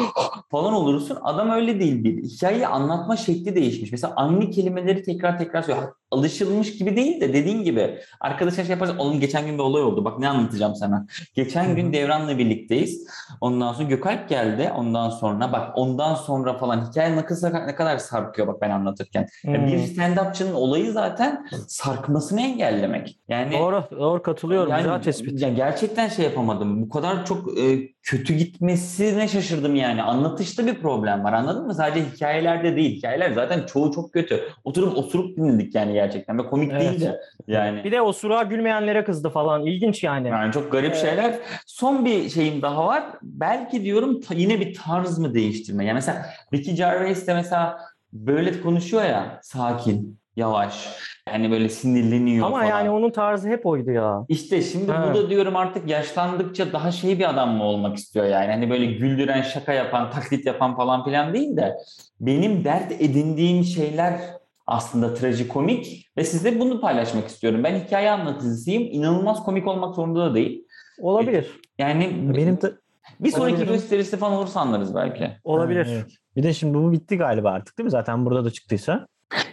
falan 0.50 0.74
olursun. 0.74 1.18
Adam 1.22 1.50
öyle 1.50 1.80
değil 1.80 2.04
bir. 2.04 2.22
Hikayeyi 2.22 2.66
anlatma 2.66 3.16
şekli 3.16 3.54
değişmiş. 3.54 3.92
Mesela 3.92 4.12
aynı 4.16 4.50
kelimeleri 4.50 5.02
tekrar 5.02 5.38
tekrar 5.38 5.62
söylüyor. 5.62 5.92
Alışılmış 6.10 6.78
gibi 6.78 6.96
değil 6.96 7.20
de 7.20 7.32
dediğin 7.32 7.62
gibi 7.64 7.98
arkadaşlar 8.20 8.64
şey 8.64 8.72
yaparsa 8.72 8.94
onun 8.98 9.20
geçen 9.20 9.46
gün 9.46 9.54
bir 9.54 9.62
olay 9.62 9.82
oldu. 9.82 10.04
Bak 10.04 10.18
ne 10.18 10.28
anlatacağım 10.28 10.74
sana. 10.74 11.06
Geçen 11.34 11.64
Hı 11.70 11.74
gün. 11.74 11.92
Devran'la 11.92 12.38
birlikteyiz. 12.38 13.06
Ondan 13.40 13.72
sonra 13.72 13.88
Gökalp 13.88 14.28
geldi. 14.28 14.72
Ondan 14.76 15.10
sonra 15.10 15.52
bak 15.52 15.70
ondan 15.78 16.14
sonra 16.14 16.58
falan 16.58 16.90
hikaye 16.90 17.16
ne 17.16 17.24
kadar, 17.24 17.66
ne 17.66 17.74
kadar 17.74 17.98
sarkıyor 17.98 18.48
bak 18.48 18.60
ben 18.60 18.70
anlatırken. 18.70 19.26
Hmm. 19.42 19.54
Bir 19.54 19.78
stand-upçının 19.78 20.52
olayı 20.52 20.92
zaten 20.92 21.46
sarkmasını 21.68 22.40
engellemek. 22.40 23.18
Yani 23.28 23.52
Doğru, 23.58 23.84
doğru 23.90 24.22
katılıyorum. 24.22 24.70
yani, 24.70 24.82
Güzel 24.82 25.02
tespit. 25.02 25.40
ya 25.42 25.48
gerçekten 25.48 26.08
şey 26.08 26.24
yapamadım. 26.34 26.82
Bu 26.82 26.88
kadar 26.88 27.26
çok 27.26 27.58
e, 27.58 27.88
kötü 28.02 28.34
gitmesine 28.34 29.28
şaşırdım 29.28 29.74
yani. 29.74 30.02
Anlatışta 30.02 30.66
bir 30.66 30.74
problem 30.74 31.24
var 31.24 31.32
anladın 31.32 31.66
mı? 31.66 31.74
Sadece 31.74 32.06
hikayelerde 32.14 32.76
değil. 32.76 32.96
Hikayeler 32.96 33.32
zaten 33.32 33.66
çoğu 33.66 33.92
çok 33.92 34.12
kötü. 34.12 34.40
Oturup 34.64 34.96
oturup 34.96 35.36
dinledik 35.36 35.74
yani 35.74 35.92
gerçekten. 35.92 36.38
Ve 36.38 36.46
komik 36.46 36.72
Evet. 36.72 36.82
değil 36.82 37.00
de. 37.00 37.20
Yani. 37.46 37.84
Bir 37.84 37.92
de 37.92 38.00
o 38.00 38.12
sura 38.12 38.42
gülmeyenlere 38.42 39.04
kızdı 39.04 39.30
falan. 39.30 39.66
İlginç 39.66 40.04
yani. 40.04 40.28
Yani 40.28 40.52
çok 40.52 40.72
garip 40.72 40.92
Evet. 40.92 41.00
şeyler. 41.00 41.38
Son 41.66 42.04
bir 42.04 42.28
şeyim 42.30 42.62
daha 42.62 42.86
var. 42.86 43.04
Belki 43.22 43.84
diyorum 43.84 44.20
yine 44.34 44.60
bir 44.60 44.74
tarz 44.74 45.18
mı 45.18 45.34
değiştirme? 45.34 45.84
Yani 45.84 45.94
mesela 45.94 46.26
Ricky 46.54 46.76
Gervais 46.76 47.26
de 47.26 47.34
mesela 47.34 47.78
böyle 48.12 48.60
konuşuyor 48.60 49.04
ya 49.04 49.38
sakin, 49.42 50.18
yavaş. 50.36 50.88
Yani 51.28 51.50
böyle 51.50 51.68
sinirleniyor 51.68 52.46
Ama 52.46 52.56
falan. 52.56 52.68
yani 52.68 52.90
onun 52.90 53.10
tarzı 53.10 53.48
hep 53.48 53.66
oydu 53.66 53.90
ya. 53.90 54.24
İşte 54.28 54.62
şimdi 54.62 54.92
Ha. 54.92 55.08
bu 55.10 55.18
da 55.18 55.30
diyorum 55.30 55.56
artık 55.56 55.88
yaşlandıkça 55.88 56.72
daha 56.72 56.92
şey 56.92 57.18
bir 57.18 57.30
adam 57.30 57.50
mı 57.56 57.64
olmak 57.64 57.96
istiyor 57.96 58.26
yani. 58.26 58.46
Hani 58.50 58.70
böyle 58.70 58.86
güldüren, 58.86 59.42
şaka 59.42 59.72
yapan, 59.72 60.10
taklit 60.10 60.46
yapan 60.46 60.76
falan 60.76 61.04
filan 61.04 61.34
değil 61.34 61.56
de 61.56 61.76
benim 62.20 62.64
dert 62.64 62.92
edindiğim 62.92 63.64
şeyler 63.64 64.20
aslında 64.66 65.14
trajikomik 65.14 66.10
ve 66.16 66.24
size 66.24 66.60
bunu 66.60 66.80
paylaşmak 66.80 67.28
istiyorum. 67.28 67.64
Ben 67.64 67.78
hikaye 67.80 68.10
anlatıcısıyım. 68.10 68.82
İnanılmaz 68.82 69.44
komik 69.44 69.66
olmak 69.68 69.94
zorunda 69.94 70.20
da 70.30 70.34
değil. 70.34 70.64
Olabilir. 71.00 71.60
Yani 71.78 72.10
Benim 72.36 72.60
de 72.62 72.72
bir 73.20 73.30
sonraki 73.30 73.54
Olabilir. 73.56 73.72
gösterisi 73.72 74.16
falan 74.16 74.32
olursa 74.32 74.60
anlarız 74.60 74.94
belki. 74.94 75.30
Olabilir. 75.44 75.84
Ha, 75.86 75.90
evet. 75.92 76.12
Bir 76.36 76.42
de 76.42 76.52
şimdi 76.52 76.78
bu 76.78 76.92
bitti 76.92 77.16
galiba 77.18 77.50
artık 77.50 77.78
değil 77.78 77.84
mi? 77.84 77.90
Zaten 77.90 78.26
burada 78.26 78.44
da 78.44 78.50
çıktıysa. 78.50 79.06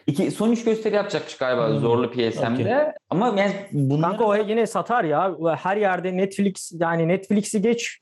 İki, 0.07 0.31
son 0.31 0.51
üç 0.51 0.63
gösteri 0.63 0.95
yapacakmış 0.95 1.37
galiba 1.37 1.67
Hmm. 1.67 1.79
zorlu 1.79 2.11
PSM'de. 2.11 2.51
Okey. 2.51 2.93
Ama 3.09 3.27
yani 3.37 3.53
bunlar... 3.71 4.09
Kanka 4.09 4.25
o 4.25 4.35
yine 4.35 4.67
satar 4.67 5.03
ya. 5.03 5.35
Her 5.57 5.77
yerde 5.77 6.17
Netflix 6.17 6.71
yani 6.79 7.07
Netflix'i 7.07 7.61
geç 7.61 8.00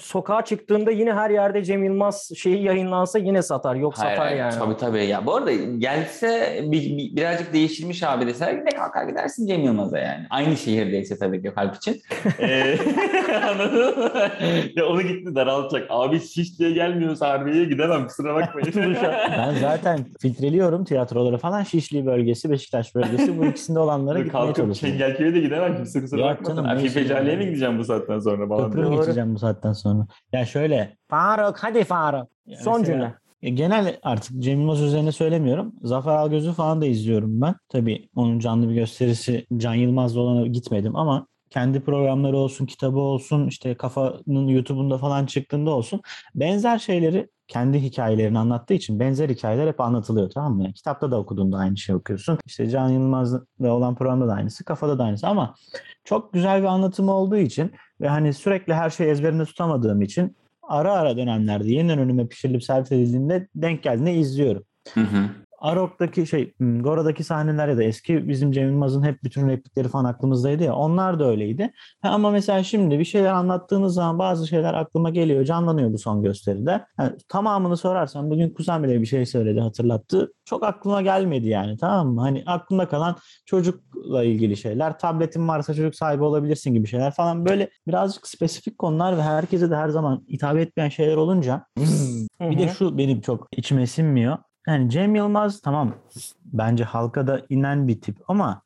sokağa 0.00 0.44
çıktığında 0.44 0.90
yine 0.90 1.12
her 1.12 1.30
yerde 1.30 1.64
Cem 1.64 1.84
Yılmaz 1.84 2.30
şeyi 2.36 2.62
yayınlansa 2.62 3.18
yine 3.18 3.42
satar. 3.42 3.74
Yok 3.74 3.94
Hayır, 3.96 4.10
satar 4.16 4.26
hayır, 4.26 4.38
yani. 4.40 4.54
Tabii 4.58 4.76
tabii. 4.76 5.04
Ya 5.04 5.26
bu 5.26 5.34
arada 5.34 5.52
gelse 5.52 6.60
bir, 6.62 6.82
bir- 6.98 7.16
birazcık 7.16 7.52
değiştirmiş 7.52 8.02
abi 8.02 8.26
deseler 8.26 8.52
yine 8.52 8.68
kalkar 8.70 9.04
gidersin 9.08 9.46
Cem 9.46 9.60
Yılmaz'a 9.60 9.98
yani. 9.98 10.26
Aynı 10.30 10.56
şehirdeyse 10.56 11.18
tabii 11.18 11.42
Gökalp 11.42 11.76
için. 11.76 12.02
Ee, 12.40 12.78
Anladın 13.50 13.98
mı? 13.98 14.10
ya 14.76 14.86
onu 14.86 15.02
gitti 15.02 15.34
daraltacak. 15.34 15.86
Abi 15.90 16.20
Şişli'ye 16.20 16.70
gelmiyorsa 16.70 17.28
Harbiye'ye 17.30 17.64
gidemem 17.64 18.06
kusura 18.06 18.34
bakmayın. 18.34 18.72
Ben 19.38 19.54
zaten 19.60 20.00
filtreliyorum 20.20 20.84
tiyatroları 20.84 21.38
falan. 21.38 21.62
Şişli 21.62 22.06
bölgesi, 22.06 22.50
Beşiktaş 22.50 22.94
bölgesi. 22.94 23.38
Bu 23.38 23.44
ikisinde 23.44 23.78
olanlara 23.78 24.18
gitmeye 24.18 24.32
Kalkıp 24.32 24.56
çalışıyorum. 24.56 24.98
Çengelköy'e 24.98 25.34
de 25.34 25.40
gidemem 25.40 25.76
kimse 25.76 26.00
kusura 26.00 26.24
bakmasın. 26.24 26.64
Afife 26.64 27.14
var? 27.14 27.36
mi 27.36 27.44
gideceğim 27.44 27.78
bu 27.78 27.84
saatten 27.84 28.18
sonra? 28.18 28.56
Köprü 28.66 28.90
geçeceğim 28.90 29.33
bu 29.34 29.38
saatten 29.38 29.72
sonra? 29.72 30.06
Ya 30.32 30.46
şöyle. 30.46 30.96
Faruk 31.08 31.56
hadi 31.58 31.84
Faruk. 31.84 32.28
ya 32.46 32.58
Son 32.58 32.80
mesela- 32.80 32.96
cümle. 32.98 33.14
E, 33.42 33.50
Genel 33.50 33.98
artık 34.02 34.38
Cem 34.42 34.60
Yılmaz 34.60 34.80
üzerine 34.82 35.12
söylemiyorum. 35.12 35.72
Zafer 35.82 36.12
Algöz'ü 36.14 36.52
falan 36.52 36.80
da 36.80 36.86
izliyorum 36.86 37.40
ben. 37.40 37.54
Tabii 37.68 38.08
onun 38.16 38.38
canlı 38.38 38.68
bir 38.68 38.74
gösterisi 38.74 39.46
Can 39.56 39.74
Yılmaz'la 39.74 40.20
olana 40.20 40.46
gitmedim 40.46 40.96
ama 40.96 41.26
kendi 41.50 41.80
programları 41.80 42.36
olsun, 42.36 42.66
kitabı 42.66 42.98
olsun, 42.98 43.46
işte 43.48 43.74
kafanın 43.74 44.48
YouTube'unda 44.48 44.98
falan 44.98 45.26
çıktığında 45.26 45.70
olsun. 45.70 46.00
Benzer 46.34 46.78
şeyleri 46.78 47.28
kendi 47.48 47.82
hikayelerini 47.82 48.38
anlattığı 48.38 48.74
için 48.74 49.00
benzer 49.00 49.28
hikayeler 49.28 49.66
hep 49.66 49.80
anlatılıyor 49.80 50.30
tamam 50.30 50.54
mı? 50.54 50.62
Yani 50.62 50.74
kitapta 50.74 51.10
da 51.10 51.18
okuduğunda 51.18 51.56
aynı 51.56 51.76
şeyi 51.76 51.96
okuyorsun. 51.96 52.38
İşte 52.46 52.70
Can 52.70 52.88
Yılmaz'la 52.88 53.72
olan 53.72 53.94
programda 53.94 54.28
da 54.28 54.32
aynısı, 54.32 54.64
kafada 54.64 54.98
da 54.98 55.04
aynısı 55.04 55.26
ama 55.26 55.54
çok 56.04 56.32
güzel 56.32 56.60
bir 56.60 56.66
anlatımı 56.66 57.12
olduğu 57.12 57.36
için 57.36 57.72
ve 58.00 58.08
hani 58.08 58.32
sürekli 58.32 58.74
her 58.74 58.90
şeyi 58.90 59.10
ezberimde 59.10 59.44
tutamadığım 59.44 60.02
için 60.02 60.36
ara 60.62 60.92
ara 60.92 61.16
dönemlerde 61.16 61.70
yeniden 61.70 61.98
önüme 61.98 62.26
pişirilip 62.26 62.64
servis 62.64 62.92
edildiğinde 62.92 63.48
denk 63.54 63.82
geldiğinde 63.82 64.14
izliyorum. 64.14 64.64
Hı 64.94 65.00
hı. 65.00 65.28
Arok'taki 65.64 66.26
şey, 66.26 66.54
hmm, 66.56 66.82
Gora'daki 66.82 67.24
sahneler 67.24 67.68
ya 67.68 67.76
da 67.76 67.82
eski 67.82 68.28
bizim 68.28 68.52
Cem 68.52 68.68
Yılmaz'ın 68.68 69.02
hep 69.02 69.24
bütün 69.24 69.48
replikleri 69.48 69.88
falan 69.88 70.04
aklımızdaydı 70.04 70.62
ya. 70.62 70.74
Onlar 70.74 71.18
da 71.18 71.28
öyleydi. 71.28 71.72
Ha, 72.02 72.08
ama 72.08 72.30
mesela 72.30 72.62
şimdi 72.62 72.98
bir 72.98 73.04
şeyler 73.04 73.32
anlattığınız 73.32 73.94
zaman 73.94 74.18
bazı 74.18 74.46
şeyler 74.48 74.74
aklıma 74.74 75.10
geliyor, 75.10 75.44
canlanıyor 75.44 75.92
bu 75.92 75.98
son 75.98 76.22
gösteride. 76.22 76.84
Ha, 76.96 77.12
tamamını 77.28 77.76
sorarsan 77.76 78.30
bugün 78.30 78.50
kuzen 78.50 78.82
bile 78.82 79.00
bir 79.00 79.06
şey 79.06 79.26
söyledi, 79.26 79.60
hatırlattı. 79.60 80.32
Çok 80.44 80.62
aklıma 80.62 81.02
gelmedi 81.02 81.48
yani 81.48 81.76
tamam 81.76 82.14
mı? 82.14 82.20
Hani 82.20 82.42
aklımda 82.46 82.88
kalan 82.88 83.16
çocukla 83.46 84.24
ilgili 84.24 84.56
şeyler, 84.56 84.98
tabletin 84.98 85.48
varsa 85.48 85.74
çocuk 85.74 85.94
sahibi 85.94 86.24
olabilirsin 86.24 86.74
gibi 86.74 86.86
şeyler 86.86 87.12
falan. 87.12 87.46
Böyle 87.46 87.70
birazcık 87.86 88.28
spesifik 88.28 88.78
konular 88.78 89.16
ve 89.16 89.22
herkese 89.22 89.70
de 89.70 89.76
her 89.76 89.88
zaman 89.88 90.24
hitap 90.28 90.56
etmeyen 90.56 90.88
şeyler 90.88 91.16
olunca 91.16 91.66
bir 92.40 92.58
de 92.58 92.68
şu 92.68 92.98
benim 92.98 93.20
çok 93.20 93.48
içime 93.56 93.86
sinmiyor. 93.86 94.38
Yani 94.66 94.90
Cem 94.90 95.14
Yılmaz 95.14 95.60
tamam 95.60 95.94
bence 96.44 96.84
halka 96.84 97.26
da 97.26 97.40
inen 97.48 97.88
bir 97.88 98.00
tip 98.00 98.16
ama 98.28 98.62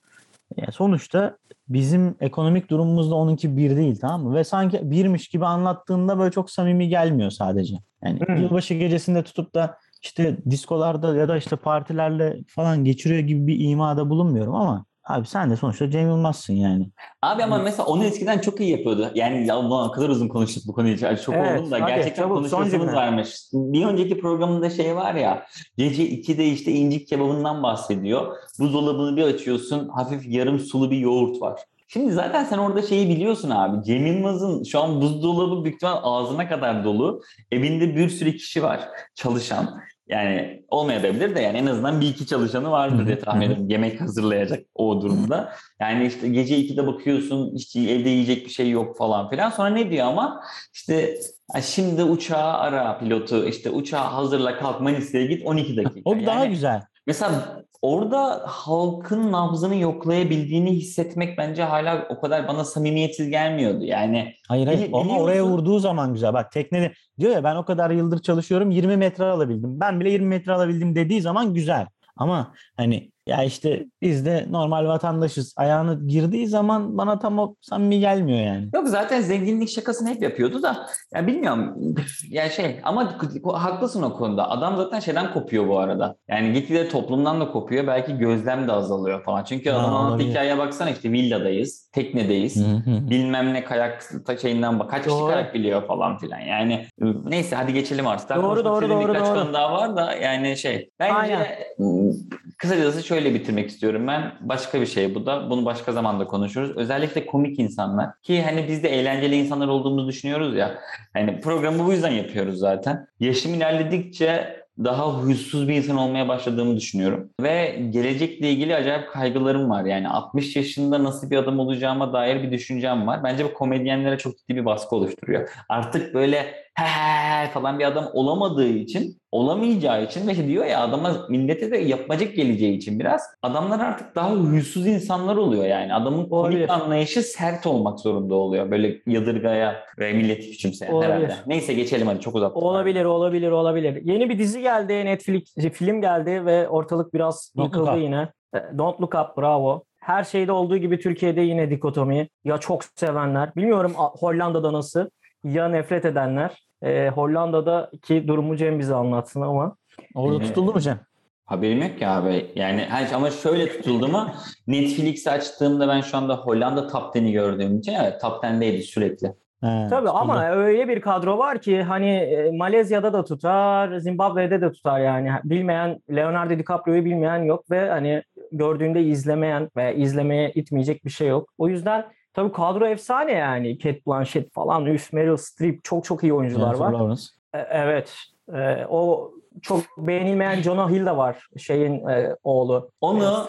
yani 0.57 0.73
sonuçta 0.73 1.37
bizim 1.69 2.15
ekonomik 2.21 2.71
durumumuzda 2.71 3.15
onunki 3.15 3.57
bir 3.57 3.77
değil 3.77 3.99
tamam 4.01 4.23
mı? 4.23 4.35
Ve 4.35 4.45
sanki 4.45 4.91
birmiş 4.91 5.29
gibi 5.29 5.47
anlattığında 5.47 6.19
böyle 6.19 6.31
çok 6.31 6.51
samimi 6.51 6.89
gelmiyor 6.89 7.31
sadece. 7.31 7.75
Yani 8.05 8.21
Hmm. 8.27 8.37
yılbaşı 8.37 8.75
gecesinde 8.75 9.23
tutup 9.23 9.55
da 9.55 9.79
işte 10.03 10.37
diskolarda 10.51 11.17
ya 11.17 11.29
da 11.29 11.37
işte 11.37 11.57
partilerle 11.57 12.39
falan 12.47 12.85
geçiriyor 12.85 13.21
gibi 13.21 13.47
bir 13.47 13.61
imada 13.61 14.11
bulunmuyorum 14.11 14.55
ama 14.55 14.85
abi 15.09 15.27
sen 15.27 15.51
de 15.51 15.57
sonuçta 15.57 15.91
Cem 15.91 16.09
Yılmaz'sın 16.09 16.55
yani. 16.55 16.91
Abi 17.23 17.45
ama 17.45 17.59
mesela 17.59 17.87
onu 17.87 18.05
eskiden 18.05 18.39
çok 18.39 18.61
iyi 18.61 18.71
yapıyordu. 18.71 19.11
Yani 19.15 19.47
ya 19.47 19.59
ulan 19.59 19.93
kadar 19.93 20.09
uzun 20.09 20.29
konuştuk 20.29 20.63
bu 20.67 20.73
konuyu. 20.73 21.07
Ay, 21.07 21.17
Çok 21.17 21.35
Evet, 21.35 21.61
oldum 21.61 21.71
da 21.71 21.81
hadi, 21.81 21.87
gerçekten 21.87 22.23
çabuk, 22.23 22.71
cümle. 22.71 22.93
varmış. 22.93 23.37
Bir 23.53 23.85
önceki 23.87 24.19
programında 24.21 24.71
şey 24.71 24.97
var 24.97 25.15
ya 25.15 25.47
gece 25.77 26.03
2'de 26.09 26.47
işte 26.47 26.73
incik 26.73 27.09
kebabından 27.09 27.63
bahsediyor. 27.63 28.37
Buzdolabını 28.59 29.17
bir 29.17 29.23
açıyorsun 29.23 29.89
hafif 29.89 30.23
yarım 30.27 30.59
sulu 30.59 30.91
bir 30.91 30.99
yoğurt 30.99 31.43
var. 31.43 31.61
Şimdi 31.91 32.13
zaten 32.13 32.45
sen 32.45 32.59
orada 32.59 32.83
şeyi 32.83 33.09
biliyorsun 33.09 33.51
abi. 33.51 33.85
Cem 33.85 34.07
Yılmaz'ın 34.07 34.65
şu 34.65 34.81
an 34.81 35.01
buzdolabı 35.01 35.65
büyük 35.65 35.75
ihtimal 35.77 36.01
ağzına 36.03 36.49
kadar 36.49 36.85
dolu. 36.85 37.23
Evinde 37.53 37.97
bir 37.97 38.09
sürü 38.09 38.37
kişi 38.37 38.63
var 38.63 38.89
çalışan. 39.15 39.81
Yani 40.09 40.63
olmayabilir 40.69 41.35
de 41.35 41.41
yani 41.41 41.59
en 41.59 41.67
azından 41.67 42.01
bir 42.01 42.09
iki 42.09 42.27
çalışanı 42.27 42.71
vardır 42.71 43.07
diye 43.07 43.19
tahmin 43.19 43.47
ediyorum. 43.47 43.69
Yemek 43.69 44.01
hazırlayacak 44.01 44.65
o 44.75 45.03
durumda. 45.03 45.53
Yani 45.81 46.07
işte 46.07 46.29
gece 46.29 46.59
2'de 46.59 46.87
bakıyorsun 46.87 47.55
hiç 47.55 47.77
evde 47.77 48.09
yiyecek 48.09 48.45
bir 48.47 48.51
şey 48.51 48.71
yok 48.71 48.99
falan 48.99 49.31
filan. 49.31 49.51
Sonra 49.51 49.69
ne 49.69 49.91
diyor 49.91 50.07
ama 50.07 50.41
işte 50.75 51.15
"Ha, 51.53 51.61
şimdi 51.61 52.03
uçağı 52.05 52.53
ara 52.53 52.99
pilotu 52.99 53.47
işte 53.49 53.71
uçağı 53.71 54.05
hazırla 54.05 54.59
kalk 54.59 54.81
Manisa'ya 54.81 55.27
git 55.27 55.47
12 55.47 55.77
dakika. 55.77 56.01
O 56.05 56.27
daha 56.27 56.41
Yani 56.41 56.51
güzel. 56.51 56.83
Mesela 57.07 57.63
orada 57.83 58.43
halkın 58.47 59.33
nabzını 59.33 59.77
yoklayabildiğini 59.77 60.71
hissetmek 60.71 61.39
bence 61.39 61.63
hala 61.63 62.07
o 62.09 62.21
kadar 62.21 62.49
bana 62.49 62.65
samimiyetsiz 62.65 63.29
gelmiyordu. 63.29 63.85
Yani 63.85 64.35
Hayır 64.49 64.67
hayır 64.67 64.81
Bili- 64.81 64.97
ama 64.97 65.19
oraya 65.19 65.45
vurduğu 65.45 65.79
zaman 65.79 66.13
güzel. 66.13 66.33
Bak 66.33 66.53
teknede 66.53 66.93
diyor 67.19 67.33
ya 67.33 67.45
ben 67.45 67.57
o 67.57 67.65
kadar 67.65 67.91
yıldır 67.91 68.19
çalışıyorum 68.19 68.71
20 68.71 68.97
metre 68.97 69.25
alabildim. 69.25 69.81
Ben 69.81 70.01
bile 70.01 70.11
20 70.11 70.27
metre 70.27 70.53
alabildim 70.53 70.95
dediği 70.95 71.21
zaman 71.21 71.55
güzel. 71.55 71.87
Ama 72.17 72.55
hani 72.77 73.11
ya 73.29 73.45
işte 73.45 73.87
biz 74.03 74.27
de 74.27 74.47
normal 74.51 74.87
vatandaşız. 74.87 75.55
Ayağını 75.57 76.07
girdiği 76.09 76.47
zaman 76.47 76.99
bana 76.99 77.19
tam 77.19 77.39
o 77.39 77.55
samimi 77.61 78.01
gelmiyor 78.01 78.39
yani. 78.39 78.69
Yok 78.75 78.89
zaten 78.89 79.21
zenginlik 79.21 79.69
şakasını 79.69 80.09
hep 80.09 80.23
yapıyordu 80.23 80.63
da 80.63 80.87
ya 81.15 81.27
bilmiyorum 81.27 81.95
yani 82.31 82.51
şey 82.51 82.81
ama 82.83 83.19
haklısın 83.55 84.03
o 84.03 84.17
konuda. 84.17 84.51
Adam 84.51 84.77
zaten 84.77 85.01
şeyden 85.01 85.33
kopuyor 85.33 85.69
bu 85.69 85.79
arada. 85.79 86.17
Yani 86.29 86.53
gitgide 86.53 86.89
toplumdan 86.89 87.41
da 87.41 87.49
kopuyor. 87.49 87.87
Belki 87.87 88.19
gözlem 88.19 88.69
de 88.69 88.73
azalıyor 88.73 89.25
falan. 89.25 89.45
Çünkü 89.45 89.71
adam 89.71 89.95
anlattığı 89.95 90.25
hikayeye 90.25 90.59
baksana 90.59 90.91
işte 90.91 91.13
villadayız, 91.13 91.91
teknedeyiz. 91.93 92.65
Bilmem 92.87 93.55
ne 93.55 93.65
kayak 93.65 94.03
şeyinden 94.43 94.79
bak 94.79 94.91
kaç 94.91 95.05
kişi 95.05 95.17
Doğru. 95.17 95.33
kayak 95.33 95.55
biliyor 95.55 95.87
falan 95.87 96.19
filan. 96.19 96.39
Yani 96.41 96.87
neyse 97.25 97.57
hadi 97.57 97.73
geçelim 97.73 98.07
artık. 98.07 98.29
Daha 98.29 98.43
Doğru, 98.43 98.65
doğru, 98.65 98.89
doğru, 98.89 99.09
Birkaç 99.09 99.27
doğru. 99.27 99.35
konu 99.35 99.53
daha 99.53 99.73
var 99.73 99.97
da 99.97 100.15
yani 100.15 100.57
şey. 100.57 100.91
Bence 101.01 101.15
Aynen. 101.15 101.47
ım, 101.81 102.17
kısacası 102.59 103.03
şöyle 103.03 103.18
bitirmek 103.25 103.69
istiyorum 103.69 104.07
ben. 104.07 104.33
Başka 104.41 104.81
bir 104.81 104.87
şey 104.87 105.15
bu 105.15 105.27
da. 105.27 105.51
Bunu 105.51 105.65
başka 105.65 105.93
zamanda 105.93 106.27
konuşuruz. 106.27 106.77
Özellikle 106.77 107.27
komik 107.27 107.59
insanlar 107.59 108.21
ki 108.23 108.43
hani 108.43 108.69
biz 108.69 108.83
de 108.83 108.89
eğlenceli 108.89 109.37
insanlar 109.37 109.69
olduğumuzu 109.69 110.09
düşünüyoruz 110.09 110.57
ya. 110.57 110.79
Hani 111.13 111.41
programı 111.41 111.87
bu 111.87 111.93
yüzden 111.93 112.13
yapıyoruz 112.13 112.59
zaten. 112.59 113.07
Yaşım 113.21 113.55
ilerledikçe 113.55 114.59
daha 114.85 115.13
huysuz 115.13 115.69
bir 115.69 115.75
insan 115.75 115.97
olmaya 115.97 116.29
başladığımı 116.29 116.77
düşünüyorum. 116.77 117.31
Ve 117.41 117.83
gelecekle 117.91 118.51
ilgili 118.51 118.75
acayip 118.75 119.11
kaygılarım 119.11 119.71
var. 119.71 119.85
Yani 119.85 120.09
60 120.09 120.57
yaşında 120.57 121.05
nasıl 121.05 121.31
bir 121.31 121.37
adam 121.37 121.59
olacağıma 121.59 122.13
dair 122.13 122.43
bir 122.43 122.51
düşüncem 122.51 123.07
var. 123.07 123.25
Bence 123.25 123.45
bu 123.45 123.55
komedyenlere 123.55 124.19
çok 124.19 124.39
ciddi 124.39 124.57
bir 124.57 124.65
baskı 124.65 124.97
oluşturuyor. 124.97 125.49
Artık 125.69 126.15
böyle 126.15 126.55
he 126.79 126.85
he 126.85 127.51
falan 127.51 127.79
bir 127.79 127.85
adam 127.85 128.05
olamadığı 128.13 128.69
için, 128.69 129.19
olamayacağı 129.33 130.05
için 130.05 130.29
ve 130.29 130.49
diyor 130.49 130.65
ya 130.65 130.81
adama 130.81 131.27
millete 131.29 131.71
de 131.71 131.77
yapmacık 131.77 132.37
geleceği 132.37 132.77
için 132.77 132.99
biraz 132.99 133.23
adamlar 133.43 133.81
artık 133.81 134.15
daha 134.15 134.31
huysuz 134.31 134.87
insanlar 134.87 135.37
oluyor 135.37 135.65
yani. 135.65 135.95
Adamın 135.95 136.19
komik 136.19 136.33
Olabilir. 136.33 136.69
anlayışı 136.69 137.23
sert 137.23 137.67
olmak 137.67 138.01
zorunda 138.01 138.35
oluyor. 138.35 138.71
Böyle 138.71 139.01
yadırgaya 139.07 139.85
ve 139.99 140.13
milleti 140.13 140.51
küçümseyen 140.51 140.93
Olabilir. 140.93 141.13
herhalde. 141.13 141.35
Neyse 141.47 141.75
geçelim 141.75 142.07
hadi 142.07 142.21
çok 142.21 142.35
uzattık. 142.35 142.63
Olabilir, 142.63 143.05
olabilir, 143.05 143.51
olabilir. 143.51 144.03
Yeni 144.05 144.31
bir 144.31 144.39
dizi 144.39 144.63
geldi, 144.63 145.05
Netflix 145.05 145.55
film 145.73 146.01
geldi 146.01 146.47
ve 146.47 146.69
ortalık 146.69 147.15
biraz 147.15 147.53
Don't 147.57 147.67
yıkıldı 147.67 147.99
yine. 147.99 148.29
E, 148.55 148.79
Don't 148.79 149.01
Look 149.01 149.15
Up, 149.15 149.37
bravo. 149.39 149.85
Her 150.01 150.25
şeyde 150.25 150.53
olduğu 150.53 150.77
gibi 150.77 151.01
Türkiye'de 151.01 151.41
yine 151.41 151.71
dikotomi. 151.71 152.29
Ya 152.45 152.59
çok 152.59 152.85
sevenler, 152.85 153.57
bilmiyorum 153.57 153.93
Hollanda'da 153.97 154.73
nasıl, 154.73 155.09
ya 155.45 155.69
nefret 155.69 156.05
edenler. 156.05 156.68
E, 156.83 157.09
Hollanda'daki 157.09 158.29
durumu 158.29 158.57
Cem 158.57 158.79
bize 158.79 158.95
anlatsın 158.95 159.41
ama. 159.41 159.77
Orada 160.15 160.37
Ee, 160.45 160.47
tutuldu 160.47 160.73
mu 160.73 160.81
Cem? 160.81 160.99
Haberim 161.45 161.83
yok 161.83 161.99
ki 161.99 162.07
abi. 162.07 162.47
Yani 162.55 162.87
hani 162.91 163.07
ama 163.15 163.31
şöyle 163.31 163.69
tutuldu 163.69 164.09
mu 164.09 164.27
Netflix 164.67 165.27
açtığımda 165.27 165.89
ben 165.89 166.01
şu 166.01 166.17
anda 166.17 166.37
Hollanda 166.37 166.87
Top 166.87 167.17
10'i 167.17 167.33
gördüğüm 167.33 167.79
için 167.79 167.95
evet 167.95 168.21
Top 168.21 168.45
10'deydi 168.45 168.81
sürekli. 168.83 169.27
He, 169.61 169.67
Tabii 169.91 170.07
tutuldu. 170.07 170.11
ama 170.21 170.49
öyle 170.51 170.89
bir 170.89 171.01
kadro 171.01 171.39
var 171.39 171.61
ki 171.61 171.83
hani 171.83 172.11
e, 172.11 172.51
Malezya'da 172.57 173.13
da 173.13 173.25
tutar, 173.25 173.99
Zimbabwe'de 173.99 174.61
de 174.61 174.73
tutar 174.73 175.01
yani. 175.01 175.31
Bilmeyen, 175.45 176.01
Leonardo 176.11 176.59
DiCaprio'yu 176.59 177.05
bilmeyen 177.05 177.43
yok 177.43 177.71
ve 177.71 177.89
hani 177.91 178.23
gördüğünde 178.53 179.03
izlemeyen 179.03 179.69
ve 179.77 179.97
izlemeye 179.97 180.51
itmeyecek 180.55 181.05
bir 181.05 181.11
şey 181.11 181.29
yok. 181.29 181.49
O 181.59 181.69
yüzden 181.69 182.05
tabii 182.35 182.53
kadro 182.53 182.87
efsane 182.87 183.33
yani. 183.33 183.79
Cate 183.79 184.01
Blanchett 184.07 184.53
falan, 184.53 184.87
üf 184.87 185.13
Meryl 185.13 185.37
Streep 185.37 185.85
çok 185.85 186.05
çok 186.05 186.23
iyi 186.23 186.33
oyuncular 186.35 186.75
Jennifer 186.75 186.85
var. 186.87 186.93
Lawrence. 186.93 187.23
E, 187.55 187.59
Evet. 187.59 188.15
E, 188.55 188.87
o 188.89 189.31
çok 189.63 189.81
beğenilmeyen 189.99 190.63
Jonah 190.63 190.91
Hill 190.91 191.07
de 191.07 191.17
var 191.17 191.47
şeyin 191.59 192.09
e, 192.09 192.37
oğlu. 192.45 192.91
Onu 193.01 193.49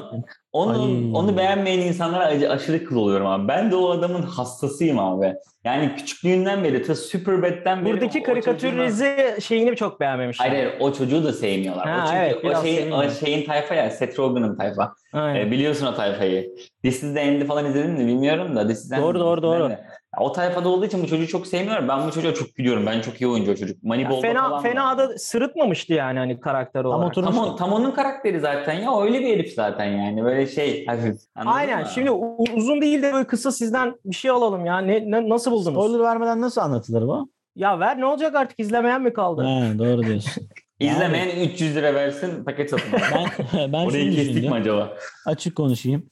onu 0.53 0.71
Ay. 0.83 1.11
onu 1.13 1.37
beğenmeyen 1.37 1.79
insanlara 1.79 2.25
acı- 2.25 2.49
aşırı 2.51 2.85
kıl 2.85 2.95
oluyorum 2.95 3.27
abi. 3.27 3.47
Ben 3.47 3.71
de 3.71 3.75
o 3.75 3.89
adamın 3.89 4.21
hastasıyım 4.21 4.99
abi. 4.99 5.33
Yani 5.63 5.95
küçüklüğünden 5.95 6.63
beri 6.63 6.83
ta 6.83 6.95
Superbad'den 6.95 7.85
beri 7.85 7.93
Buradaki 7.93 8.19
o 8.19 8.23
karikatür 8.23 8.67
çocuğun- 8.69 8.85
izi 8.87 9.37
şeyini 9.41 9.75
çok 9.75 9.99
beğenmemişler. 9.99 10.49
Hayır, 10.49 10.63
hayır 10.65 10.77
o 10.79 10.93
çocuğu 10.93 11.23
da 11.23 11.33
sevmiyorlar. 11.33 11.89
Ha, 11.89 12.03
o 12.03 12.07
çünkü 12.07 12.19
evet, 12.19 12.35
o 12.35 12.61
şeyin, 12.61 12.77
o 12.77 12.81
sevmiyorlar. 12.81 13.09
şeyin 13.09 13.45
tayfa 13.45 13.75
ya 13.75 13.89
Seth 13.89 14.19
Rogen'ın 14.19 14.57
tayfa. 14.57 14.93
E, 15.15 15.51
biliyorsun 15.51 15.85
o 15.87 15.95
tayfayı. 15.95 16.55
This 16.83 17.03
is 17.03 17.13
the 17.13 17.19
End'i 17.21 17.45
falan 17.45 17.65
izledin 17.65 17.91
mi 17.91 18.07
bilmiyorum 18.07 18.55
da. 18.55 18.67
This 18.67 18.77
is 18.83 18.89
the 18.89 18.95
End- 18.95 19.01
Doğru, 19.01 19.19
doğru, 19.19 19.41
doğru. 19.41 19.63
End. 19.65 19.77
O 20.17 20.31
tayfada 20.31 20.69
olduğu 20.69 20.85
için 20.85 21.03
bu 21.03 21.07
çocuğu 21.07 21.27
çok 21.27 21.47
sevmiyorum. 21.47 21.87
Ben 21.87 22.07
bu 22.07 22.11
çocuğa 22.11 22.33
çok 22.33 22.55
gülüyorum. 22.55 22.85
Ben 22.85 23.01
çok 23.01 23.21
iyi 23.21 23.27
oyuncu 23.27 23.51
o 23.51 23.55
çocuk. 23.55 23.83
Moneyball'da 23.83 24.21
fena 24.21 24.49
falan 24.49 24.61
fena 24.61 24.97
da 24.97 25.17
sırıtmamıştı 25.17 25.93
yani 25.93 26.19
hani 26.19 26.39
karakter 26.39 26.83
Tam 26.83 26.91
olarak. 26.91 27.07
oturmuştu. 27.07 27.41
Tam, 27.45 27.55
tam 27.55 27.73
onun 27.73 27.91
karakteri 27.91 28.39
zaten 28.39 28.73
ya. 28.73 29.01
Öyle 29.01 29.19
bir 29.19 29.27
herif 29.27 29.53
zaten 29.53 29.85
yani. 29.85 30.23
Böyle 30.23 30.47
şey 30.47 30.85
hafif. 30.87 31.15
Aynen. 31.35 31.79
mı? 31.79 31.87
Şimdi 31.93 32.11
uzun 32.55 32.81
değil 32.81 33.03
de 33.03 33.13
böyle 33.13 33.27
kısa 33.27 33.51
sizden 33.51 33.95
bir 34.05 34.15
şey 34.15 34.31
alalım 34.31 34.65
ya. 34.65 34.77
Ne, 34.77 35.11
ne- 35.11 35.29
nasıl 35.29 35.51
buldunuz? 35.51 35.85
Spoiler 35.85 35.99
vermeden 35.99 36.41
nasıl 36.41 36.61
anlatılır 36.61 37.01
bu? 37.01 37.29
Ya 37.55 37.79
ver 37.79 37.99
ne 37.99 38.05
olacak 38.05 38.35
artık 38.35 38.59
izlemeyen 38.59 39.01
mi 39.01 39.13
kaldı? 39.13 39.41
He, 39.43 39.79
doğru 39.79 40.03
diyorsun. 40.03 40.43
İzlemeyen 40.79 41.49
300 41.49 41.75
lira 41.75 41.93
versin 41.93 42.43
paket 42.43 42.69
satın. 42.69 42.85
ben 42.93 43.73
ben 43.73 43.85
Orayı 43.85 44.11
kestik 44.15 44.43
mi 44.49 44.55
acaba? 44.55 44.93
Açık 45.25 45.55
konuşayım. 45.55 46.05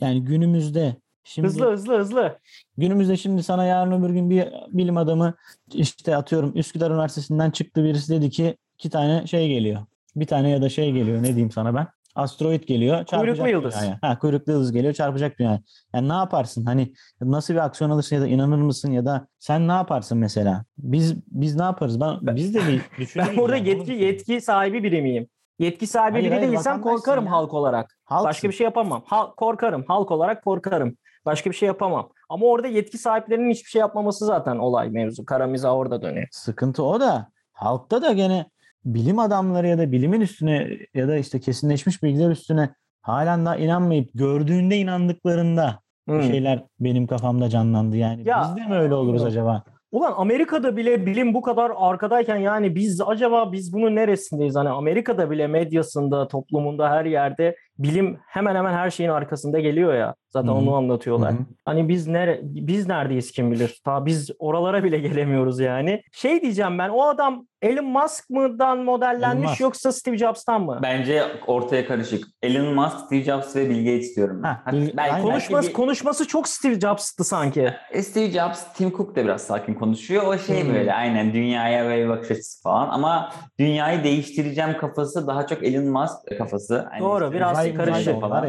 Yani 0.00 0.24
günümüzde 0.24 0.96
şimdi 1.24 1.48
Hızlı 1.48 1.72
hızlı 1.72 1.98
hızlı. 1.98 2.38
günümüzde 2.78 3.16
şimdi 3.16 3.42
sana 3.42 3.64
yarın 3.64 3.92
öbür 4.02 4.10
gün 4.10 4.30
bir 4.30 4.48
bilim 4.68 4.96
adamı 4.96 5.34
işte 5.72 6.16
atıyorum 6.16 6.52
Üsküdar 6.54 6.90
Üniversitesi'nden 6.90 7.50
çıktı 7.50 7.84
birisi 7.84 8.12
dedi 8.12 8.30
ki 8.30 8.56
iki 8.78 8.90
tane 8.90 9.26
şey 9.26 9.48
geliyor. 9.48 9.80
Bir 10.16 10.26
tane 10.26 10.50
ya 10.50 10.62
da 10.62 10.68
şey 10.68 10.92
geliyor 10.92 11.18
ne 11.22 11.26
diyeyim 11.26 11.50
sana 11.50 11.74
ben. 11.74 11.86
Asteroid 12.14 12.62
geliyor. 12.64 13.04
çarpacak 13.04 13.50
yıldız. 13.50 13.74
dünyaya. 13.74 13.98
Ha, 14.00 14.18
kuyruklu 14.18 14.52
yıldız 14.52 14.72
geliyor 14.72 14.92
çarpacak 14.94 15.38
dünyaya. 15.38 15.60
Yani 15.94 16.08
ne 16.08 16.12
yaparsın? 16.12 16.64
Hani 16.64 16.92
nasıl 17.20 17.54
bir 17.54 17.58
aksiyon 17.58 17.90
alırsın 17.90 18.16
ya 18.16 18.22
da 18.22 18.26
inanır 18.26 18.56
mısın 18.58 18.92
ya 18.92 19.04
da 19.06 19.26
sen 19.38 19.68
ne 19.68 19.72
yaparsın 19.72 20.18
mesela? 20.18 20.64
Biz 20.78 21.14
biz 21.26 21.56
ne 21.56 21.62
yaparız? 21.62 22.00
Ben, 22.00 22.36
biz 22.36 22.54
de 22.54 22.60
bir 22.68 22.80
düşünelim. 22.98 23.30
Ben 23.30 23.36
burada 23.36 23.56
yani, 23.56 23.68
yetki 23.68 23.92
yetki 23.92 24.40
sahibi 24.40 24.82
biri 24.82 25.02
miyim? 25.02 25.26
Yetki 25.58 25.86
sahibi 25.86 26.12
Hayır, 26.12 26.24
biri 26.26 26.34
hayır, 26.34 26.48
değilsem 26.52 26.80
korkarım 26.80 27.24
ya. 27.24 27.30
halk 27.30 27.54
olarak. 27.54 27.96
Halksın. 28.04 28.28
Başka 28.28 28.48
bir 28.48 28.54
şey 28.54 28.64
yapamam. 28.64 29.02
Ha, 29.06 29.32
korkarım. 29.36 29.84
Halk 29.88 30.10
olarak 30.10 30.44
korkarım. 30.44 30.96
Başka 31.26 31.50
bir 31.50 31.54
şey 31.56 31.66
yapamam. 31.66 32.08
Ama 32.28 32.46
orada 32.46 32.68
yetki 32.68 32.98
sahiplerinin 32.98 33.50
hiçbir 33.50 33.70
şey 33.70 33.80
yapmaması 33.80 34.26
zaten 34.26 34.56
olay 34.56 34.88
mevzu. 34.90 35.24
Kara 35.24 35.46
mizah 35.46 35.74
orada 35.74 36.02
dönüyor. 36.02 36.26
Sıkıntı 36.30 36.84
o 36.84 37.00
da 37.00 37.28
halkta 37.52 38.02
da 38.02 38.12
gene 38.12 38.46
bilim 38.84 39.18
adamları 39.18 39.68
ya 39.68 39.78
da 39.78 39.92
bilimin 39.92 40.20
üstüne 40.20 40.68
ya 40.94 41.08
da 41.08 41.16
işte 41.16 41.40
kesinleşmiş 41.40 42.02
bilgiler 42.02 42.30
üstüne 42.30 42.70
halen 43.00 43.46
daha 43.46 43.56
inanmayıp 43.56 44.10
gördüğünde 44.14 44.76
inandıklarında 44.76 45.82
Hmm. 46.08 46.18
bir 46.18 46.22
şeyler 46.24 46.64
benim 46.80 47.06
kafamda 47.06 47.48
canlandı 47.48 47.96
yani. 47.96 48.28
Ya- 48.28 48.46
Biz 48.56 48.64
de 48.64 48.68
mi 48.68 48.74
öyle 48.76 48.94
oluruz 48.94 49.24
acaba? 49.24 49.62
Ulan 49.92 50.14
Amerika'da 50.16 50.76
bile 50.76 51.06
bilim 51.06 51.34
bu 51.34 51.42
kadar 51.42 51.72
arkadayken 51.76 52.36
yani 52.36 52.74
biz 52.74 53.00
acaba 53.06 53.52
biz 53.52 53.72
bunun 53.72 53.96
neresindeyiz? 53.96 54.56
Hani 54.56 54.68
Amerika'da 54.68 55.30
bile 55.30 55.46
medyasında, 55.46 56.28
toplumunda 56.28 56.90
her 56.90 57.04
yerde 57.04 57.56
bilim 57.78 58.18
hemen 58.26 58.54
hemen 58.54 58.72
her 58.72 58.90
şeyin 58.90 59.10
arkasında 59.10 59.60
geliyor 59.60 59.94
ya. 59.94 60.14
Zaten 60.28 60.48
Hı 60.48 60.52
hı. 60.52 60.56
onu 60.56 60.74
anlatıyorlar. 60.74 61.32
Hı 61.32 61.36
hı. 61.36 61.42
Hani 61.64 61.88
biz 61.88 62.06
nere 62.06 62.40
biz 62.42 62.88
neredeyiz 62.88 63.32
kim 63.32 63.50
bilir? 63.52 63.80
Ta 63.84 64.06
biz 64.06 64.30
oralara 64.38 64.84
bile 64.84 64.98
gelemiyoruz 64.98 65.60
yani. 65.60 66.02
Şey 66.12 66.42
diyeceğim 66.42 66.78
ben 66.78 66.88
o 66.88 67.02
adam 67.02 67.46
Elon 67.62 67.84
Musk 67.84 68.30
mıdan 68.30 68.78
modellenmiş 68.78 69.48
Musk. 69.48 69.60
yoksa 69.60 69.92
Steve 69.92 70.18
Jobs'tan 70.18 70.62
mı? 70.62 70.78
Bence 70.82 71.22
ortaya 71.46 71.86
karışık. 71.86 72.24
Elon 72.42 72.74
Musk, 72.74 72.96
Steve 73.06 73.22
Jobs 73.22 73.56
ve 73.56 73.70
Bill 73.70 73.78
Gates 73.94 74.16
diyorum. 74.16 74.42
Ha, 74.42 74.62
Bill- 74.72 74.96
belki- 74.96 75.12
aynen. 75.12 75.22
konuşması 75.26 75.62
belki 75.66 75.72
konuşması 75.76 76.26
çok 76.28 76.48
Steve 76.48 76.80
Jobs'tı 76.80 77.24
sanki. 77.24 77.72
bir- 77.94 78.02
Steve 78.02 78.30
Jobs, 78.30 78.64
Tim 78.74 78.90
Cook 78.96 79.16
da 79.16 79.24
biraz 79.24 79.42
sakin 79.42 79.74
konuşuyor. 79.74 80.26
O 80.26 80.38
şey 80.38 80.64
Hmm. 80.64 80.74
böyle 80.74 80.94
aynen 80.94 81.32
dünyaya 81.32 81.84
böyle 81.84 82.08
bakış 82.08 82.30
açısı 82.30 82.62
falan. 82.62 82.88
Ama 82.88 83.32
dünyayı 83.58 84.04
değiştireceğim 84.04 84.76
kafası 84.78 85.26
daha 85.26 85.46
çok 85.46 85.62
Elon 85.64 85.84
Musk 85.84 86.38
kafası. 86.38 86.88
Hani 86.90 87.00
Doğru, 87.00 87.24
işte 87.24 87.36
biraz 87.36 87.56
uzay- 87.70 87.76
karışık 87.76 88.20
falan. 88.20 88.42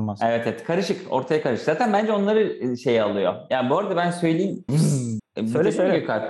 Musk. 0.00 0.22
Evet 0.24 0.42
evet 0.46 0.64
karışık 0.64 1.12
ortaya 1.12 1.42
karışık. 1.42 1.64
Zaten 1.64 1.92
bence 1.92 2.12
onları 2.12 2.76
şey 2.78 3.00
alıyor. 3.00 3.34
Ya 3.50 3.70
bu 3.70 3.78
arada 3.78 3.96
ben 3.96 4.10
söyleyeyim. 4.10 4.64
E, 5.36 5.46
Söyle, 5.46 5.72
söyle. 5.72 5.98
Gökalp? 5.98 6.24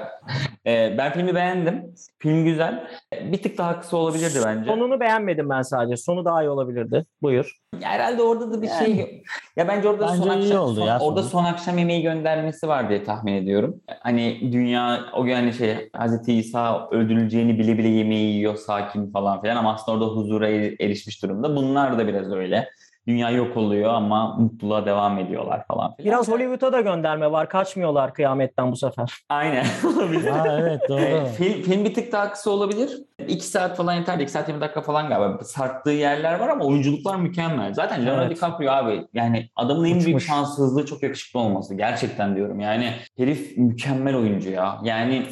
E, 0.66 0.94
ben 0.98 1.12
filmi 1.12 1.34
beğendim. 1.34 1.94
Film 2.18 2.44
güzel. 2.44 2.84
E, 3.14 3.32
Bir 3.32 3.42
tık 3.42 3.59
daha 3.59 3.80
kısa 3.80 3.96
olabilirdi 3.96 4.38
bence. 4.44 4.70
Sonunu 4.70 5.01
beğenmedim 5.01 5.51
ben 5.51 5.62
sadece. 5.62 5.96
Sonu 5.96 6.24
daha 6.24 6.42
iyi 6.42 6.48
olabilirdi. 6.51 7.07
Buyur. 7.22 7.57
Ya 7.82 7.88
herhalde 7.88 8.22
orada 8.22 8.53
da 8.53 8.62
bir 8.62 8.68
Yani. 8.68 8.84
şey 8.86 9.22
ya 9.57 9.68
bence 9.68 9.88
orada 9.88 10.07
Bence 10.09 10.16
son 10.22 10.28
akşam 10.28 10.59
oldu 10.62 10.80
son- 10.80 10.86
ya 10.86 10.98
orada 11.01 11.22
sonu. 11.22 11.30
son 11.30 11.44
akşam 11.44 11.78
yemeği 11.78 12.03
göndermesi 12.03 12.68
var 12.68 12.88
diye 12.88 13.05
tahmin 13.05 13.32
ediyorum. 13.34 13.80
Hani 14.01 14.53
dünya 14.53 15.01
o 15.16 15.24
gün 15.24 15.34
hani 15.34 15.53
şey 15.53 15.90
Hazreti 15.96 16.32
İsa 16.34 16.88
öldürüleceğini 16.90 17.59
bile 17.59 17.78
bile 17.78 17.88
yemeği 17.88 18.34
yiyor 18.36 18.57
sakin 18.57 19.11
falan 19.12 19.40
filan 19.42 19.57
ama 19.57 19.74
aslında 19.74 19.98
orada 19.98 20.11
huzura 20.16 20.48
er- 20.48 20.74
erişmiş 20.80 21.22
durumda. 21.22 21.57
Bunlar 21.57 21.98
da 21.98 22.07
biraz 22.07 22.32
öyle. 22.32 22.68
Dünya 23.09 23.30
yok 23.30 23.57
oluyor 23.57 23.94
ama 23.94 24.34
mutluluğa 24.36 24.86
devam 24.86 25.18
ediyorlar 25.18 25.64
falan 25.68 25.96
filan. 25.96 26.07
Biraz 26.12 26.28
Hollywood'a 26.28 26.72
da 26.72 26.80
gönderme 26.80 27.30
var. 27.32 27.48
Kaçmıyorlar 27.48 28.14
kıyametten 28.14 28.72
bu 28.72 28.76
sefer. 28.76 29.12
Aynen. 29.28 29.66
olabilir. 29.96 30.30
Ha, 30.30 30.59
evet 30.61 30.80
doğru. 30.88 31.01
Evet, 31.01 31.28
film, 31.38 31.62
film 31.62 31.84
bir 31.84 31.94
tık 31.94 32.12
daha 32.12 32.32
kısa 32.32 32.51
olabilir. 32.51 32.90
2 33.28 33.46
saat 33.46 33.76
falan 33.76 33.94
yeterli. 33.94 34.22
2 34.22 34.32
saat 34.32 34.48
20 34.48 34.61
dakika 34.61 34.82
falan 34.82 35.09
galiba. 35.09 35.44
Sarktığı 35.44 35.90
yerler 35.90 36.40
var 36.40 36.48
ama 36.48 36.64
oyunculuklar 36.64 37.16
mükemmel. 37.16 37.74
Zaten 37.74 38.07
Leonardo 38.07 38.26
Evet. 38.26 38.36
DiCaprio 38.36 38.72
abi 38.72 39.07
yani 39.14 39.48
adamın 39.57 39.84
en 39.84 40.01
büyük 40.05 40.20
şanssızlığı 40.20 40.86
çok 40.86 41.03
yakışıklı 41.03 41.40
olması. 41.40 41.74
Gerçekten 41.74 42.36
diyorum. 42.36 42.61
Yani 42.61 42.92
herif 43.18 43.57
mükemmel 43.57 44.16
oyuncu 44.16 44.51
ya. 44.51 44.78
Yani 44.84 45.26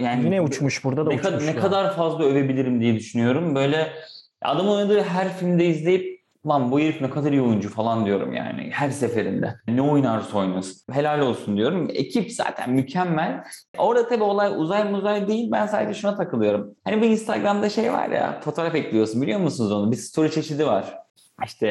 yani 0.00 0.24
Yine 0.24 0.40
uçmuş 0.40 0.84
burada 0.84 1.06
da 1.06 1.10
ne, 1.10 1.14
uçmuş. 1.16 1.32
kadar, 1.32 1.42
ne 1.46 1.50
ya. 1.50 1.60
kadar 1.60 1.96
fazla 1.96 2.24
övebilirim 2.24 2.80
diye 2.80 2.94
düşünüyorum. 2.94 3.54
Böyle 3.54 3.88
adamın 4.42 4.70
oynadığı 4.70 5.02
her 5.02 5.28
filmde 5.28 5.66
izleyip 5.66 6.19
Lan 6.46 6.70
bu 6.72 6.80
herif 6.80 7.00
ne 7.00 7.10
kadar 7.10 7.32
iyi 7.32 7.42
oyuncu 7.42 7.68
falan 7.68 8.06
diyorum 8.06 8.32
yani 8.32 8.70
her 8.72 8.90
seferinde. 8.90 9.54
Ne 9.68 9.82
oynarsa 9.82 10.38
oynasın. 10.38 10.92
Helal 10.94 11.20
olsun 11.20 11.56
diyorum. 11.56 11.88
Ekip 11.94 12.32
zaten 12.32 12.70
mükemmel. 12.70 13.44
Orada 13.78 14.08
tabii 14.08 14.22
olay 14.24 14.52
uzay 14.56 14.90
muzay 14.90 15.28
değil. 15.28 15.48
Ben 15.52 15.66
sadece 15.66 16.00
şuna 16.00 16.16
takılıyorum. 16.16 16.74
Hani 16.84 17.00
bu 17.00 17.04
Instagram'da 17.04 17.68
şey 17.68 17.92
var 17.92 18.08
ya 18.08 18.40
fotoğraf 18.44 18.74
ekliyorsun 18.74 19.22
biliyor 19.22 19.40
musunuz 19.40 19.72
onu? 19.72 19.92
Bir 19.92 19.96
story 19.96 20.30
çeşidi 20.30 20.66
var. 20.66 20.94
İşte 21.44 21.66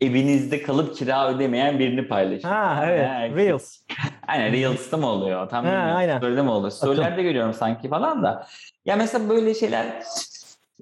evinizde 0.00 0.62
kalıp 0.62 0.96
kira 0.96 1.34
ödemeyen 1.34 1.78
birini 1.78 2.08
paylaş. 2.08 2.44
Ha 2.44 2.84
evet. 2.88 3.08
Ha, 3.08 3.28
Reels. 3.36 3.76
Aynen 4.28 4.52
Reels'ta 4.52 4.96
mı 4.96 5.06
oluyor? 5.06 5.48
Tam 5.48 5.64
Ha, 5.64 5.70
aynen. 5.96 6.18
Story'de 6.18 6.42
mi 6.42 6.50
oluyor? 6.50 6.70
Storylerde 6.70 7.22
görüyorum 7.22 7.52
sanki 7.54 7.88
falan 7.88 8.22
da. 8.22 8.46
Ya 8.84 8.96
mesela 8.96 9.28
böyle 9.28 9.54
şeyler 9.54 10.02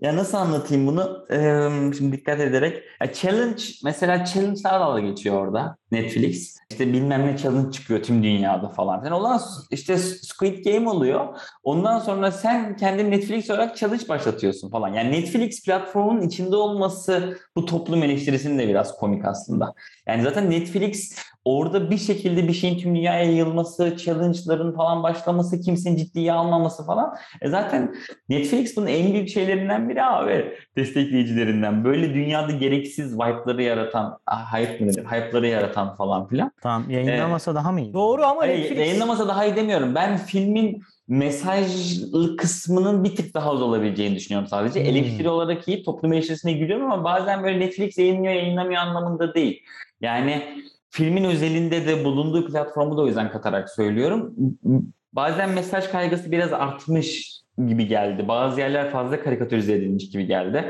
ya 0.01 0.17
nasıl 0.17 0.39
anlatayım 0.39 0.87
bunu? 0.87 1.27
Ee, 1.31 1.69
şimdi 1.99 2.17
dikkat 2.17 2.41
ederek. 2.41 2.83
Ya 3.01 3.13
challenge 3.13 3.63
mesela 3.85 4.25
challenge'lar 4.25 4.81
dalga 4.81 5.01
geçiyor 5.01 5.47
orada 5.47 5.77
Netflix. 5.93 6.57
İşte 6.71 6.93
bilmem 6.93 7.27
ne 7.27 7.37
challenge 7.37 7.73
çıkıyor 7.73 8.03
tüm 8.03 8.23
dünyada 8.23 8.69
falan. 8.69 9.05
Yani 9.05 9.15
olan 9.15 9.41
işte 9.71 9.99
Squid 9.99 10.65
Game 10.65 10.91
oluyor. 10.91 11.39
Ondan 11.63 11.99
sonra 11.99 12.31
sen 12.33 12.77
kendin 12.77 13.11
Netflix 13.11 13.51
olarak 13.51 13.77
challenge 13.77 14.09
başlatıyorsun 14.09 14.71
falan. 14.71 14.89
Yani 14.89 15.13
Netflix 15.13 15.65
platformunun 15.65 16.23
içinde 16.23 16.57
olması 16.57 17.39
bu 17.57 17.65
toplum 17.65 18.03
eleştirisinin 18.03 18.59
de 18.59 18.69
biraz 18.69 18.97
komik 18.97 19.25
aslında. 19.25 19.75
Yani 20.07 20.23
zaten 20.23 20.51
Netflix 20.51 21.19
orada 21.45 21.91
bir 21.91 21.99
şekilde 21.99 22.49
bir 22.49 22.53
şeyin 22.53 22.79
tüm 22.79 22.95
dünyaya 22.95 23.25
yayılması, 23.25 23.97
challenge'ların 23.97 24.73
falan 24.73 25.03
başlaması, 25.03 25.61
kimsenin 25.61 25.97
ciddiye 25.97 26.33
almaması 26.33 26.87
falan. 26.87 27.15
E 27.41 27.49
zaten 27.49 27.95
Netflix 28.29 28.77
bunun 28.77 28.87
en 28.87 29.13
büyük 29.13 29.29
şeylerinden 29.29 29.89
biri 29.89 30.03
abi. 30.03 30.53
Destekleyicilerinden. 30.77 31.85
Böyle 31.85 32.15
dünyada 32.15 32.53
gereksiz 32.53 33.15
vibe'ları 33.15 33.63
yaratan, 33.63 34.19
ah, 34.27 34.55
hype 34.55 34.85
mı 34.85 34.93
denir? 34.93 35.05
Hype'ları 35.05 35.47
yaratan 35.47 35.97
falan 35.97 36.29
filan. 36.29 36.53
Tamam 36.63 36.91
yayınlamasa 36.91 37.55
daha 37.55 37.73
mı 37.73 37.81
iyi? 37.81 37.93
Doğru 37.93 38.25
ama 38.25 38.41
Hayır, 38.41 38.59
Netflix 38.59 38.79
yayınlamasa 38.79 39.29
daha 39.29 39.45
iyi 39.45 39.57
demiyorum. 39.57 39.95
Ben 39.95 40.17
filmin 40.17 40.83
mesajlı 41.09 42.37
kısmının 42.37 43.05
bir 43.05 43.17
tık 43.17 43.35
daha 43.35 43.51
az 43.51 43.63
olabileceğini 43.63 44.17
düşünüyorum 44.17 44.49
sadece. 44.49 44.81
Hmm. 44.81 44.87
Eleştiri 44.87 45.29
olarak 45.29 45.69
iyi, 45.69 45.83
toplum 45.83 46.13
eleştirisine 46.13 46.53
gülüyorum 46.53 46.93
ama 46.93 47.05
bazen 47.05 47.43
böyle 47.43 47.61
Netflix 47.61 47.99
yayınlıyor, 47.99 48.35
yayınlamıyor 48.35 48.81
anlamında 48.81 49.35
değil. 49.35 49.63
Yani 50.01 50.63
filmin 50.91 51.25
özelinde 51.25 51.87
de 51.87 52.05
bulunduğu 52.05 52.47
platformu 52.47 52.97
da 52.97 53.03
o 53.03 53.07
yüzden 53.07 53.31
katarak 53.31 53.71
söylüyorum. 53.71 54.35
Bazen 55.13 55.51
mesaj 55.51 55.89
kaygısı 55.89 56.33
biraz 56.33 56.53
artmış 56.53 57.34
gibi 57.67 57.87
geldi. 57.87 58.29
Bazı 58.29 58.61
yerler 58.61 58.91
fazla 58.91 59.23
karikatürize 59.23 59.73
edilmiş 59.75 60.11
gibi 60.11 60.27
geldi. 60.27 60.65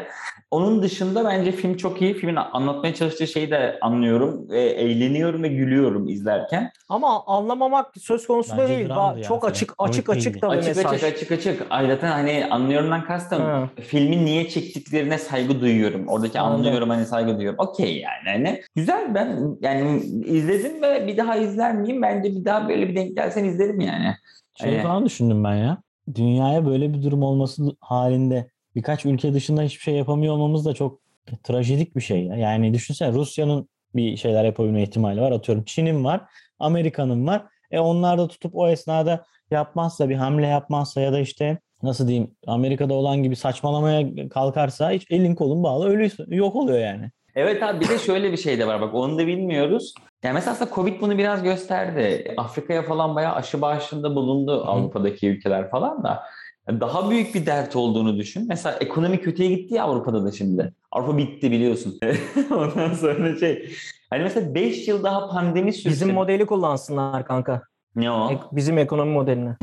Onun 0.51 0.83
dışında 0.83 1.25
bence 1.25 1.53
film 1.53 1.77
çok 1.77 2.03
iyi. 2.03 2.15
Filmin 2.15 2.37
anlatmaya 2.37 2.95
çalıştığı 2.95 3.27
şeyi 3.27 3.51
de 3.51 3.79
anlıyorum. 3.81 4.47
E, 4.53 4.61
eğleniyorum 4.61 5.43
ve 5.43 5.49
gülüyorum 5.49 6.09
izlerken. 6.09 6.71
ama 6.89 7.25
anlamamak 7.27 7.87
söz 7.99 8.27
konusu 8.27 8.53
Bence 8.59 8.69
değil. 8.79 8.89
Ba- 8.89 9.17
ya 9.19 9.23
Çok 9.23 9.41
film. 9.43 9.51
açık 9.51 9.79
Komik 9.79 9.93
açık 9.95 10.11
açık 10.11 10.43
da 10.43 10.51
bir 10.53 10.57
Açık 10.57 10.77
mesaj. 10.77 11.03
açık 11.03 11.17
açık 11.17 11.33
açık. 11.33 11.67
Ayrıca 11.71 12.11
hani 12.11 12.47
anlıyorum 12.51 13.05
kastım. 13.07 13.43
Ha. 13.43 13.69
Filmin 13.81 14.25
niye 14.25 14.49
çektiklerine 14.49 15.19
saygı 15.19 15.61
duyuyorum. 15.61 16.09
Oradaki 16.09 16.41
Anladım. 16.41 16.67
anlıyorum 16.67 16.91
hani 16.91 17.07
saygı 17.07 17.37
duyuyorum. 17.37 17.59
Okey 17.59 17.97
yani. 17.99 18.37
Hani 18.47 18.63
güzel 18.77 19.15
ben 19.15 19.57
yani 19.61 20.01
izledim 20.25 20.83
ve 20.83 21.07
bir 21.07 21.17
daha 21.17 21.37
izler 21.37 21.75
miyim? 21.75 22.03
Bence 22.03 22.31
bir 22.31 22.45
daha 22.45 22.69
böyle 22.69 22.89
bir 22.89 22.97
denk 22.97 23.17
gelsen 23.17 23.45
izlerim 23.45 23.81
yani. 23.81 24.15
Şey 24.55 24.75
Ee, 24.79 24.83
falan 24.83 25.05
düşündüm 25.07 25.45
ben 25.45 25.55
ya. 25.55 25.79
Dünyaya 26.15 26.67
böyle 26.67 26.93
bir 26.93 27.03
durum 27.03 27.23
olması 27.23 27.63
halinde 27.81 28.51
birkaç 28.75 29.07
ülke 29.07 29.33
dışında 29.33 29.63
hiçbir 29.63 29.83
şey 29.83 29.95
yapamıyor 29.95 30.35
olmamız 30.35 30.65
da 30.65 30.75
çok 30.75 31.01
trajedik 31.43 31.97
bir 31.97 32.01
şey. 32.01 32.25
ya. 32.25 32.37
Yani 32.37 32.75
düşünsene 32.75 33.13
Rusya'nın 33.13 33.69
bir 33.95 34.17
şeyler 34.17 34.45
yapabilme 34.45 34.83
ihtimali 34.83 35.21
var. 35.21 35.33
Atıyorum 35.33 35.65
Çin'in 35.65 36.05
var, 36.05 36.21
Amerika'nın 36.59 37.27
var. 37.27 37.45
E 37.71 37.79
onlar 37.79 38.19
da 38.19 38.29
tutup 38.29 38.57
o 38.57 38.69
esnada 38.69 39.25
yapmazsa, 39.51 40.09
bir 40.09 40.15
hamle 40.15 40.47
yapmazsa 40.47 41.01
ya 41.01 41.13
da 41.13 41.21
işte 41.21 41.59
nasıl 41.83 42.09
diyeyim 42.09 42.31
Amerika'da 42.47 42.95
olan 42.95 43.23
gibi 43.23 43.37
saçmalamaya 43.37 44.29
kalkarsa 44.29 44.91
hiç 44.91 45.07
elin 45.11 45.35
kolun 45.35 45.63
bağlı 45.63 45.89
ölüyorsun. 45.89 46.27
Yok 46.31 46.57
oluyor 46.57 46.79
yani. 46.79 47.11
Evet 47.35 47.63
abi 47.63 47.81
bir 47.81 47.89
de 47.89 47.99
şöyle 47.99 48.33
bir 48.33 48.37
şey 48.37 48.59
de 48.59 48.67
var 48.67 48.81
bak 48.81 48.95
onu 48.95 49.19
da 49.19 49.27
bilmiyoruz. 49.27 49.95
Yani 50.25 50.35
mesela 50.35 50.53
aslında 50.53 50.75
Covid 50.75 51.01
bunu 51.01 51.19
biraz 51.19 51.43
gösterdi. 51.43 52.35
Afrika'ya 52.37 52.83
falan 52.83 53.15
bayağı 53.15 53.35
aşı 53.35 53.61
bağışında 53.61 54.15
bulundu 54.15 54.65
Avrupa'daki 54.67 55.29
ülkeler 55.29 55.71
falan 55.71 56.05
da. 56.05 56.23
Daha 56.69 57.11
büyük 57.11 57.35
bir 57.35 57.47
dert 57.47 57.77
olduğunu 57.77 58.19
düşün. 58.19 58.47
Mesela 58.49 58.77
ekonomi 58.81 59.21
kötüye 59.21 59.49
gitti 59.49 59.75
ya 59.75 59.85
Avrupa'da 59.85 60.25
da 60.25 60.33
şimdi. 60.33 60.73
Avrupa 60.93 61.19
bitti 61.19 61.51
biliyorsun. 61.51 61.99
Ondan 62.51 62.93
sonra 62.93 63.37
şey. 63.39 63.71
Hani 64.11 64.23
mesela 64.23 64.55
5 64.55 64.89
yıl 64.89 65.03
daha 65.03 65.29
pandemi 65.29 65.73
sürse. 65.73 65.91
Bizim 65.91 66.15
modeli 66.15 66.47
kullansınlar 66.47 67.27
kanka. 67.27 67.63
Ne 67.97 68.11
o? 68.11 68.31
Bizim 68.53 68.79
ekonomi 68.79 69.13
modelini. 69.13 69.55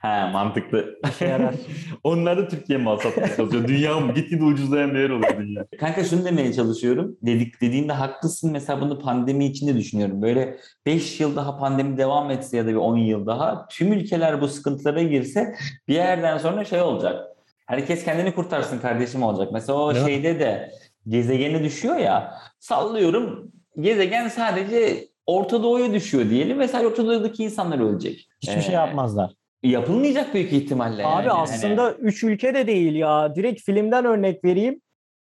He 0.00 0.08
mantıklı. 0.32 0.98
İşe 1.10 1.24
yarar. 1.24 1.54
Onlar 2.04 2.38
da 2.38 2.48
Türkiye 2.48 2.78
mal 2.78 2.96
satmaya 2.98 3.36
çalışıyor. 3.36 3.68
Dünya 3.68 4.00
mı? 4.00 4.12
Gitgide 4.14 4.44
ucuzlayan 4.44 4.94
bir 4.94 4.98
yer 4.98 5.10
olur 5.10 5.24
dünya. 5.38 5.66
Kanka 5.80 6.04
şunu 6.04 6.24
demeye 6.24 6.52
çalışıyorum. 6.52 7.16
Dedik, 7.22 7.60
dediğinde 7.60 7.92
haklısın. 7.92 8.52
Mesela 8.52 8.80
bunu 8.80 8.98
pandemi 8.98 9.46
içinde 9.46 9.76
düşünüyorum. 9.76 10.22
Böyle 10.22 10.56
5 10.86 11.20
yıl 11.20 11.36
daha 11.36 11.58
pandemi 11.58 11.96
devam 11.96 12.30
etse 12.30 12.56
ya 12.56 12.64
da 12.64 12.68
bir 12.68 12.74
10 12.74 12.96
yıl 12.96 13.26
daha 13.26 13.68
tüm 13.68 13.92
ülkeler 13.92 14.40
bu 14.40 14.48
sıkıntılara 14.48 15.02
girse 15.02 15.54
bir 15.88 15.94
yerden 15.94 16.38
sonra 16.38 16.64
şey 16.64 16.80
olacak. 16.80 17.26
Herkes 17.66 18.04
kendini 18.04 18.34
kurtarsın 18.34 18.78
kardeşim 18.78 19.22
olacak. 19.22 19.48
Mesela 19.52 19.78
o 19.78 19.94
Değil 19.94 20.04
mi? 20.04 20.10
şeyde 20.12 20.40
de 20.40 20.72
gezegene 21.08 21.64
düşüyor 21.64 21.96
ya. 21.96 22.34
Sallıyorum 22.58 23.52
gezegen 23.80 24.28
sadece 24.28 25.08
Orta 25.26 25.62
Doğu'ya 25.62 25.92
düşüyor 25.92 26.30
diyelim. 26.30 26.56
Mesela 26.56 26.86
Orta 26.88 27.06
Doğu'daki 27.06 27.44
insanlar 27.44 27.78
ölecek. 27.78 28.28
Hiçbir 28.42 28.60
şey 28.62 28.74
Ee, 28.74 28.78
yapmazlar. 28.78 29.30
Yapılmayacak 29.62 30.34
büyük 30.34 30.52
ihtimalle. 30.52 31.06
Abi 31.06 31.26
yani. 31.26 31.28
Hani- 31.28 31.42
aslında 31.42 31.92
üç 31.92 32.24
ülke 32.24 32.54
de 32.54 32.66
değil 32.66 32.94
ya. 32.94 33.34
Direkt 33.34 33.62
filmden 33.62 34.04
örnek 34.04 34.44
vereyim. 34.44 34.80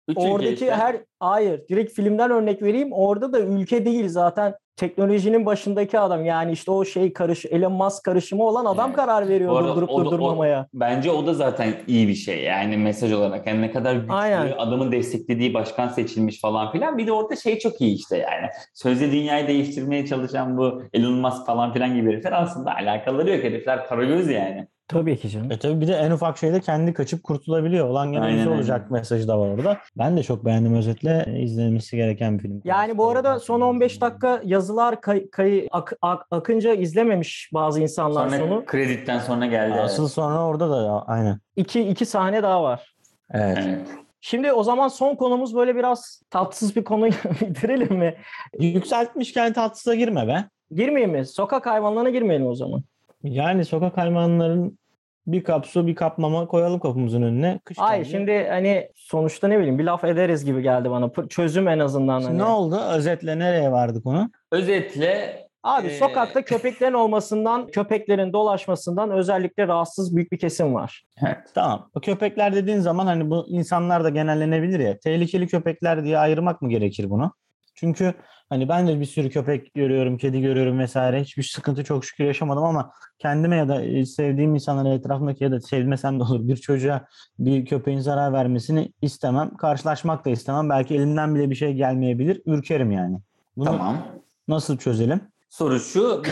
Üç 0.09 0.16
Oradaki 0.18 0.52
işte. 0.52 0.70
her 0.74 0.96
hayır 1.20 1.68
direkt 1.68 1.92
filmden 1.92 2.30
örnek 2.30 2.62
vereyim. 2.62 2.92
Orada 2.92 3.32
da 3.32 3.40
ülke 3.40 3.84
değil 3.84 4.09
zaten 4.09 4.55
teknolojinin 4.76 5.46
başındaki 5.46 5.98
adam 5.98 6.24
yani 6.24 6.52
işte 6.52 6.70
o 6.70 6.84
şey 6.84 7.12
karış 7.12 7.46
Elon 7.46 7.72
Musk 7.72 8.05
karışımı 8.05 8.44
olan 8.44 8.64
adam 8.64 8.86
Evet. 8.86 8.96
karar 8.96 9.28
veriyor 9.28 9.57
arada 9.57 9.68
durdurup 9.68 9.90
o 9.90 9.98
da- 9.98 10.00
o- 10.02 10.05
durdurmamaya. 10.05 10.66
Bence 10.74 11.11
o 11.11 11.26
da 11.26 11.34
zaten 11.34 11.74
iyi 11.86 12.09
bir 12.09 12.14
şey. 12.14 12.42
Yani 12.42 12.76
mesaj 12.76 13.12
olarak. 13.12 13.46
Yani 13.46 13.62
ne 13.62 13.70
kadar 13.70 13.94
güçlü, 13.94 14.12
Aynen. 14.12 14.52
adamın 14.59 14.92
desteklediği 14.92 15.55
başkan 15.55 15.88
seçilmiş 15.88 16.40
falan 16.40 16.72
filan. 16.72 16.98
Bir 16.98 17.07
de 17.07 17.12
orada 17.12 17.36
şey 17.36 17.59
çok 17.59 17.80
iyi 17.80 17.94
işte 17.94 18.16
yani. 18.18 18.46
Sözde 18.74 19.12
dünyayı 19.12 19.48
değiştirmeye 19.48 20.07
çalışan 20.07 20.57
bu 20.59 20.82
Elon 20.92 21.14
Musk 21.14 21.46
falan 21.46 21.72
filan 21.72 21.94
gibi 21.94 22.11
herifler 22.12 22.32
aslında 22.32 22.74
alakaları 22.74 23.30
yok. 23.30 23.44
Herifler 23.44 23.86
karagöz 23.86 24.30
yani. 24.30 24.66
Tabii 24.89 25.16
ki 25.18 25.28
canım. 25.30 25.53
E 25.53 25.59
tabii 25.59 25.80
bir 25.80 25.89
de 25.89 25.95
en 25.95 26.11
ufak 26.11 26.39
şeyde 26.39 26.61
kendi 26.61 26.93
kaçıp 26.95 27.22
kurtulabiliyor. 27.24 27.89
Olan 27.89 28.12
gene 28.12 28.24
öyle. 28.41 28.49
olacak 28.49 28.91
mesajı 28.91 29.28
da 29.28 29.39
var 29.41 29.49
orada. 29.49 29.78
Ben 29.99 30.16
de 30.16 30.22
çok 30.22 30.45
beğendim 30.45 30.74
özetle. 30.74 31.26
İzlenmesi 31.41 31.97
gereken 31.97 32.39
bir 32.39 32.43
film. 32.43 32.62
Yani 32.64 32.99
bu 32.99 33.09
arada 33.11 33.41
son 33.41 33.61
15 33.61 34.01
dakika 34.01 34.41
yazılar 34.45 35.01
kay, 35.01 35.30
kay- 35.30 35.68
ak- 35.72 35.93
ak- 36.03 36.26
akınca 36.30 36.72
izlememiş 36.74 37.51
bazı 37.55 37.80
insanlar 37.80 38.28
Sonra 38.28 38.39
sonu. 38.39 38.64
kreditten 38.66 39.18
sonra 39.18 39.47
geldi. 39.47 39.74
Asıl 39.80 40.09
sonra 40.09 40.47
orada 40.47 40.70
da 40.70 40.82
ya, 40.82 40.93
aynen. 41.07 41.39
İki, 41.57 41.80
iki 41.89 42.07
sahne 42.07 42.43
daha 42.43 42.62
var. 42.62 42.95
Evet. 43.30 43.59
Evet. 43.66 43.87
Şimdi 44.20 44.53
o 44.53 44.62
zaman 44.62 44.89
son 44.89 45.14
konumuz 45.14 45.55
böyle 45.57 45.76
biraz 45.76 46.22
tatsız 46.30 46.76
bir 46.76 46.85
konu 46.85 47.07
bitirelim 47.41 47.97
mi? 47.97 48.14
Yükseltmişken 48.61 49.53
tatsıza 49.53 49.95
girme 49.95 50.28
be. 50.28 50.45
Girmeyeyim 50.74 51.11
mi? 51.16 51.26
Sokak 51.26 51.66
hayvanlarına 51.66 52.11
girmeyelim 52.11 52.47
o 52.47 52.55
zaman. 52.55 52.82
Yani 53.24 53.64
sokak 53.64 53.96
hayvanların 53.96 54.78
bir 55.26 55.44
kap 55.44 55.66
su 55.66 55.86
bir 55.86 55.94
kap 55.94 56.18
mama 56.18 56.46
koyalım 56.46 56.80
kapımızın 56.80 57.22
önüne. 57.22 57.60
Kış 57.64 57.78
Ay 57.80 57.98
geldi. 57.98 58.08
şimdi 58.10 58.46
hani 58.50 58.88
sonuçta 58.94 59.48
ne 59.48 59.58
bileyim 59.58 59.78
bir 59.78 59.84
laf 59.84 60.04
ederiz 60.04 60.44
gibi 60.44 60.62
geldi 60.62 60.90
bana. 60.90 61.08
P- 61.08 61.28
Çözüm 61.28 61.68
en 61.68 61.78
azından 61.78 62.18
Şimdi 62.20 62.30
hani. 62.30 62.38
ne 62.38 62.44
oldu? 62.44 62.80
Özetle 62.92 63.38
nereye 63.38 63.72
vardık 63.72 64.06
onu? 64.06 64.30
Özetle 64.52 65.44
Abi 65.62 65.86
Ee, 65.86 65.90
sokakta 65.98 66.42
köpeklerin 66.42 66.92
olmasından, 66.92 67.66
köpeklerin 67.66 68.32
dolaşmasından 68.32 69.10
özellikle 69.10 69.68
rahatsız 69.68 70.16
büyük 70.16 70.32
bir 70.32 70.38
kesim 70.38 70.74
var. 70.74 71.04
evet. 71.26 71.38
Tamam. 71.54 71.90
O 71.94 72.00
köpekler 72.00 72.54
dediğin 72.54 72.78
zaman 72.78 73.06
hani 73.06 73.30
bu 73.30 73.46
insanlar 73.48 74.04
da 74.04 74.08
genellenebilir 74.08 74.80
ya. 74.80 74.98
Tehlikeli 74.98 75.46
köpekler 75.46 76.04
diye 76.04 76.18
ayırmak 76.18 76.62
mı 76.62 76.68
gerekir 76.70 77.10
bunu? 77.10 77.32
Çünkü 77.74 78.14
hani 78.49 78.68
ben 78.68 78.86
de 78.86 79.01
bir 79.01 79.05
sürü 79.05 79.30
köpek 79.30 79.74
görüyorum, 79.74 80.18
kedi 80.18 80.40
görüyorum 80.40 80.78
vesaire. 80.78 81.22
Hiçbir 81.22 81.42
sıkıntı 81.42 81.84
çok 81.84 82.05
şükür 82.05 82.24
yaşamadım 82.24 82.64
ama 82.64 82.92
kendime 83.18 83.57
ya 83.57 83.68
da 83.68 83.82
e, 83.82 84.07
sevdiğim 84.07 84.55
insanlara 84.55 84.88
etrafımdaki 84.95 85.45
ya 85.45 85.51
da 85.51 85.61
sevmesem 85.61 86.20
de 86.20 86.22
olur 86.22 86.49
bir 86.49 86.57
çocuğa 86.57 87.07
bir 87.38 87.64
köpeğin 87.66 88.01
zarar 88.01 88.32
vermesini 88.32 88.92
istemem. 89.03 89.57
Karşılaşmak 89.57 90.24
da 90.24 90.30
istemem. 90.30 90.68
Belki 90.68 90.95
elimden 90.95 91.34
bile 91.34 91.51
bir 91.51 91.55
şey 91.55 91.74
gelmeyebilir. 91.74 92.42
Ürkerim 92.47 92.90
yani. 92.92 93.18
Bunu 93.57 93.64
Tamam. 93.64 94.07
nasıl 94.49 94.78
çözelim? 94.78 95.34
Soru 95.55 95.80
şu. 95.80 96.22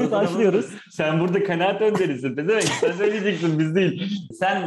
Başlıyoruz. 0.10 0.66
Sen 0.90 1.20
burada 1.20 1.44
kanaat 1.44 1.80
önderisin. 1.82 2.36
Ne 2.36 2.48
demek? 2.48 2.62
Sen 2.62 2.92
söyleyeceksin 2.92 3.58
biz 3.58 3.74
değil. 3.74 4.12
Sen 4.32 4.62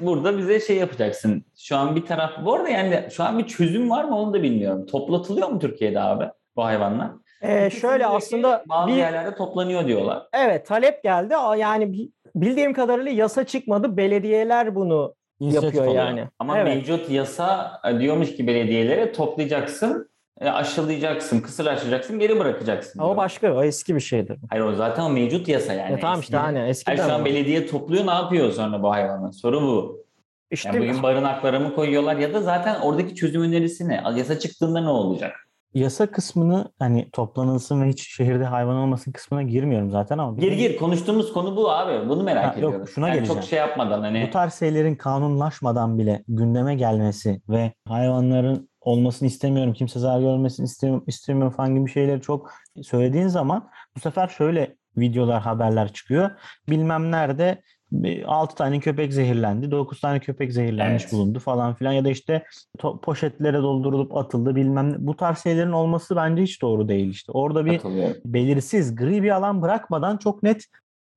burada 0.00 0.38
bize 0.38 0.60
şey 0.60 0.76
yapacaksın. 0.76 1.44
Şu 1.56 1.76
an 1.76 1.96
bir 1.96 2.06
taraf... 2.06 2.30
Bu 2.44 2.54
arada 2.54 2.68
yani 2.68 3.08
şu 3.10 3.24
an 3.24 3.38
bir 3.38 3.46
çözüm 3.46 3.90
var 3.90 4.04
mı 4.04 4.18
onu 4.18 4.34
da 4.34 4.42
bilmiyorum. 4.42 4.86
Toplatılıyor 4.86 5.48
mu 5.48 5.58
Türkiye'de 5.58 6.00
abi 6.00 6.24
bu 6.56 6.64
hayvanlar? 6.64 7.10
Ee, 7.42 7.70
şöyle 7.70 8.06
aslında 8.06 8.64
Bazı 8.68 8.88
bir, 8.92 8.96
yerlerde 8.96 9.34
toplanıyor 9.34 9.86
diyorlar. 9.86 10.22
evet 10.32 10.66
talep 10.66 11.02
geldi. 11.02 11.34
Yani 11.58 11.92
bi- 11.92 12.10
bildiğim 12.34 12.72
kadarıyla 12.72 13.10
yasa 13.12 13.44
çıkmadı. 13.44 13.96
Belediyeler 13.96 14.74
bunu 14.74 15.14
İnisiyatif 15.40 15.74
yapıyor 15.74 15.86
alıyor. 15.86 16.04
yani. 16.04 16.28
Ama 16.38 16.58
evet. 16.58 16.74
mevcut 16.74 17.10
yasa 17.10 17.72
e, 17.90 18.00
diyormuş 18.00 18.36
ki 18.36 18.46
belediyelere 18.46 19.12
toplayacaksın, 19.12 20.07
aşılayacaksın, 20.40 21.40
kısırlaştıracaksın, 21.40 22.18
geri 22.18 22.38
bırakacaksın. 22.38 23.00
O 23.00 23.04
diyor. 23.04 23.16
başka, 23.16 23.52
o 23.54 23.62
eski 23.62 23.94
bir 23.94 24.00
şeydir. 24.00 24.38
Hayır 24.50 24.64
o 24.64 24.74
zaten 24.74 25.02
o 25.02 25.10
mevcut 25.10 25.48
yasa 25.48 25.72
yani. 25.72 25.92
Ya 25.92 25.98
tamam 26.00 26.20
işte 26.20 26.36
Eski- 26.36 26.46
hani 26.46 26.58
eskiden 26.68 26.96
şu 26.96 27.02
an 27.02 27.10
ama. 27.10 27.24
belediye 27.24 27.66
topluyor 27.66 28.06
ne 28.06 28.10
yapıyor 28.10 28.52
sonra 28.52 28.82
bu 28.82 28.90
hayvanlar? 28.90 29.32
Soru 29.32 29.62
bu. 29.62 30.04
İşte 30.50 30.68
Yani 30.68 30.80
bugün 30.80 31.02
barınaklara 31.02 31.60
mı 31.60 31.74
koyuyorlar 31.74 32.16
ya 32.16 32.34
da 32.34 32.42
zaten 32.42 32.80
oradaki 32.80 33.14
çözüm 33.14 33.42
önerisi 33.42 33.88
ne? 33.88 34.02
Yasa 34.16 34.38
çıktığında 34.38 34.80
ne 34.80 34.88
olacak? 34.88 35.32
Yasa 35.74 36.06
kısmını 36.06 36.72
hani 36.78 37.10
toplanılsın 37.10 37.82
ve 37.82 37.88
hiç 37.88 38.16
şehirde 38.16 38.44
hayvan 38.44 38.76
olmasın 38.76 39.12
kısmına 39.12 39.42
girmiyorum 39.42 39.90
zaten 39.90 40.18
ama 40.18 40.36
Gir 40.40 40.52
gir 40.52 40.76
konuştuğumuz 40.76 41.32
konu 41.32 41.56
bu 41.56 41.70
abi. 41.70 42.08
Bunu 42.08 42.22
merak 42.22 42.44
Ha, 42.44 42.48
yok, 42.60 42.68
ediyorum. 42.72 42.88
şuna 42.94 43.08
yani 43.08 43.14
geleceğim. 43.16 43.40
çok 43.40 43.48
şey 43.50 43.58
yapmadan 43.58 44.00
hani 44.00 44.24
bu 44.26 44.30
tarz 44.32 44.54
şeylerin 44.54 44.94
kanunlaşmadan 44.94 45.98
bile 45.98 46.24
gündeme 46.28 46.74
gelmesi 46.74 47.40
ve 47.48 47.72
hayvanların 47.88 48.68
olmasını 48.88 49.28
istemiyorum, 49.28 49.72
kimse 49.72 49.98
zarar 50.00 50.20
görmesini 50.20 50.64
istemiyorum, 50.64 51.04
istemiyorum 51.06 51.52
falan 51.52 51.74
gibi 51.74 51.90
şeyleri 51.90 52.20
çok 52.20 52.50
söylediğin 52.82 53.28
zaman 53.28 53.68
bu 53.96 54.00
sefer 54.00 54.28
şöyle 54.28 54.76
videolar, 54.96 55.42
haberler 55.42 55.92
çıkıyor. 55.92 56.30
Bilmem 56.68 57.10
nerede 57.10 57.62
6 58.26 58.54
tane 58.54 58.80
köpek 58.80 59.12
zehirlendi, 59.12 59.70
9 59.70 60.00
tane 60.00 60.20
köpek 60.20 60.52
zehirlenmiş 60.52 61.02
Evet. 61.02 61.12
bulundu 61.12 61.38
falan 61.38 61.74
filan 61.74 61.92
ya 61.92 62.04
da 62.04 62.10
işte 62.10 62.44
to- 62.78 63.00
poşetlere 63.00 63.56
doldurulup 63.58 64.16
atıldı 64.16 64.56
bilmem 64.56 64.92
ne. 64.92 64.96
Bu 64.98 65.16
tarz 65.16 65.38
şeylerin 65.42 65.72
olması 65.72 66.16
bence 66.16 66.42
hiç 66.42 66.62
doğru 66.62 66.88
değil 66.88 67.10
işte. 67.10 67.32
Orada 67.32 67.66
bir 67.66 67.76
katılıyorum. 67.76 68.16
belirsiz, 68.24 68.96
gri 68.96 69.22
bir 69.22 69.30
alan 69.30 69.62
bırakmadan 69.62 70.16
çok 70.16 70.42
net 70.42 70.64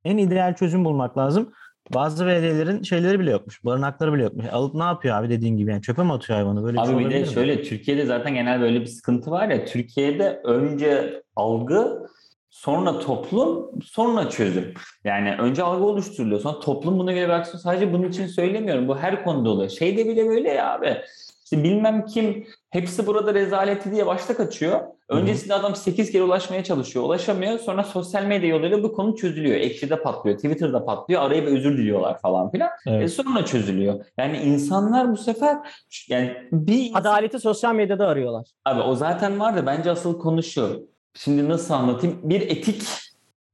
en 0.06 0.18
ideal 0.18 0.56
çözüm 0.56 0.86
bulmak 0.86 1.18
lazım. 1.18 1.52
Bazı 1.94 2.26
belediyelerin 2.26 2.84
şeyleri 2.84 3.20
bile 3.20 3.32
yokmuş. 3.32 3.66
Barınakları 3.66 4.14
bile 4.14 4.24
yokmuş. 4.24 4.46
Alıp 4.52 4.76
ne 4.76 4.84
yapıyor 4.84 5.18
abi 5.18 5.30
dediğin 5.30 5.58
gibi 5.58 5.72
yani 5.72 5.82
çöpe 5.82 6.04
mi 6.04 6.14
atıyor 6.14 6.40
hayvanı? 6.40 6.64
Böyle 6.64 6.78
bir 6.78 6.86
şey 6.86 6.96
Abi 6.96 7.06
bir 7.06 7.12
de 7.12 7.20
mi? 7.20 7.28
şöyle 7.28 7.64
Türkiye'de 7.64 8.06
zaten 8.06 8.34
genel 8.34 8.62
böyle 8.62 8.82
bir 8.82 8.86
sıkıntı 8.86 9.32
var 9.32 9.50
ya. 9.50 9.66
Türkiye'de 9.66 10.42
önce 10.44 11.24
algı 11.36 12.08
sonra 12.50 13.00
toplum 13.00 13.82
sonra 13.84 14.30
çözüm. 14.30 14.74
Yani 15.04 15.36
önce 15.40 15.64
algı 15.64 15.84
oluşturuluyor 15.84 16.42
sonra 16.42 16.60
toplum 16.60 17.00
buna 17.00 17.12
göre 17.12 17.26
bir 17.26 17.34
aksiyon. 17.34 17.60
Sadece 17.60 17.94
bunun 17.94 18.10
için 18.10 18.28
söylemiyorum. 18.28 18.88
Bu 18.88 18.98
her 18.98 19.24
konuda 19.24 19.50
oluyor. 19.50 19.70
Şeyde 19.70 20.06
bile 20.06 20.28
böyle 20.28 20.50
ya 20.50 20.74
abi. 20.74 20.98
İşte 21.44 21.64
bilmem 21.64 22.06
kim 22.06 22.46
hepsi 22.72 23.08
burada 23.08 23.34
rezaleti 23.34 23.92
diye 23.92 24.06
başta 24.06 24.38
kaçıyor. 24.38 24.80
Öncesinde 25.10 25.54
adam 25.54 25.76
8 25.76 26.12
kere 26.12 26.24
ulaşmaya 26.24 26.64
çalışıyor. 26.64 27.06
Ulaşamıyor. 27.06 27.60
Sonra 27.60 27.84
sosyal 27.84 28.26
medya 28.26 28.50
yoluyla 28.50 28.84
bu 28.84 28.94
konu 28.94 29.16
çözülüyor. 29.16 29.56
Ekşi'de 29.56 30.02
patlıyor. 30.02 30.36
Twitter'da 30.38 30.86
patlıyor. 30.86 31.22
Arayıp 31.22 31.48
özür 31.48 31.78
diliyorlar 31.78 32.20
falan 32.20 32.52
filan. 32.52 32.70
Evet. 32.88 33.04
E 33.04 33.08
sonra 33.08 33.46
çözülüyor. 33.46 34.06
Yani 34.18 34.38
insanlar 34.38 35.12
bu 35.12 35.18
sefer 35.18 35.58
yani 36.10 36.38
bir 36.52 36.92
adaleti 36.94 37.40
sosyal 37.40 37.76
medyada 37.76 38.08
arıyorlar. 38.08 38.48
Abi 38.66 38.82
o 38.82 38.96
zaten 38.96 39.40
var 39.40 39.56
da 39.56 39.66
bence 39.66 39.92
asıl 39.92 40.20
konu 40.20 40.44
şu. 40.44 40.88
Şimdi 41.14 41.50
nasıl 41.50 41.74
anlatayım? 41.74 42.20
Bir 42.24 42.42
etik, 42.42 42.84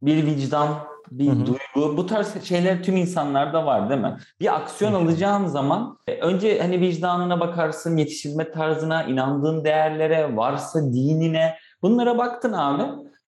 bir 0.01 0.26
vicdan, 0.26 0.70
bir 1.12 1.28
Hı 1.28 1.32
hı. 1.32 1.45
duygu. 1.45 1.97
Bu 1.97 2.05
tarz 2.05 2.43
şeyler 2.43 2.84
tüm 2.84 2.97
insanlarda 2.97 3.66
var 3.66 3.89
değil 3.89 4.01
mi? 4.01 4.18
Bir 4.39 4.55
aksiyon 4.55 4.91
Hı 4.91 4.95
hı. 4.95 5.01
alacağın 5.01 5.45
zaman 5.45 5.97
e, 6.08 6.20
önce 6.20 6.62
hani 6.62 6.82
vicdanına 6.82 7.39
bakarsın, 7.39 7.97
yetiştirme 7.97 8.51
tarzına, 8.51 9.03
inandığın 9.03 9.64
değerlere, 9.64 10.36
varsa 10.36 10.80
dinine. 10.93 11.55
Bunlara 11.82 12.18
baktın 12.18 12.53
abi. 12.53 12.84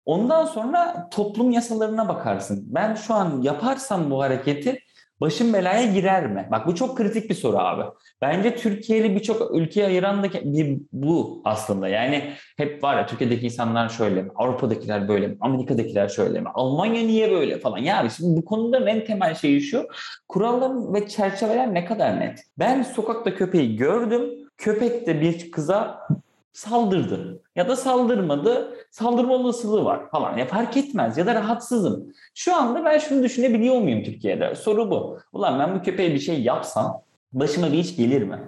Ondan 0.06 0.46
sonra 0.46 1.10
toplum 1.12 1.52
yasalarına 1.52 2.08
bakarsın. 2.08 2.64
Ben 2.68 2.96
şu 2.96 3.14
an 3.14 3.42
yaparsam 3.42 4.12
bu 4.12 4.22
hareketi 4.22 4.80
başım 5.22 5.54
belaya 5.54 5.94
girer 5.94 6.28
mi? 6.28 6.48
Bak 6.52 6.68
bu 6.68 6.76
çok 6.76 6.98
kritik 6.98 7.30
bir 7.30 7.36
soru 7.36 7.58
abi. 7.58 7.84
Bence 8.22 8.56
Türkiye'li 8.56 9.16
birçok 9.16 9.56
ülkeye 9.56 9.86
ayıran 9.86 10.24
da 10.24 10.28
bir 10.34 10.78
bu 10.94 11.42
aslında. 11.46 11.88
Yani 11.88 12.34
hep 12.58 12.84
var 12.84 12.98
ya 12.98 13.06
Türkiye'deki 13.06 13.46
insanlar 13.46 13.90
şöyle 13.90 14.22
mi? 14.22 14.30
Avrupa'dakiler 14.36 15.08
böyle 15.08 15.28
mi? 15.28 15.38
Amerika'dakiler 15.42 16.08
şöyle 16.08 16.42
mi? 16.42 16.50
Almanya 16.54 17.02
niye 17.02 17.32
böyle 17.32 17.60
falan? 17.60 17.78
Ya 17.78 18.10
şimdi 18.10 18.38
bu 18.38 18.46
konuda 18.46 18.90
en 18.90 19.06
temel 19.06 19.36
şey 19.36 19.60
şu. 19.60 19.88
Kurallar 20.28 20.94
ve 20.94 21.08
çerçeveler 21.08 21.74
ne 21.74 21.86
kadar 21.86 22.20
net? 22.20 22.40
Ben 22.60 22.84
sokakta 22.84 23.36
köpeği 23.36 23.76
gördüm. 23.76 24.30
Köpek 24.58 25.08
de 25.08 25.22
bir 25.22 25.52
kıza 25.52 26.08
saldırdı 26.54 27.42
ya 27.56 27.68
da 27.68 27.76
saldırmadı 27.76 28.76
saldırma 28.92 29.34
olasılığı 29.34 29.86
var 29.86 30.10
falan 30.10 30.38
ya 30.38 30.46
fark 30.46 30.78
etmez 30.78 31.18
ya 31.18 31.26
da 31.26 31.36
rahatsızım. 31.36 32.14
Şu 32.36 32.56
anda 32.56 32.86
ben 32.86 32.98
şunu 32.98 33.24
düşünebiliyor 33.24 33.76
muyum 33.76 34.04
Türkiye'de? 34.04 34.56
Soru 34.56 34.92
bu. 34.92 35.20
Ulan 35.34 35.60
ben 35.60 35.76
bu 35.76 35.84
köpeğe 35.84 36.14
bir 36.14 36.20
şey 36.20 36.42
yapsam 36.42 37.02
başıma 37.34 37.72
bir 37.72 37.78
iş 37.78 37.96
gelir 37.96 38.22
mi? 38.24 38.40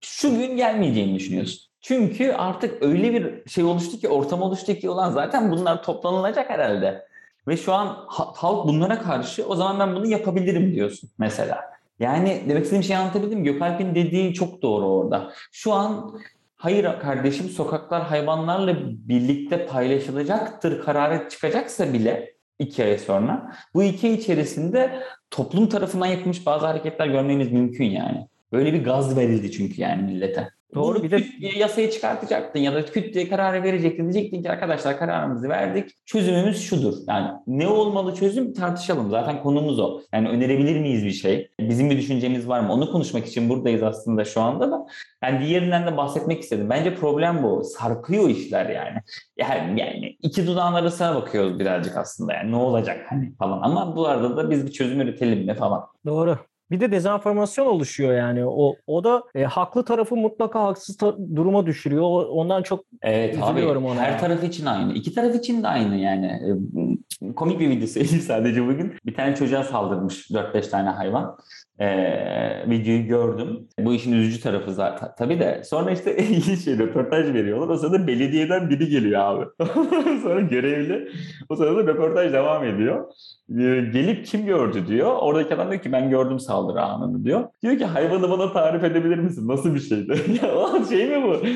Şu 0.00 0.30
gün 0.30 0.56
gelmeyeceğini 0.56 1.14
düşünüyorsun. 1.14 1.60
Çünkü 1.80 2.32
artık 2.32 2.82
öyle 2.82 3.14
bir 3.14 3.50
şey 3.50 3.64
oluştu 3.64 3.98
ki 3.98 4.08
ortam 4.08 4.42
oluştu 4.42 4.74
ki 4.74 4.90
ulan 4.90 5.10
zaten 5.10 5.52
bunlar 5.52 5.82
toplanılacak 5.82 6.50
herhalde. 6.50 7.06
Ve 7.48 7.56
şu 7.56 7.72
an 7.72 7.86
ha- 8.06 8.32
halk 8.36 8.66
bunlara 8.66 8.98
karşı 9.02 9.46
o 9.46 9.56
zaman 9.56 9.78
ben 9.78 9.96
bunu 9.96 10.06
yapabilirim 10.06 10.74
diyorsun 10.74 11.10
mesela. 11.18 11.60
Yani 12.00 12.42
demek 12.48 12.62
istediğim 12.64 12.82
şeyi 12.82 12.98
anlatabildim? 12.98 13.44
Gökalp'in 13.44 13.94
dediği 13.94 14.34
çok 14.34 14.62
doğru 14.62 14.86
orada. 14.86 15.32
Şu 15.52 15.72
an 15.72 16.20
hayır 16.60 17.00
kardeşim 17.00 17.48
sokaklar 17.48 18.02
hayvanlarla 18.02 18.76
birlikte 18.82 19.66
paylaşılacaktır 19.66 20.82
kararı 20.82 21.28
çıkacaksa 21.28 21.92
bile 21.92 22.34
iki 22.58 22.84
ay 22.84 22.98
sonra 22.98 23.52
bu 23.74 23.82
iki 23.82 24.06
ay 24.06 24.14
içerisinde 24.14 25.02
toplum 25.30 25.68
tarafından 25.68 26.06
yapılmış 26.06 26.46
bazı 26.46 26.66
hareketler 26.66 27.06
görmeniz 27.06 27.52
mümkün 27.52 27.84
yani. 27.84 28.26
Böyle 28.52 28.72
bir 28.72 28.84
gaz 28.84 29.16
verildi 29.16 29.50
çünkü 29.50 29.80
yani 29.80 30.02
millete. 30.02 30.48
Doğru, 30.74 30.94
Bunu 30.94 31.04
bir 31.04 31.10
de- 31.10 31.24
diye 31.40 31.52
yasayı 31.58 31.90
çıkartacaktın 31.90 32.60
ya 32.60 32.74
da 32.74 32.84
küt 32.84 33.14
diye 33.14 33.28
kararı 33.28 33.62
verecektin. 33.62 34.12
Diyecektin 34.12 34.42
ki 34.42 34.50
arkadaşlar 34.50 34.98
kararımızı 34.98 35.48
verdik. 35.48 35.90
Çözümümüz 36.06 36.62
şudur. 36.62 36.94
Yani 37.08 37.28
ne 37.46 37.68
olmalı 37.68 38.14
çözüm 38.14 38.52
tartışalım. 38.54 39.10
Zaten 39.10 39.42
konumuz 39.42 39.78
o. 39.78 40.00
Yani 40.12 40.28
önerebilir 40.28 40.80
miyiz 40.80 41.04
bir 41.04 41.10
şey? 41.10 41.50
Bizim 41.60 41.90
bir 41.90 41.98
düşüncemiz 41.98 42.48
var 42.48 42.60
mı? 42.60 42.72
Onu 42.72 42.92
konuşmak 42.92 43.26
için 43.26 43.48
buradayız 43.48 43.82
aslında 43.82 44.24
şu 44.24 44.40
anda 44.40 44.70
da. 44.70 44.86
Yani 45.24 45.46
diğerinden 45.46 45.86
de 45.86 45.96
bahsetmek 45.96 46.40
istedim. 46.42 46.70
Bence 46.70 46.94
problem 46.94 47.42
bu. 47.42 47.64
Sarkıyor 47.64 48.28
işler 48.28 48.66
yani. 48.66 48.98
Yani, 49.36 49.80
yani 49.80 50.16
iki 50.22 50.46
dudağın 50.46 50.74
arasına 50.74 51.14
bakıyoruz 51.14 51.58
birazcık 51.58 51.96
aslında. 51.96 52.32
Yani 52.32 52.52
ne 52.52 52.56
olacak 52.56 53.06
hani 53.08 53.34
falan. 53.36 53.62
Ama 53.62 53.96
bu 53.96 54.06
arada 54.08 54.36
da 54.36 54.50
biz 54.50 54.66
bir 54.66 54.72
çözüm 54.72 55.00
üretelim 55.00 55.46
mi 55.46 55.54
falan. 55.54 55.86
Doğru. 56.06 56.38
Bir 56.70 56.80
de 56.80 56.92
dezenformasyon 56.92 57.66
oluşuyor 57.66 58.12
yani. 58.14 58.46
O 58.46 58.74
o 58.86 59.04
da 59.04 59.22
e, 59.34 59.44
haklı 59.44 59.84
tarafı 59.84 60.16
mutlaka 60.16 60.62
haksız 60.64 60.96
ta- 60.96 61.16
duruma 61.36 61.66
düşürüyor. 61.66 62.02
Ondan 62.28 62.62
çok 62.62 62.84
Evet 63.02 63.34
Üzülüyorum 63.34 63.86
abi 63.86 63.92
ona 63.92 64.00
her 64.00 64.20
taraf 64.20 64.44
için 64.44 64.66
aynı. 64.66 64.92
İki 64.92 65.14
taraf 65.14 65.34
için 65.34 65.62
de 65.62 65.68
aynı 65.68 65.96
yani. 65.96 66.26
Ee, 66.26 67.34
Komik 67.36 67.60
bir 67.60 67.70
video 67.70 67.86
söyleyeyim 67.86 68.20
sadece 68.20 68.66
bugün. 68.66 68.94
Bir 69.06 69.14
tane 69.14 69.34
çocuğa 69.36 69.64
saldırmış 69.64 70.30
4-5 70.30 70.70
tane 70.70 70.88
hayvan. 70.88 71.36
Ee, 71.80 72.70
videoyu 72.70 73.06
gördüm. 73.06 73.68
Bu 73.78 73.94
işin 73.94 74.12
üzücü 74.12 74.40
tarafı 74.40 74.72
zaten. 74.74 75.08
Tabii 75.18 75.40
de 75.40 75.62
sonra 75.64 75.90
işte 75.90 76.16
iyi 76.28 76.56
şey 76.56 76.78
röportaj 76.78 77.34
veriyorlar. 77.34 77.68
O 77.68 77.76
sırada 77.76 78.06
belediyeden 78.06 78.70
biri 78.70 78.88
geliyor 78.88 79.20
abi. 79.20 79.44
sonra 80.22 80.40
görevli. 80.40 81.08
O 81.48 81.56
sırada 81.56 81.92
röportaj 81.92 82.32
devam 82.32 82.64
ediyor. 82.64 83.04
Ee, 83.50 83.90
gelip 83.92 84.26
kim 84.26 84.46
gördü 84.46 84.86
diyor. 84.86 85.16
Oradaki 85.20 85.54
adam 85.54 85.70
diyor 85.70 85.82
ki 85.82 85.92
ben 85.92 86.10
gördüm 86.10 86.40
saldırı 86.40 86.82
anını 86.82 87.24
diyor. 87.24 87.44
Diyor 87.62 87.78
ki 87.78 87.84
hayvanı 87.84 88.30
bana 88.30 88.52
tarif 88.52 88.84
edebilir 88.84 89.18
misin? 89.18 89.48
Nasıl 89.48 89.74
bir 89.74 89.80
şeydi? 89.80 90.12
ya 90.42 90.84
şey 90.88 91.06
mi 91.06 91.22
bu? 91.22 91.46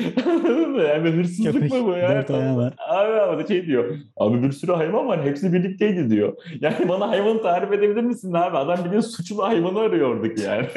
yani 0.81 1.09
hırsızlık 1.09 1.53
Köpek, 1.53 1.71
mı 1.71 1.85
bu 1.85 1.91
ya? 1.91 2.09
dört 2.09 2.31
ayağı 2.31 2.57
var. 2.57 2.73
Abi 2.87 3.19
ama 3.19 3.47
şey 3.47 3.65
diyor. 3.65 3.95
Abi 4.17 4.43
bir 4.43 4.51
sürü 4.51 4.71
hayvan 4.71 5.07
var. 5.07 5.23
Hepsi 5.25 5.53
birlikteydi 5.53 6.09
diyor. 6.09 6.33
Yani 6.61 6.89
bana 6.89 7.09
hayvanı 7.09 7.41
tarif 7.41 7.71
edebilir 7.71 8.03
misin 8.03 8.33
abi? 8.33 8.57
Adam 8.57 8.85
biliyor 8.85 9.01
suçlu 9.01 9.43
hayvanı 9.43 9.79
arıyorduk 10.15 10.43
yani. 10.43 10.67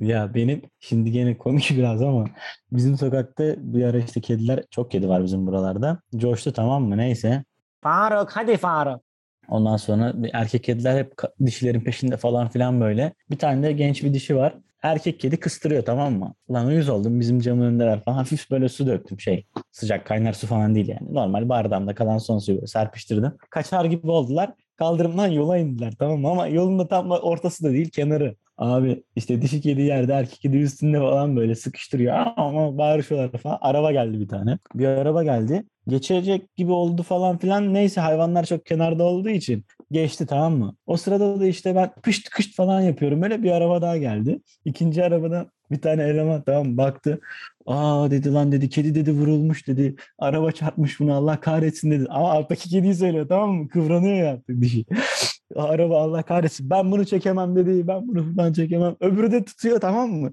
Ya 0.00 0.34
benim 0.34 0.62
şimdi 0.80 1.10
gene 1.10 1.38
komik 1.38 1.70
biraz 1.70 2.02
ama 2.02 2.24
bizim 2.72 2.98
sokakta 2.98 3.44
bir 3.58 3.84
ara 3.84 3.98
işte 3.98 4.20
kediler 4.20 4.64
çok 4.70 4.90
kedi 4.90 5.08
var 5.08 5.24
bizim 5.24 5.46
buralarda. 5.46 6.00
Coştu 6.16 6.52
tamam 6.52 6.84
mı 6.84 6.96
neyse. 6.96 7.44
Faruk 7.82 8.30
hadi 8.30 8.56
Faruk. 8.56 9.00
Ondan 9.48 9.76
sonra 9.76 10.22
bir 10.22 10.30
erkek 10.32 10.64
kediler 10.64 10.98
hep 10.98 11.12
dişilerin 11.46 11.80
peşinde 11.80 12.16
falan 12.16 12.48
filan 12.48 12.80
böyle. 12.80 13.12
Bir 13.30 13.38
tane 13.38 13.62
de 13.62 13.72
genç 13.72 14.02
bir 14.04 14.14
dişi 14.14 14.36
var. 14.36 14.54
Erkek 14.82 15.20
kedi 15.20 15.36
kıstırıyor 15.40 15.84
tamam 15.84 16.12
mı? 16.18 16.34
Lan 16.50 16.66
uyuz 16.66 16.88
oldum 16.88 17.20
bizim 17.20 17.40
camın 17.40 17.62
önündeler 17.62 18.00
falan. 18.04 18.16
Hafif 18.16 18.50
böyle 18.50 18.68
su 18.68 18.86
döktüm 18.86 19.20
şey. 19.20 19.46
Sıcak 19.72 20.06
kaynar 20.06 20.32
su 20.32 20.46
falan 20.46 20.74
değil 20.74 20.88
yani. 20.88 21.14
Normal 21.14 21.48
bardağımda 21.48 21.94
kalan 21.94 22.18
son 22.18 22.38
suyu 22.38 22.66
serpiştirdim. 22.66 23.32
Kaçar 23.50 23.84
gibi 23.84 24.10
oldular. 24.10 24.52
Kaldırımdan 24.76 25.26
yola 25.28 25.58
indiler 25.58 25.92
tamam 25.98 26.20
mı? 26.20 26.28
Ama 26.30 26.46
yolun 26.46 26.78
da 26.78 26.88
tam 26.88 27.10
ortası 27.10 27.64
da 27.64 27.72
değil 27.72 27.90
kenarı. 27.90 28.36
Abi 28.58 29.04
işte 29.16 29.42
dişi 29.42 29.60
kedi 29.60 29.82
yerde 29.82 30.12
erkek 30.12 30.40
kedi 30.40 30.56
üstünde 30.56 30.98
falan 30.98 31.36
böyle 31.36 31.54
sıkıştırıyor. 31.54 32.16
Ama 32.36 32.78
bağırışıyorlar 32.78 33.40
falan. 33.40 33.58
Araba 33.60 33.92
geldi 33.92 34.20
bir 34.20 34.28
tane. 34.28 34.58
Bir 34.74 34.86
araba 34.86 35.22
geldi. 35.24 35.64
Geçecek 35.88 36.56
gibi 36.56 36.72
oldu 36.72 37.02
falan 37.02 37.38
filan. 37.38 37.74
Neyse 37.74 38.00
hayvanlar 38.00 38.44
çok 38.44 38.66
kenarda 38.66 39.04
olduğu 39.04 39.28
için 39.28 39.64
geçti 39.90 40.26
tamam 40.26 40.56
mı? 40.58 40.76
O 40.86 40.96
sırada 40.96 41.40
da 41.40 41.46
işte 41.46 41.74
ben 41.74 41.90
kışt 42.02 42.28
kışt 42.28 42.56
falan 42.56 42.80
yapıyorum. 42.80 43.22
Böyle 43.22 43.42
bir 43.42 43.50
araba 43.50 43.82
daha 43.82 43.96
geldi. 43.96 44.40
İkinci 44.64 45.04
arabadan 45.04 45.50
bir 45.70 45.80
tane 45.80 46.02
eleman 46.02 46.42
tamam 46.42 46.76
baktı. 46.76 47.20
Aa 47.66 48.10
dedi 48.10 48.32
lan 48.32 48.52
dedi 48.52 48.68
kedi 48.68 48.94
dedi 48.94 49.12
vurulmuş 49.12 49.66
dedi. 49.68 49.96
Araba 50.18 50.52
çarpmış 50.52 51.00
bunu 51.00 51.14
Allah 51.14 51.40
kahretsin 51.40 51.90
dedi. 51.90 52.06
Ama 52.08 52.32
alttaki 52.32 52.68
kediyi 52.68 52.94
söylüyor 52.94 53.28
tamam 53.28 53.50
mı? 53.50 53.68
Kıvranıyor 53.68 54.14
ya 54.16 54.32
artık 54.32 54.60
dişi. 54.60 54.84
Araba 55.56 56.02
Allah 56.02 56.22
kahretsin. 56.22 56.70
Ben 56.70 56.92
bunu 56.92 57.06
çekemem 57.06 57.56
dedi. 57.56 57.88
Ben 57.88 58.08
bunu 58.08 58.26
buradan 58.26 58.52
çekemem. 58.52 58.96
Öbürü 59.00 59.32
de 59.32 59.44
tutuyor 59.44 59.80
tamam 59.80 60.10
mı? 60.10 60.32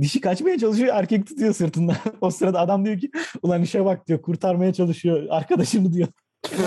Dişi 0.00 0.20
kaçmaya 0.20 0.58
çalışıyor. 0.58 0.94
Erkek 0.94 1.26
tutuyor 1.26 1.54
sırtından. 1.54 1.96
o 2.20 2.30
sırada 2.30 2.60
adam 2.60 2.84
diyor 2.84 2.98
ki 2.98 3.10
ulan 3.42 3.62
işe 3.62 3.84
bak 3.84 4.08
diyor. 4.08 4.22
Kurtarmaya 4.22 4.72
çalışıyor. 4.72 5.26
Arkadaşını 5.30 5.92
diyor. 5.92 6.08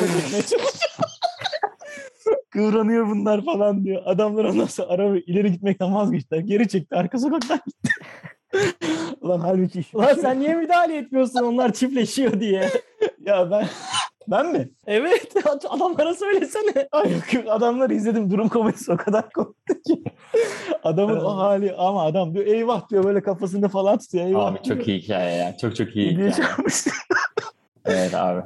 Kıvranıyor 2.49 3.07
bunlar 3.07 3.45
falan 3.45 3.84
diyor. 3.84 4.01
Adamlar 4.05 4.45
ondan 4.45 4.66
sonra 4.66 4.88
araba 4.88 5.18
ileri 5.18 5.51
gitmekten 5.51 5.95
vazgeçtiler. 5.95 6.39
Geri 6.39 6.68
çekti. 6.68 6.95
Arka 6.95 7.20
sokaktan 7.20 7.59
gitti. 7.68 7.89
Ulan 9.22 9.39
halbuki 9.39 9.80
iş- 9.80 9.95
Ulan 9.95 10.14
sen 10.14 10.39
niye 10.39 10.53
müdahale 10.56 10.97
etmiyorsun 10.97 11.39
onlar 11.43 11.74
çiftleşiyor 11.74 12.39
diye. 12.39 12.70
ya 13.26 13.51
ben 13.51 13.68
ben 14.28 14.51
mi? 14.51 14.70
Evet 14.88 15.34
adamlara 15.70 16.16
söylesene. 16.16 16.88
Ay 16.91 17.14
yok 17.14 17.34
yok 17.34 17.45
adamları 17.49 17.93
izledim 17.93 18.32
durum 18.32 18.49
komedisi 18.49 18.91
o 18.91 18.97
kadar 18.97 19.30
komikti 19.30 19.82
ki. 19.82 20.03
Adamın 20.84 21.20
o 21.20 21.38
hali 21.38 21.74
ama 21.78 22.03
adam 22.06 22.34
diyor 22.34 22.45
eyvah 22.45 22.89
diyor 22.89 23.03
böyle 23.03 23.22
kafasında 23.22 23.68
falan 23.70 23.97
tutuyor 23.97 24.26
eyvah. 24.26 24.45
abi 24.45 24.64
çok 24.68 24.88
iyi 24.88 24.99
hikaye 24.99 25.36
ya. 25.38 25.58
Çok 25.58 25.76
çok 25.76 25.95
iyi 25.95 26.12
hikaye. 26.12 26.47
Evet 27.86 28.14
abi. 28.16 28.41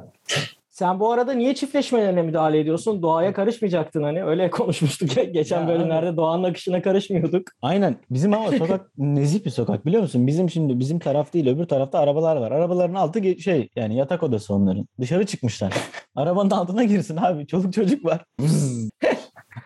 Sen 0.80 1.00
bu 1.00 1.12
arada 1.12 1.32
niye 1.32 1.54
çiftleşmelerine 1.54 2.22
müdahale 2.22 2.58
ediyorsun? 2.58 3.02
Doğaya 3.02 3.32
karışmayacaktın 3.32 4.02
hani. 4.02 4.24
Öyle 4.24 4.50
konuşmuştuk 4.50 5.10
geçen 5.32 5.60
Ya 5.60 5.68
bölümlerde 5.68 6.16
doğanın 6.16 6.44
akışına 6.44 6.82
karışmıyorduk. 6.82 7.42
Aynen. 7.62 7.96
Bizim 8.10 8.34
ama 8.34 8.50
sokak 8.58 8.98
nezih 8.98 9.44
bir 9.44 9.50
sokak 9.50 9.86
biliyor 9.86 10.02
musun? 10.02 10.26
Bizim 10.26 10.50
şimdi 10.50 10.78
bizim 10.78 10.98
taraf 10.98 11.32
değil 11.32 11.48
öbür 11.48 11.64
tarafta 11.64 11.98
arabalar 11.98 12.36
var. 12.36 12.52
Arabaların 12.52 12.94
altı 12.94 13.40
şey 13.40 13.68
yani 13.76 13.96
yatak 13.96 14.22
odası 14.22 14.54
onların. 14.54 14.86
Dışarı 15.00 15.26
çıkmışlar. 15.26 15.72
Arabanın 16.14 16.50
altına 16.50 16.84
girsin 16.84 17.16
abi. 17.16 17.46
Çoluk 17.46 17.72
çocuk 17.72 18.04
var. 18.04 18.24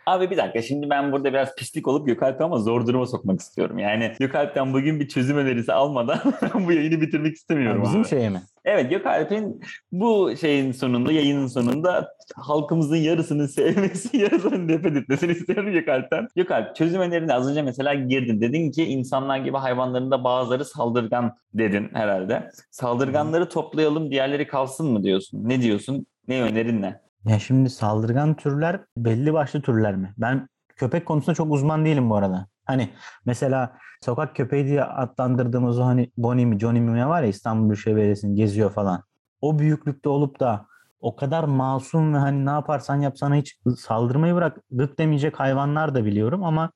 Abi 0.07 0.31
bir 0.31 0.37
dakika 0.37 0.63
şimdi 0.63 0.91
ben 0.91 1.13
burada 1.13 1.33
biraz 1.33 1.55
pislik 1.55 1.89
olup 1.89 2.07
Gökalp'i 2.07 2.45
ama 2.45 2.59
zor 2.59 2.87
duruma 2.87 3.07
sokmak 3.07 3.41
istiyorum. 3.41 3.79
Yani 3.79 4.13
Gökalp'ten 4.19 4.73
bugün 4.73 5.01
bir 5.01 5.09
çözüm 5.09 5.37
önerisi 5.37 5.73
almadan 5.73 6.19
bu 6.55 6.73
yayını 6.73 7.01
bitirmek 7.01 7.35
istemiyorum 7.35 7.83
bizim 7.83 8.01
abi. 8.01 8.09
şeye 8.09 8.31
mi? 8.31 8.43
Evet 8.65 8.91
Gökalp'in 8.91 9.61
bu 9.93 10.37
şeyin 10.41 10.73
sonunda, 10.73 11.13
yayının 11.13 11.47
sonunda 11.47 12.09
halkımızın 12.37 12.97
yarısının 12.97 13.47
sevmesi, 13.47 14.17
yarısının 14.17 14.69
nefret 14.69 14.97
etmesini 14.97 15.33
istiyorum 15.33 15.73
Gökalp'ten. 15.73 16.29
Gökalp 16.37 16.77
çözüm 16.77 17.01
önerine 17.01 17.35
az 17.35 17.51
önce 17.51 17.63
mesela 17.63 17.95
girdin. 17.95 18.41
Dedin 18.41 18.71
ki 18.71 18.85
insanlar 18.85 19.39
gibi 19.39 19.57
hayvanların 19.57 20.11
da 20.11 20.25
bazıları 20.25 20.65
saldırgan 20.65 21.37
dedin 21.55 21.89
herhalde. 21.93 22.51
Saldırganları 22.71 23.49
toplayalım 23.49 24.11
diğerleri 24.11 24.47
kalsın 24.47 24.93
mı 24.93 25.03
diyorsun? 25.03 25.49
Ne 25.49 25.63
diyorsun? 25.63 26.07
Ne 26.29 26.43
önerin 26.43 26.83
ne? 26.83 27.04
Ya 27.25 27.39
şimdi 27.39 27.71
saldırgan 27.71 28.35
türler 28.37 28.81
belli 28.97 29.33
başlı 29.33 29.63
türler 29.63 29.97
mi? 29.97 30.15
Ben 30.19 30.49
köpek 30.77 31.07
konusunda 31.07 31.35
çok 31.35 31.53
uzman 31.53 31.85
değilim 31.85 32.11
bu 32.11 32.17
arada. 32.17 32.47
Hani 32.65 32.91
mesela 33.27 33.79
sokak 34.05 34.37
köpeği 34.37 34.65
diye 34.67 34.85
adlandırdığımız 34.85 35.79
o 35.79 35.85
hani 35.85 36.11
Bonnie 36.17 36.45
mi 36.47 36.59
Johnny 36.59 36.81
mi 36.81 36.95
ne 36.95 37.09
var 37.09 37.23
ya 37.23 37.29
İstanbul 37.29 37.69
Büyükşehir 37.69 37.97
Belediyesi'nin 37.97 38.37
geziyor 38.37 38.71
falan. 38.71 39.03
O 39.41 39.59
büyüklükte 39.59 40.09
olup 40.09 40.41
da 40.41 40.67
o 41.01 41.17
kadar 41.17 41.45
masum 41.45 42.15
ve 42.15 42.19
hani 42.19 42.47
ne 42.47 42.51
yaparsan 42.51 43.01
yap 43.01 43.19
sana 43.19 43.35
hiç 43.35 43.59
saldırmayı 43.79 44.35
bırak 44.35 44.59
gık 44.71 44.99
demeyecek 44.99 45.41
hayvanlar 45.41 45.95
da 45.95 46.05
biliyorum 46.05 46.45
ama 46.45 46.71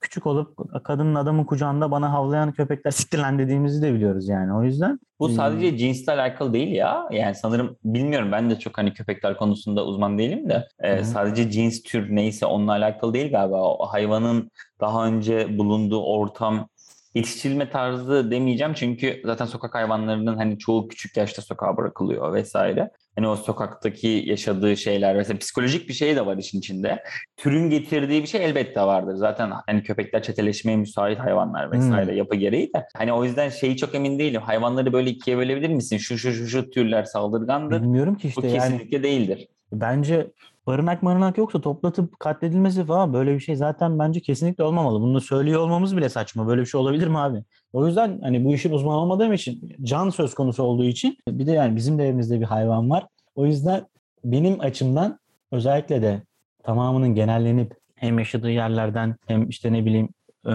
küçük 0.00 0.26
olup 0.26 0.58
kadının 0.84 1.14
adamın 1.14 1.44
kucağında 1.44 1.90
bana 1.90 2.12
havlayan 2.12 2.52
köpekler 2.52 2.90
siktir 2.90 3.18
lan 3.18 3.38
dediğimizi 3.38 3.82
de 3.82 3.94
biliyoruz 3.94 4.28
yani. 4.28 4.54
O 4.54 4.62
yüzden 4.62 4.98
Bu 5.20 5.28
Hmm. 5.28 5.34
sadece 5.34 5.78
cinsle 5.78 6.12
alakalı 6.12 6.52
değil 6.52 6.72
ya. 6.72 7.08
Yani 7.10 7.34
sanırım 7.34 7.76
bilmiyorum 7.84 8.32
ben 8.32 8.50
de 8.50 8.58
çok 8.58 8.78
hani 8.78 8.92
köpekler 8.92 9.36
konusunda 9.36 9.84
uzman 9.84 10.18
değilim 10.18 10.48
de 10.48 10.68
e, 10.78 11.04
sadece 11.04 11.50
cins 11.50 11.82
tür 11.82 12.16
neyse 12.16 12.46
onunla 12.46 12.72
alakalı 12.72 13.14
değil 13.14 13.30
galiba. 13.32 13.62
O 13.62 13.86
hayvanın 13.86 14.50
daha 14.80 15.06
önce 15.06 15.58
bulunduğu 15.58 16.02
ortam 16.04 16.68
yetiştirilme 17.14 17.70
tarzı 17.70 18.30
demeyeceğim 18.30 18.74
çünkü 18.74 19.22
zaten 19.24 19.46
sokak 19.46 19.74
hayvanlarının 19.74 20.36
hani 20.36 20.58
çoğu 20.58 20.88
küçük 20.88 21.16
yaşta 21.16 21.42
sokağa 21.42 21.76
bırakılıyor 21.76 22.32
vesaire. 22.32 22.90
Hani 23.16 23.28
o 23.28 23.36
sokaktaki 23.36 24.22
yaşadığı 24.26 24.76
şeyler 24.76 25.16
mesela 25.16 25.38
psikolojik 25.38 25.88
bir 25.88 25.94
şey 25.94 26.16
de 26.16 26.26
var 26.26 26.36
işin 26.36 26.58
içinde. 26.58 27.02
Türün 27.36 27.70
getirdiği 27.70 28.22
bir 28.22 28.26
şey 28.26 28.44
elbette 28.44 28.80
vardır. 28.80 29.14
Zaten 29.14 29.52
hani 29.66 29.82
köpekler 29.82 30.22
çeteleşmeye 30.22 30.76
müsait 30.76 31.18
hayvanlar 31.18 31.72
vesaire 31.72 32.14
yapı 32.14 32.36
gereği 32.36 32.72
de. 32.74 32.86
Hani 32.96 33.12
o 33.12 33.24
yüzden 33.24 33.48
şeyi 33.48 33.76
çok 33.76 33.94
emin 33.94 34.18
değilim. 34.18 34.42
Hayvanları 34.42 34.92
böyle 34.92 35.10
ikiye 35.10 35.36
bölebilir 35.36 35.68
misin? 35.68 35.98
Şu 35.98 36.18
şu 36.18 36.32
şu 36.32 36.46
şu 36.46 36.70
türler 36.70 37.04
saldırgandır. 37.04 37.82
bilmiyorum 37.82 38.14
ki 38.14 38.24
Bu 38.24 38.28
işte 38.28 38.48
yani 38.48 38.58
kesinlikle 38.58 39.02
değildir. 39.02 39.48
Bence 39.72 40.26
barınak 40.66 41.02
marınak 41.02 41.38
yoksa 41.38 41.60
toplatıp 41.60 42.20
katledilmesi 42.20 42.84
falan 42.84 43.12
böyle 43.12 43.34
bir 43.34 43.40
şey 43.40 43.56
zaten 43.56 43.98
bence 43.98 44.20
kesinlikle 44.20 44.64
olmamalı. 44.64 45.00
Bunu 45.00 45.20
söylüyor 45.20 45.60
olmamız 45.60 45.96
bile 45.96 46.08
saçma. 46.08 46.46
Böyle 46.46 46.60
bir 46.60 46.66
şey 46.66 46.80
olabilir 46.80 47.08
mi 47.08 47.18
abi? 47.18 47.44
O 47.72 47.86
yüzden 47.86 48.20
hani 48.22 48.44
bu 48.44 48.54
işin 48.54 48.72
uzman 48.72 48.94
olmadığım 48.94 49.32
için 49.32 49.76
can 49.82 50.10
söz 50.10 50.34
konusu 50.34 50.62
olduğu 50.62 50.84
için 50.84 51.16
bir 51.28 51.46
de 51.46 51.52
yani 51.52 51.76
bizim 51.76 51.98
de 51.98 52.08
evimizde 52.08 52.40
bir 52.40 52.44
hayvan 52.44 52.90
var. 52.90 53.06
O 53.34 53.46
yüzden 53.46 53.86
benim 54.24 54.60
açımdan 54.60 55.18
özellikle 55.52 56.02
de 56.02 56.22
tamamının 56.62 57.14
genellenip 57.14 57.76
hem 57.94 58.18
yaşadığı 58.18 58.50
yerlerden 58.50 59.16
hem 59.26 59.48
işte 59.48 59.72
ne 59.72 59.84
bileyim 59.84 60.08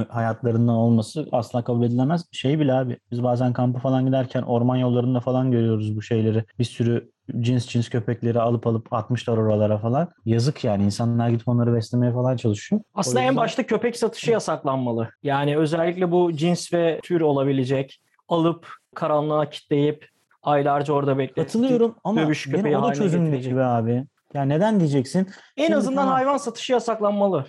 hayatlarından 0.09 0.75
olması 0.75 1.27
asla 1.31 1.63
kabul 1.63 1.85
edilemez. 1.85 2.25
Şey 2.31 2.59
bile 2.59 2.73
abi 2.73 2.97
biz 3.11 3.23
bazen 3.23 3.53
kampa 3.53 3.79
falan 3.79 4.05
giderken 4.05 4.41
orman 4.41 4.75
yollarında 4.75 5.19
falan 5.19 5.51
görüyoruz 5.51 5.95
bu 5.95 6.01
şeyleri. 6.01 6.43
Bir 6.59 6.63
sürü 6.63 7.11
cins 7.39 7.67
cins 7.67 7.89
köpekleri 7.89 8.41
alıp 8.41 8.67
alıp 8.67 8.93
atmışlar 8.93 9.37
oralara 9.37 9.77
falan. 9.77 10.09
Yazık 10.25 10.63
yani 10.63 10.83
insanlar 10.83 11.29
gidip 11.29 11.47
onları 11.47 11.73
beslemeye 11.75 12.13
falan 12.13 12.35
çalışıyor. 12.35 12.81
Aslında 12.93 13.19
en 13.19 13.23
yüzden- 13.23 13.37
başta 13.37 13.65
köpek 13.65 13.97
satışı 13.97 14.31
yasaklanmalı. 14.31 15.09
Yani 15.23 15.57
özellikle 15.57 16.11
bu 16.11 16.33
cins 16.33 16.73
ve 16.73 16.99
tür 17.03 17.21
olabilecek 17.21 18.01
alıp 18.27 18.67
karanlığa 18.95 19.49
kitleyip 19.49 20.07
aylarca 20.43 20.93
orada 20.93 21.17
bekletip 21.17 21.43
Katılıyorum 21.43 21.95
ama 22.03 22.21
dövüş 22.21 22.49
köpeği 22.49 22.77
o 22.77 22.83
da 22.89 22.93
çözüm 22.93 23.31
değil 23.31 23.55
be 23.55 23.63
abi. 23.63 24.05
Ya 24.33 24.41
neden 24.43 24.79
diyeceksin? 24.79 25.27
En 25.57 25.63
Şimdi 25.63 25.77
azından 25.77 25.95
tamam. 25.95 26.13
hayvan 26.13 26.37
satışı 26.37 26.71
yasaklanmalı. 26.73 27.45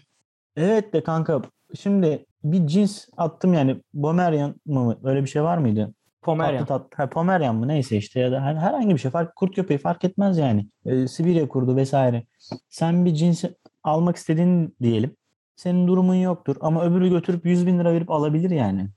Evet 0.56 0.92
de 0.92 1.02
kanka 1.02 1.42
şimdi 1.80 2.26
bir 2.44 2.66
cins 2.66 3.06
attım 3.16 3.54
yani 3.54 3.76
Pomerian 4.02 4.54
mı 4.66 4.98
öyle 5.04 5.22
bir 5.22 5.28
şey 5.28 5.42
var 5.42 5.58
mıydı? 5.58 5.94
Pomerian. 6.22 6.64
Tatlı 6.64 6.82
tatlı. 6.90 6.96
Ha, 7.04 7.10
Pomerian 7.10 7.56
mı 7.56 7.68
neyse 7.68 7.96
işte 7.96 8.20
ya 8.20 8.32
da 8.32 8.40
her- 8.42 8.56
herhangi 8.56 8.94
bir 8.94 8.98
şey 8.98 9.10
fark 9.10 9.36
kurt 9.36 9.54
köpeği 9.54 9.78
fark 9.78 10.04
etmez 10.04 10.38
yani. 10.38 10.66
Ee, 10.86 11.08
Sibirya 11.08 11.48
kurdu 11.48 11.76
vesaire. 11.76 12.26
Sen 12.68 13.04
bir 13.04 13.14
cinsi 13.14 13.54
almak 13.84 14.16
istediğin 14.16 14.76
diyelim. 14.82 15.16
Senin 15.56 15.88
durumun 15.88 16.14
yoktur 16.14 16.56
ama 16.60 16.84
öbürü 16.84 17.08
götürüp 17.10 17.46
100 17.46 17.66
bin 17.66 17.78
lira 17.78 17.92
verip 17.92 18.10
alabilir 18.10 18.50
yani. 18.50 18.88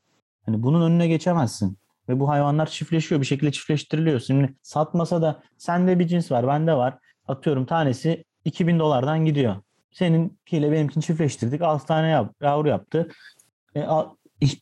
Hani 0.46 0.64
bunun 0.64 0.82
önüne 0.82 1.08
geçemezsin. 1.08 1.78
Ve 2.10 2.20
bu 2.20 2.30
hayvanlar 2.30 2.66
çiftleşiyor. 2.66 3.22
Bir 3.22 3.26
şekilde 3.26 3.52
çiftleştiriliyor. 3.52 4.20
Şimdi 4.20 4.54
satmasa 4.62 5.22
da 5.22 5.40
sende 5.58 6.00
bir 6.00 6.08
cins 6.08 6.32
var, 6.32 6.48
bende 6.48 6.74
var. 6.74 6.98
Atıyorum 7.28 7.66
tanesi 7.66 8.24
2000 8.46 8.80
dolardan 8.80 9.26
gidiyor. 9.26 9.56
Seninkiyle 9.92 10.72
benimkini 10.72 11.04
çiftleştirdik. 11.04 11.62
6 11.62 11.86
tane 11.86 12.08
yap, 12.08 12.34
yavru 12.42 12.68
yaptı. 12.70 13.08
E, 13.76 13.84
al- 13.84 14.10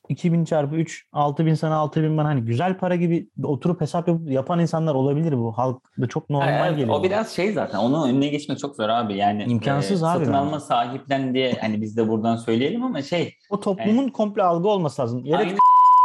2000 0.10 0.46
çarpı 0.46 0.76
3, 0.76 1.06
6000 1.14 1.54
sana 1.54 1.76
6000 1.76 2.18
bana 2.18 2.28
hani 2.28 2.42
güzel 2.42 2.78
para 2.78 2.96
gibi 2.96 3.28
oturup 3.44 3.82
hesap 3.82 4.08
yapıp 4.08 4.32
yapan 4.32 4.60
insanlar 4.60 4.96
olabilir 4.96 5.38
bu. 5.38 5.52
Halkta 5.58 6.08
çok 6.08 6.30
normal 6.30 6.68
Evet, 6.68 6.78
geliyor. 6.78 7.00
o 7.00 7.04
biraz 7.04 7.30
şey 7.36 7.52
zaten 7.54 7.78
onun 7.78 8.10
önüne 8.10 8.28
geçmek 8.28 8.60
çok 8.60 8.76
zor 8.76 8.90
abi 8.90 9.16
yani 9.18 9.44
İmkansız 9.44 10.04
e, 10.04 10.06
abi 10.06 10.20
satın 10.20 10.34
alma 10.34 10.60
sahiplen 10.60 11.34
diye 11.34 11.58
hani 11.62 11.82
biz 11.82 11.98
de 11.98 12.10
buradan 12.10 12.36
söyleyelim 12.36 12.84
ama 12.84 13.02
şey 13.02 13.34
O 13.50 13.60
toplumun 13.60 14.08
komple 14.10 14.44
algı 14.44 14.68
olması 14.68 15.02
lazım. 15.02 15.26
Yere 15.26 15.38
aynı 15.38 15.58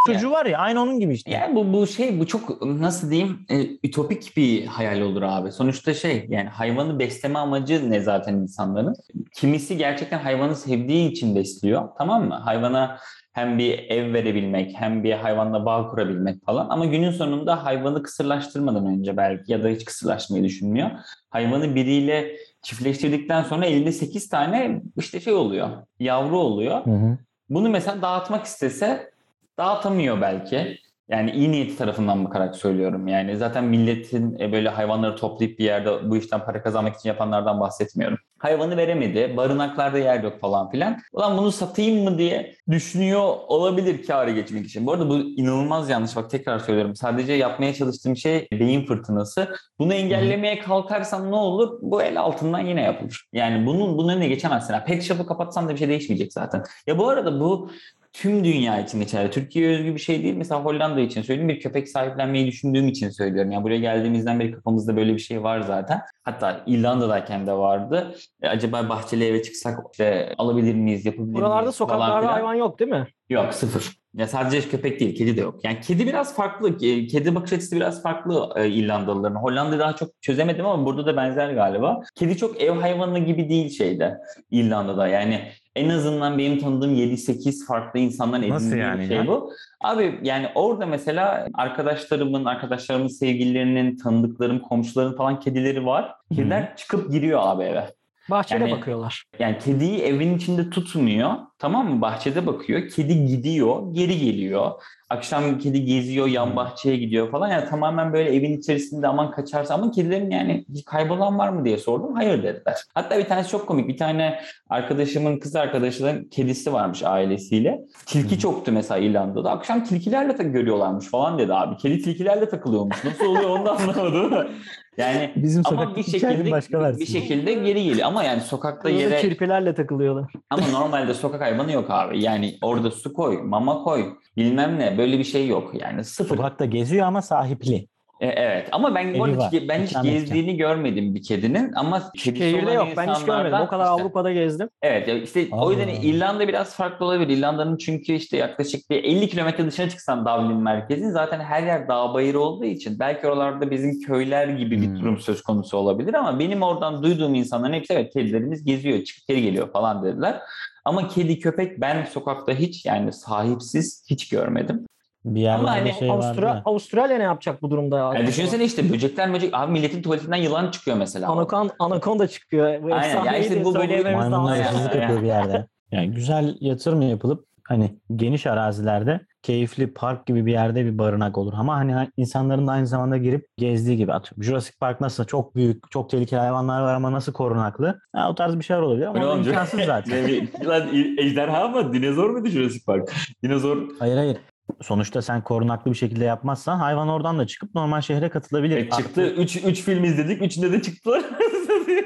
çocuğu 0.07 0.31
var 0.31 0.47
ya 0.47 0.59
aynı 0.59 0.83
onun 0.83 1.01
gibi 1.01 1.15
işte. 1.15 1.31
Yani 1.31 1.55
bu 1.57 1.73
bu 1.73 1.87
şey 1.87 2.21
bu 2.21 2.27
çok 2.27 2.63
nasıl 2.63 3.11
diyeyim 3.11 3.47
e, 3.51 3.67
ütopik 3.83 4.37
bir 4.37 4.67
hayal 4.67 5.01
olur 5.01 5.23
abi. 5.23 5.53
Sonuçta 5.53 5.95
şey 5.95 6.27
yani 6.29 6.49
hayvanı 6.49 6.99
besleme 6.99 7.39
amacı 7.39 7.91
ne 7.91 8.01
zaten 8.01 8.35
insanların? 8.35 8.95
Kimisi 9.35 9.77
gerçekten 9.77 10.19
hayvanı 10.19 10.57
sevdiği 10.57 11.11
için 11.11 11.37
besliyor. 11.37 11.89
Tamam 11.99 12.29
mı? 12.29 12.35
Hayvana 12.35 12.99
hem 13.37 13.59
bir 13.59 13.79
ev 13.79 14.13
verebilmek 14.13 14.75
hem 14.81 15.05
bir 15.05 15.13
hayvanla 15.13 15.67
bağ 15.67 15.91
kurabilmek 15.91 16.45
falan. 16.45 16.69
Ama 16.69 16.87
günün 16.87 17.11
sonunda 17.11 17.65
hayvanı 17.65 18.03
kısırlaştırmadan 18.03 18.87
önce 18.87 19.17
belki 19.17 19.53
ya 19.53 19.65
da 19.65 19.69
hiç 19.69 19.85
kısırlaşmayı 19.85 20.45
düşünmüyor. 20.45 20.91
Hayvanı 21.31 21.75
biriyle 21.75 22.37
çiftleştirdikten 22.63 23.43
sonra 23.43 23.67
elinde 23.67 23.93
8 23.93 24.29
tane 24.29 24.83
işte 24.97 25.21
şey 25.21 25.33
oluyor. 25.33 25.69
Yavru 26.01 26.39
oluyor. 26.39 26.87
Hı 26.87 26.91
hı. 26.91 27.19
Bunu 27.51 27.69
mesela 27.69 28.03
dağıtmak 28.03 28.45
istese 28.45 29.11
dağıtamıyor 29.59 30.21
belki. 30.21 30.79
Yani 31.09 31.31
iyi 31.31 31.53
niyeti 31.53 31.77
tarafından 31.77 32.25
bakarak 32.25 32.57
söylüyorum. 32.57 33.09
Yani 33.09 33.37
zaten 33.37 33.65
milletin 33.65 34.39
e, 34.39 34.53
böyle 34.53 34.69
hayvanları 34.69 35.17
toplayıp 35.17 35.59
bir 35.59 35.65
yerde 35.65 36.11
bu 36.11 36.17
işten 36.17 36.45
para 36.45 36.63
kazanmak 36.63 36.97
için 36.97 37.09
yapanlardan 37.09 37.61
bahsetmiyorum. 37.61 38.19
Hayvanı 38.39 38.77
veremedi, 38.77 39.37
barınaklarda 39.37 39.99
yer 39.99 40.23
yok 40.23 40.41
falan 40.41 40.71
filan. 40.71 40.99
Ulan 41.13 41.39
bunu 41.39 41.53
satayım 41.53 42.05
mı 42.05 42.19
diye 42.19 42.55
düşünüyor 42.71 43.23
olabilir 43.49 44.07
kârı 44.07 44.31
geçmek 44.31 44.67
için. 44.67 44.87
Bu 44.87 44.93
arada 44.93 45.09
bu 45.09 45.15
inanılmaz 45.17 45.91
yanlış. 45.91 46.17
Bak 46.17 46.31
tekrar 46.31 46.59
söylüyorum. 46.59 46.97
Sadece 46.97 47.33
yapmaya 47.33 47.75
çalıştığım 47.75 48.17
şey 48.17 48.49
beyin 48.53 48.87
fırtınası. 48.87 49.49
Bunu 49.79 49.95
engellemeye 49.95 50.59
kalkarsan 50.59 51.31
ne 51.31 51.37
olur? 51.37 51.79
Bu 51.83 52.03
el 52.03 52.21
altından 52.21 52.61
yine 52.61 52.83
yapılır. 52.83 53.27
Yani 53.33 53.67
bunun 53.67 53.99
bunun 53.99 54.13
önüne 54.13 54.29
geçemezsin. 54.29 54.75
Ha, 54.75 54.85
Pet 54.85 55.03
shop'u 55.03 55.27
kapatsan 55.27 55.69
da 55.69 55.73
bir 55.73 55.79
şey 55.79 55.89
değişmeyecek 55.89 56.33
zaten. 56.33 56.63
Ya 56.87 56.99
bu 56.99 57.09
arada 57.09 57.41
bu 57.41 57.71
tüm 58.17 58.45
dünya 58.45 58.81
için 58.81 59.01
geçerli. 59.01 59.31
Türkiye'ye 59.31 59.79
özgü 59.79 59.95
bir 59.95 60.01
şey 60.01 60.23
değil. 60.23 60.35
Mesela 60.35 60.65
Hollanda 60.65 61.01
için 61.01 61.23
söyleyeyim. 61.23 61.49
Bir 61.49 61.61
köpek 61.61 61.89
sahiplenmeyi 61.89 62.47
düşündüğüm 62.47 62.89
için 62.89 63.11
söylüyorum. 63.11 63.51
Yani 63.51 63.65
buraya 63.65 63.79
geldiğimizden 63.79 64.41
beri 64.41 64.53
kafamızda 64.53 64.97
böyle 64.97 65.15
bir 65.15 65.19
şey 65.19 65.43
var 65.43 65.61
zaten. 65.61 66.01
Hatta 66.27 66.61
İrlanda'dayken 66.67 67.47
de 67.47 67.53
vardı. 67.53 68.15
E, 68.43 68.49
acaba 68.49 68.89
bahçeli 68.89 69.25
eve 69.25 69.43
çıksak 69.43 69.79
işte 69.93 70.35
alabilir 70.39 70.75
miyiz, 70.75 71.07
yapabilir 71.07 71.35
Buralarda 71.35 71.61
miyiz 71.63 71.79
falan 71.79 71.89
sokaklarda 71.99 72.33
hayvan 72.33 72.55
yok 72.55 72.79
değil 72.79 72.91
mi? 72.91 73.07
Yok 73.31 73.55
sıfır. 73.55 73.97
Ya 74.15 74.27
sadece 74.27 74.69
köpek 74.69 75.01
değil, 75.01 75.17
kedi 75.17 75.37
de 75.37 75.41
yok. 75.41 75.65
Yani 75.65 75.81
kedi 75.81 76.07
biraz 76.07 76.37
farklı. 76.37 76.69
Ke- 76.71 77.07
Kedi 77.07 77.35
bakış 77.35 77.53
açısı 77.53 77.77
biraz 77.77 78.03
farklı 78.03 78.53
e, 78.57 78.69
İrlandalıların. 78.69 79.35
Hollanda'yı 79.35 79.81
daha 79.81 79.97
çok 79.97 80.23
çözemedim 80.23 80.67
ama 80.67 80.87
burada 80.87 81.07
da 81.07 81.17
benzer 81.17 81.51
galiba. 81.51 82.01
Kedi 82.15 82.37
çok 82.37 82.63
ev 82.63 82.71
hayvanı 82.71 83.19
gibi 83.19 83.49
değil 83.49 83.71
şeyde 83.71 84.15
İrlanda'da. 84.51 85.09
Yani 85.09 85.41
en 85.77 85.89
azından 85.89 86.39
benim 86.39 86.59
tanıdığım 86.59 86.95
7-8 86.95 87.67
farklı 87.67 88.01
insandan 88.01 88.49
Nasıl 88.49 88.67
edindiğim 88.67 88.83
yani 88.87 89.07
şey 89.07 89.17
ya? 89.17 89.27
bu. 89.27 89.53
Abi 89.81 90.21
yani 90.23 90.49
orada 90.55 90.87
mesela 90.87 91.49
arkadaşlarımın, 91.55 92.45
arkadaşlarımın 92.45 93.09
sevgililerinin, 93.09 93.97
tanıdıklarım, 93.97 94.59
komşuların 94.59 95.17
falan 95.17 95.41
kedileri 95.41 95.87
var. 95.87 96.15
Kediler 96.33 96.77
çıkıp 96.77 97.13
giriyor 97.13 97.41
abi 97.43 97.63
eve. 97.65 97.91
Bahçede 98.31 98.65
Yani- 98.65 98.73
bakıyorlar. 98.73 99.25
Yani 99.39 99.59
kediyi 99.59 99.99
evin 100.03 100.37
içinde 100.37 100.71
tutmuyor. 100.71 101.35
Tamam 101.59 101.95
mı? 101.95 102.01
Bahçede 102.01 102.47
bakıyor. 102.47 102.89
Kedi 102.89 103.27
gidiyor, 103.27 103.83
geri 103.95 104.19
geliyor. 104.19 104.71
Akşam 105.11 105.59
kedi 105.59 105.85
geziyor, 105.85 106.27
yan 106.27 106.47
Hmm. 106.47 106.57
bahçeye 106.57 106.97
gidiyor 106.97 107.31
falan. 107.31 107.49
Yani 107.49 107.69
tamamen 107.69 108.13
böyle 108.13 108.35
evin 108.35 108.59
içerisinde 108.59 109.09
aman 109.09 109.31
kaçarsa 109.31 109.75
ama 109.75 109.91
kedilerin 109.91 110.31
yani 110.31 110.65
kaybolan 110.87 111.39
var 111.39 111.49
mı 111.49 111.65
diye 111.65 111.79
sordum. 111.79 112.15
Hayır 112.15 112.43
dediler. 112.43 112.77
Hatta 112.95 113.19
bir 113.19 113.25
tanesi 113.25 113.51
çok 113.51 113.67
komik. 113.69 113.89
Bir 113.89 113.97
tane 113.97 114.39
arkadaşımın 114.71 115.39
kız 115.39 115.57
arkadaşının 115.57 116.25
kedisi 116.25 116.73
varmış 116.73 117.03
ailesiyle. 117.03 117.81
Tilki 118.07 118.31
Hmm. 118.31 118.39
çoktu 118.39 118.73
mesela 118.73 118.99
İrlanda'da. 118.99 119.51
Akşam 119.51 119.85
tilkilerle 119.85 120.37
tak 120.37 120.53
görüyorlarmış 120.53 121.07
falan 121.07 121.39
dedi 121.39 121.55
abi. 121.55 121.77
Kedi 121.77 121.99
tilkilerle 122.03 122.49
takılıyormuş. 122.49 123.05
Nasıl 123.05 123.25
oluyor 123.27 123.51
onu 123.51 123.65
da 123.67 123.77
anlamadım. 123.77 124.49
Yani 124.99 125.33
Bizim 125.37 125.63
ama 125.67 125.97
bir 125.97 126.03
şekilde 126.03 126.51
başka 126.51 126.99
bir 126.99 127.07
şekilde 127.07 127.53
geri 127.53 127.85
geliyor. 127.85 128.07
Ama 128.09 128.23
yani 128.25 128.41
sokakta 128.41 128.89
Burada 128.89 129.01
yere 129.03 129.21
kirpilerle 129.21 129.75
takılıyorlar. 129.75 130.33
ama 130.51 130.63
normalde 130.73 131.15
sokak 131.15 131.43
hayvanı 131.47 131.73
yok 131.73 131.91
abi. 131.91 132.23
Yani 132.23 132.59
orada 132.63 132.91
su 132.91 133.13
koy, 133.13 133.43
mama 133.43 133.83
koy, 133.83 134.17
bilmem 134.37 134.79
ne 134.79 134.99
böyle 134.99 135.19
bir 135.19 135.25
şey 135.25 135.49
yok. 135.49 135.73
Yani 135.83 136.05
sıfır. 136.05 136.37
Sokakta 136.37 136.65
geziyor 136.65 137.07
ama 137.07 137.23
sahipli. 137.23 137.89
E, 138.21 138.27
evet 138.27 138.69
ama 138.73 138.95
ben 138.95 139.19
bu 139.19 139.29
Evi 139.29 139.35
arada 139.35 139.51
hiç, 139.51 139.69
ben 139.69 139.83
hiç 139.83 140.03
gezdiğini 140.03 140.57
görmedim 140.57 141.15
bir 141.15 141.23
kedinin 141.23 141.73
ama 141.73 142.03
kedisi 142.19 142.51
Şehirde 142.51 142.73
yok. 142.73 142.89
Ben 142.97 143.15
hiç 143.15 143.25
görmedim. 143.25 143.59
O 143.61 143.69
kadar 143.69 143.85
işte- 143.85 143.91
Avrupa'da 144.03 144.33
gezdim. 144.33 144.69
Evet 144.83 145.09
işte 145.25 145.49
o 145.53 145.57
Allah 145.57 145.71
yüzden. 145.73 145.89
İrlanda 145.89 146.49
biraz 146.49 146.75
farklı 146.77 147.07
olabilir. 147.07 147.37
İrlanda'nın 147.39 147.77
çünkü 147.77 148.13
işte 148.13 148.37
yaklaşık 148.37 148.91
bir 148.91 149.05
50 149.05 149.29
kilometre 149.29 149.67
dışına 149.67 149.89
çıksan 149.89 150.21
Dublin 150.27 150.57
merkezin 150.63 151.11
zaten 151.11 151.41
her 151.41 151.63
yer 151.63 151.89
dağ 151.89 152.15
bayır 152.15 152.35
olduğu 152.35 152.65
için 152.65 152.99
belki 152.99 153.27
oralarda 153.27 153.71
bizim 153.71 154.01
köyler 154.01 154.49
gibi 154.49 154.81
bir 154.83 154.87
Hmm. 154.87 155.01
durum 155.01 155.19
söz 155.19 155.43
konusu 155.43 155.77
olabilir 155.77 156.15
ama 156.15 156.39
benim 156.39 156.63
oradan 156.63 157.03
duyduğum 157.03 157.35
insanların 157.35 157.73
hepsi 157.73 157.93
evet 157.93 158.13
kedilerimiz 158.13 158.65
geziyor, 158.65 159.05
çıkıp 159.05 159.29
geri 159.29 159.43
geliyor 159.43 159.73
falan 159.73 160.03
dediler. 160.05 160.41
Ama 160.85 161.09
kedi 161.09 161.39
köpek 161.39 161.81
ben 161.81 162.05
sokakta 162.05 162.53
hiç 162.53 162.87
yani 162.87 163.13
sahipsiz 163.13 164.05
hiç 164.11 164.29
görmedim. 164.29 164.87
Bir 165.27 165.41
yerlerde 165.41 165.67
hani 165.71 165.93
şey 165.95 166.09
vardı. 166.09 166.25
Avustra- 166.27 166.47
ya. 166.47 166.63
Avustralya 166.65 167.17
ne 167.19 167.23
yapacak 167.23 167.63
bu 167.63 167.71
durumda? 167.71 167.99
ya? 167.99 168.05
Yani 168.15 168.27
düşünsene 168.27 168.65
işte 168.65 168.93
böcekler 168.93 169.33
böcek 169.35 169.51
abi 169.55 169.73
milletin 169.73 170.03
tuvaletinden 170.03 170.37
yılan 170.37 170.71
çıkıyor 170.71 170.97
mesela. 170.97 171.29
Anakonda, 171.33 171.73
anakonda 171.79 172.29
çıkıyor. 172.29 172.83
Bu 172.83 172.95
Aynen. 172.95 173.25
Ya 173.25 173.37
işte 173.37 173.61
bu- 173.65 173.69
bu- 173.69 173.73
söyleyememiz 173.73 174.19
Maymunlar 174.29 174.59
hırsızlık 174.59 174.95
yapıyor 174.95 175.23
bir 175.23 175.27
yerde. 175.27 175.67
Yani 175.93 176.11
güzel 176.11 176.57
yatırım 176.61 177.03
yapılıp 177.03 177.47
hani 177.69 177.99
geniş 178.17 178.47
arazilerde 178.47 179.21
keyifli 179.43 179.95
park 179.95 180.27
gibi 180.27 180.47
bir 180.47 180.53
yerde 180.53 180.85
bir 180.85 180.99
barınak 180.99 181.39
olur. 181.39 181.53
Ama 181.57 181.77
hani 181.77 182.09
insanların 182.17 182.67
da 182.67 182.73
aynı 182.73 182.87
zamanda 182.87 183.17
girip 183.17 183.47
gezdiği 183.59 183.97
gibi 183.97 184.13
atıyorum. 184.13 184.43
Jurassic 184.45 184.77
Park 184.81 185.01
nasıl 185.01 185.25
çok 185.25 185.57
büyük, 185.57 185.91
çok 185.91 186.11
tehlikeli 186.11 186.41
hayvanlar 186.41 186.83
var 186.83 186.95
ama 186.95 187.13
nasıl 187.13 187.33
korunaklı? 187.33 187.99
Ha, 188.17 188.31
o 188.31 188.35
tarz 188.35 188.59
bir 188.59 188.65
şeyler 188.65 188.83
olabilir 188.83 189.07
ama 189.07 189.35
imkansız 189.35 189.81
zaten. 189.81 190.49
Lan 190.67 190.83
ejderha 191.19 191.69
mı? 191.69 191.93
Dinozor 191.93 192.31
muydu 192.31 192.49
Jurassic 192.49 192.85
Park? 192.87 193.13
Dinozor 193.43 193.79
hayır 193.99 194.17
hayır. 194.17 194.37
Sonuçta 194.83 195.23
sen 195.23 195.45
korunaklı 195.45 195.91
bir 195.91 195.97
şekilde 195.97 196.25
yapmazsan 196.25 196.79
hayvan 196.79 197.09
oradan 197.09 197.39
da 197.39 197.47
çıkıp 197.47 197.75
normal 197.75 198.01
şehre 198.01 198.29
katılabilir. 198.29 198.77
E, 198.77 198.91
çıktı. 198.91 199.35
3 199.37 199.57
3 199.57 199.83
film 199.83 200.05
izledik. 200.05 200.43
Üçünde 200.43 200.73
de 200.73 200.83
çıktılar. 200.83 201.23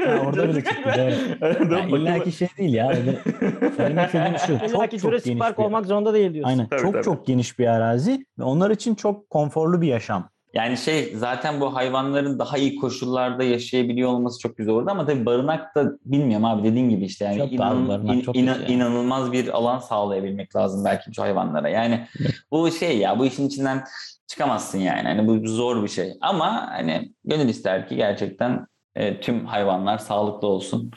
Ha, 0.07 0.19
orada 0.27 0.49
bile 0.49 0.65
çıktı, 0.65 0.83
doğru. 0.91 1.75
Yani 1.75 1.93
illa 1.93 2.25
ki 2.25 2.33
şey 2.33 2.49
değil 2.59 2.75
ya. 2.75 2.91
Öyle. 2.91 3.19
Söylemek 3.77 4.07
istediğim 4.07 4.39
şu. 4.39 4.53
İlla 4.53 4.69
Çok 4.69 4.91
ki 4.91 4.99
çok 4.99 5.11
Jurassic 5.11 5.31
geniş 5.31 5.41
Park 5.41 5.59
bir 5.59 5.63
olmak 5.63 5.87
zorunda 5.87 6.15
değil 6.15 6.35
diyorsun. 6.35 6.51
Aynen. 6.51 6.67
Tabii, 6.67 6.81
çok 6.81 6.93
tabii. 6.93 7.05
çok 7.05 7.27
geniş 7.27 7.59
bir 7.59 7.67
arazi 7.67 8.27
ve 8.39 8.43
onlar 8.43 8.71
için 8.71 8.95
çok 8.95 9.31
konforlu 9.31 9.81
bir 9.81 9.87
yaşam. 9.87 10.31
Yani 10.55 10.77
şey 10.77 11.13
zaten 11.17 11.61
bu 11.61 11.75
hayvanların 11.75 12.39
daha 12.39 12.59
iyi 12.59 12.77
koşullarda 12.77 13.45
yaşayabiliyor 13.45 14.11
olması 14.11 14.39
çok 14.41 14.57
güzel 14.57 14.75
olurdu 14.75 14.91
ama 14.91 15.07
tabii 15.07 15.27
barınak 15.27 15.75
da 15.75 15.93
bilmiyorum 16.05 16.45
abi 16.45 16.65
dediğin 16.65 16.89
gibi 16.91 17.05
işte 17.05 17.25
yani 17.25 17.39
Çok 17.39 17.53
inan- 17.53 17.89
barınak, 17.89 18.17
in- 18.17 18.21
çok 18.21 18.37
inan- 18.37 18.61
yani. 18.61 18.73
inanılmaz 18.73 19.33
bir 19.33 19.49
alan 19.49 19.79
sağlayabilmek 19.79 20.57
lazım 20.57 20.85
belki 20.85 21.15
şu 21.15 21.23
hayvanlara. 21.23 21.69
Yani 21.69 22.07
bu 22.51 22.71
şey 22.71 22.99
ya 22.99 23.19
bu 23.19 23.27
işin 23.27 23.47
içinden 23.49 23.85
çıkamazsın 24.27 24.79
yani. 24.79 25.03
Hani 25.09 25.27
bu 25.27 25.49
zor 25.49 25.83
bir 25.83 25.89
şey. 25.89 26.13
Ama 26.21 26.67
hani 26.71 27.13
gönül 27.25 27.49
ister 27.49 27.89
ki 27.89 27.97
gerçekten 27.97 28.67
e, 28.95 29.21
tüm 29.21 29.47
hayvanlar 29.47 29.99
sağlıklı 29.99 30.49
olsun. 30.49 30.91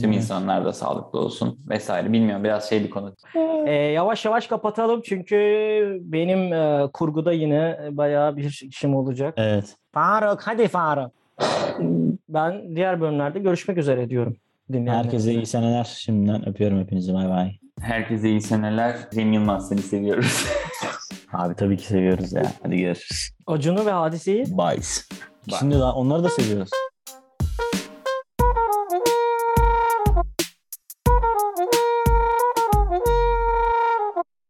Tüm 0.00 0.10
Hmm. 0.10 0.12
insanlar 0.12 0.64
da 0.64 0.72
sağlıklı 0.72 1.18
olsun 1.18 1.58
vesaire. 1.68 2.12
Bilmiyorum 2.12 2.44
biraz 2.44 2.68
şey 2.68 2.84
bir 2.84 2.90
konu. 2.90 3.14
Ee, 3.66 3.72
yavaş 3.72 4.24
yavaş 4.24 4.46
kapatalım 4.46 5.02
çünkü 5.04 5.36
benim 6.02 6.52
e, 6.52 6.88
kurguda 6.92 7.32
yine 7.32 7.78
bayağı 7.90 8.36
bir 8.36 8.62
işim 8.70 8.94
olacak. 8.96 9.34
Evet. 9.36 9.76
Faruk 9.92 10.40
hadi 10.42 10.68
Faruk. 10.68 11.10
Ben 12.28 12.76
diğer 12.76 13.00
bölümlerde 13.00 13.38
görüşmek 13.38 13.78
üzere 13.78 14.10
diyorum. 14.10 14.36
dinleyenlerimize. 14.72 15.08
Herkese 15.16 15.32
iyi 15.34 15.46
seneler. 15.46 15.84
Şimdiden 15.84 16.48
öpüyorum 16.48 16.80
hepinizi. 16.80 17.14
Bay 17.14 17.28
bay. 17.28 17.52
Herkese 17.80 18.28
iyi 18.30 18.40
seneler. 18.40 18.96
Cem 19.14 19.32
Yılmaz 19.32 19.68
seni 19.68 19.78
seviyoruz. 19.82 20.46
Abi 21.32 21.54
tabii 21.54 21.76
ki 21.76 21.86
seviyoruz 21.86 22.32
ya. 22.32 22.42
Hadi 22.62 22.76
görüşürüz. 22.76 23.30
Acun'u 23.46 23.86
ve 23.86 23.90
Hadise'yi 23.90 24.44
Bye. 24.44 24.80
Şimdi 25.58 25.74
daha 25.74 25.94
onları 25.94 26.24
da 26.24 26.28
seviyoruz. 26.28 26.70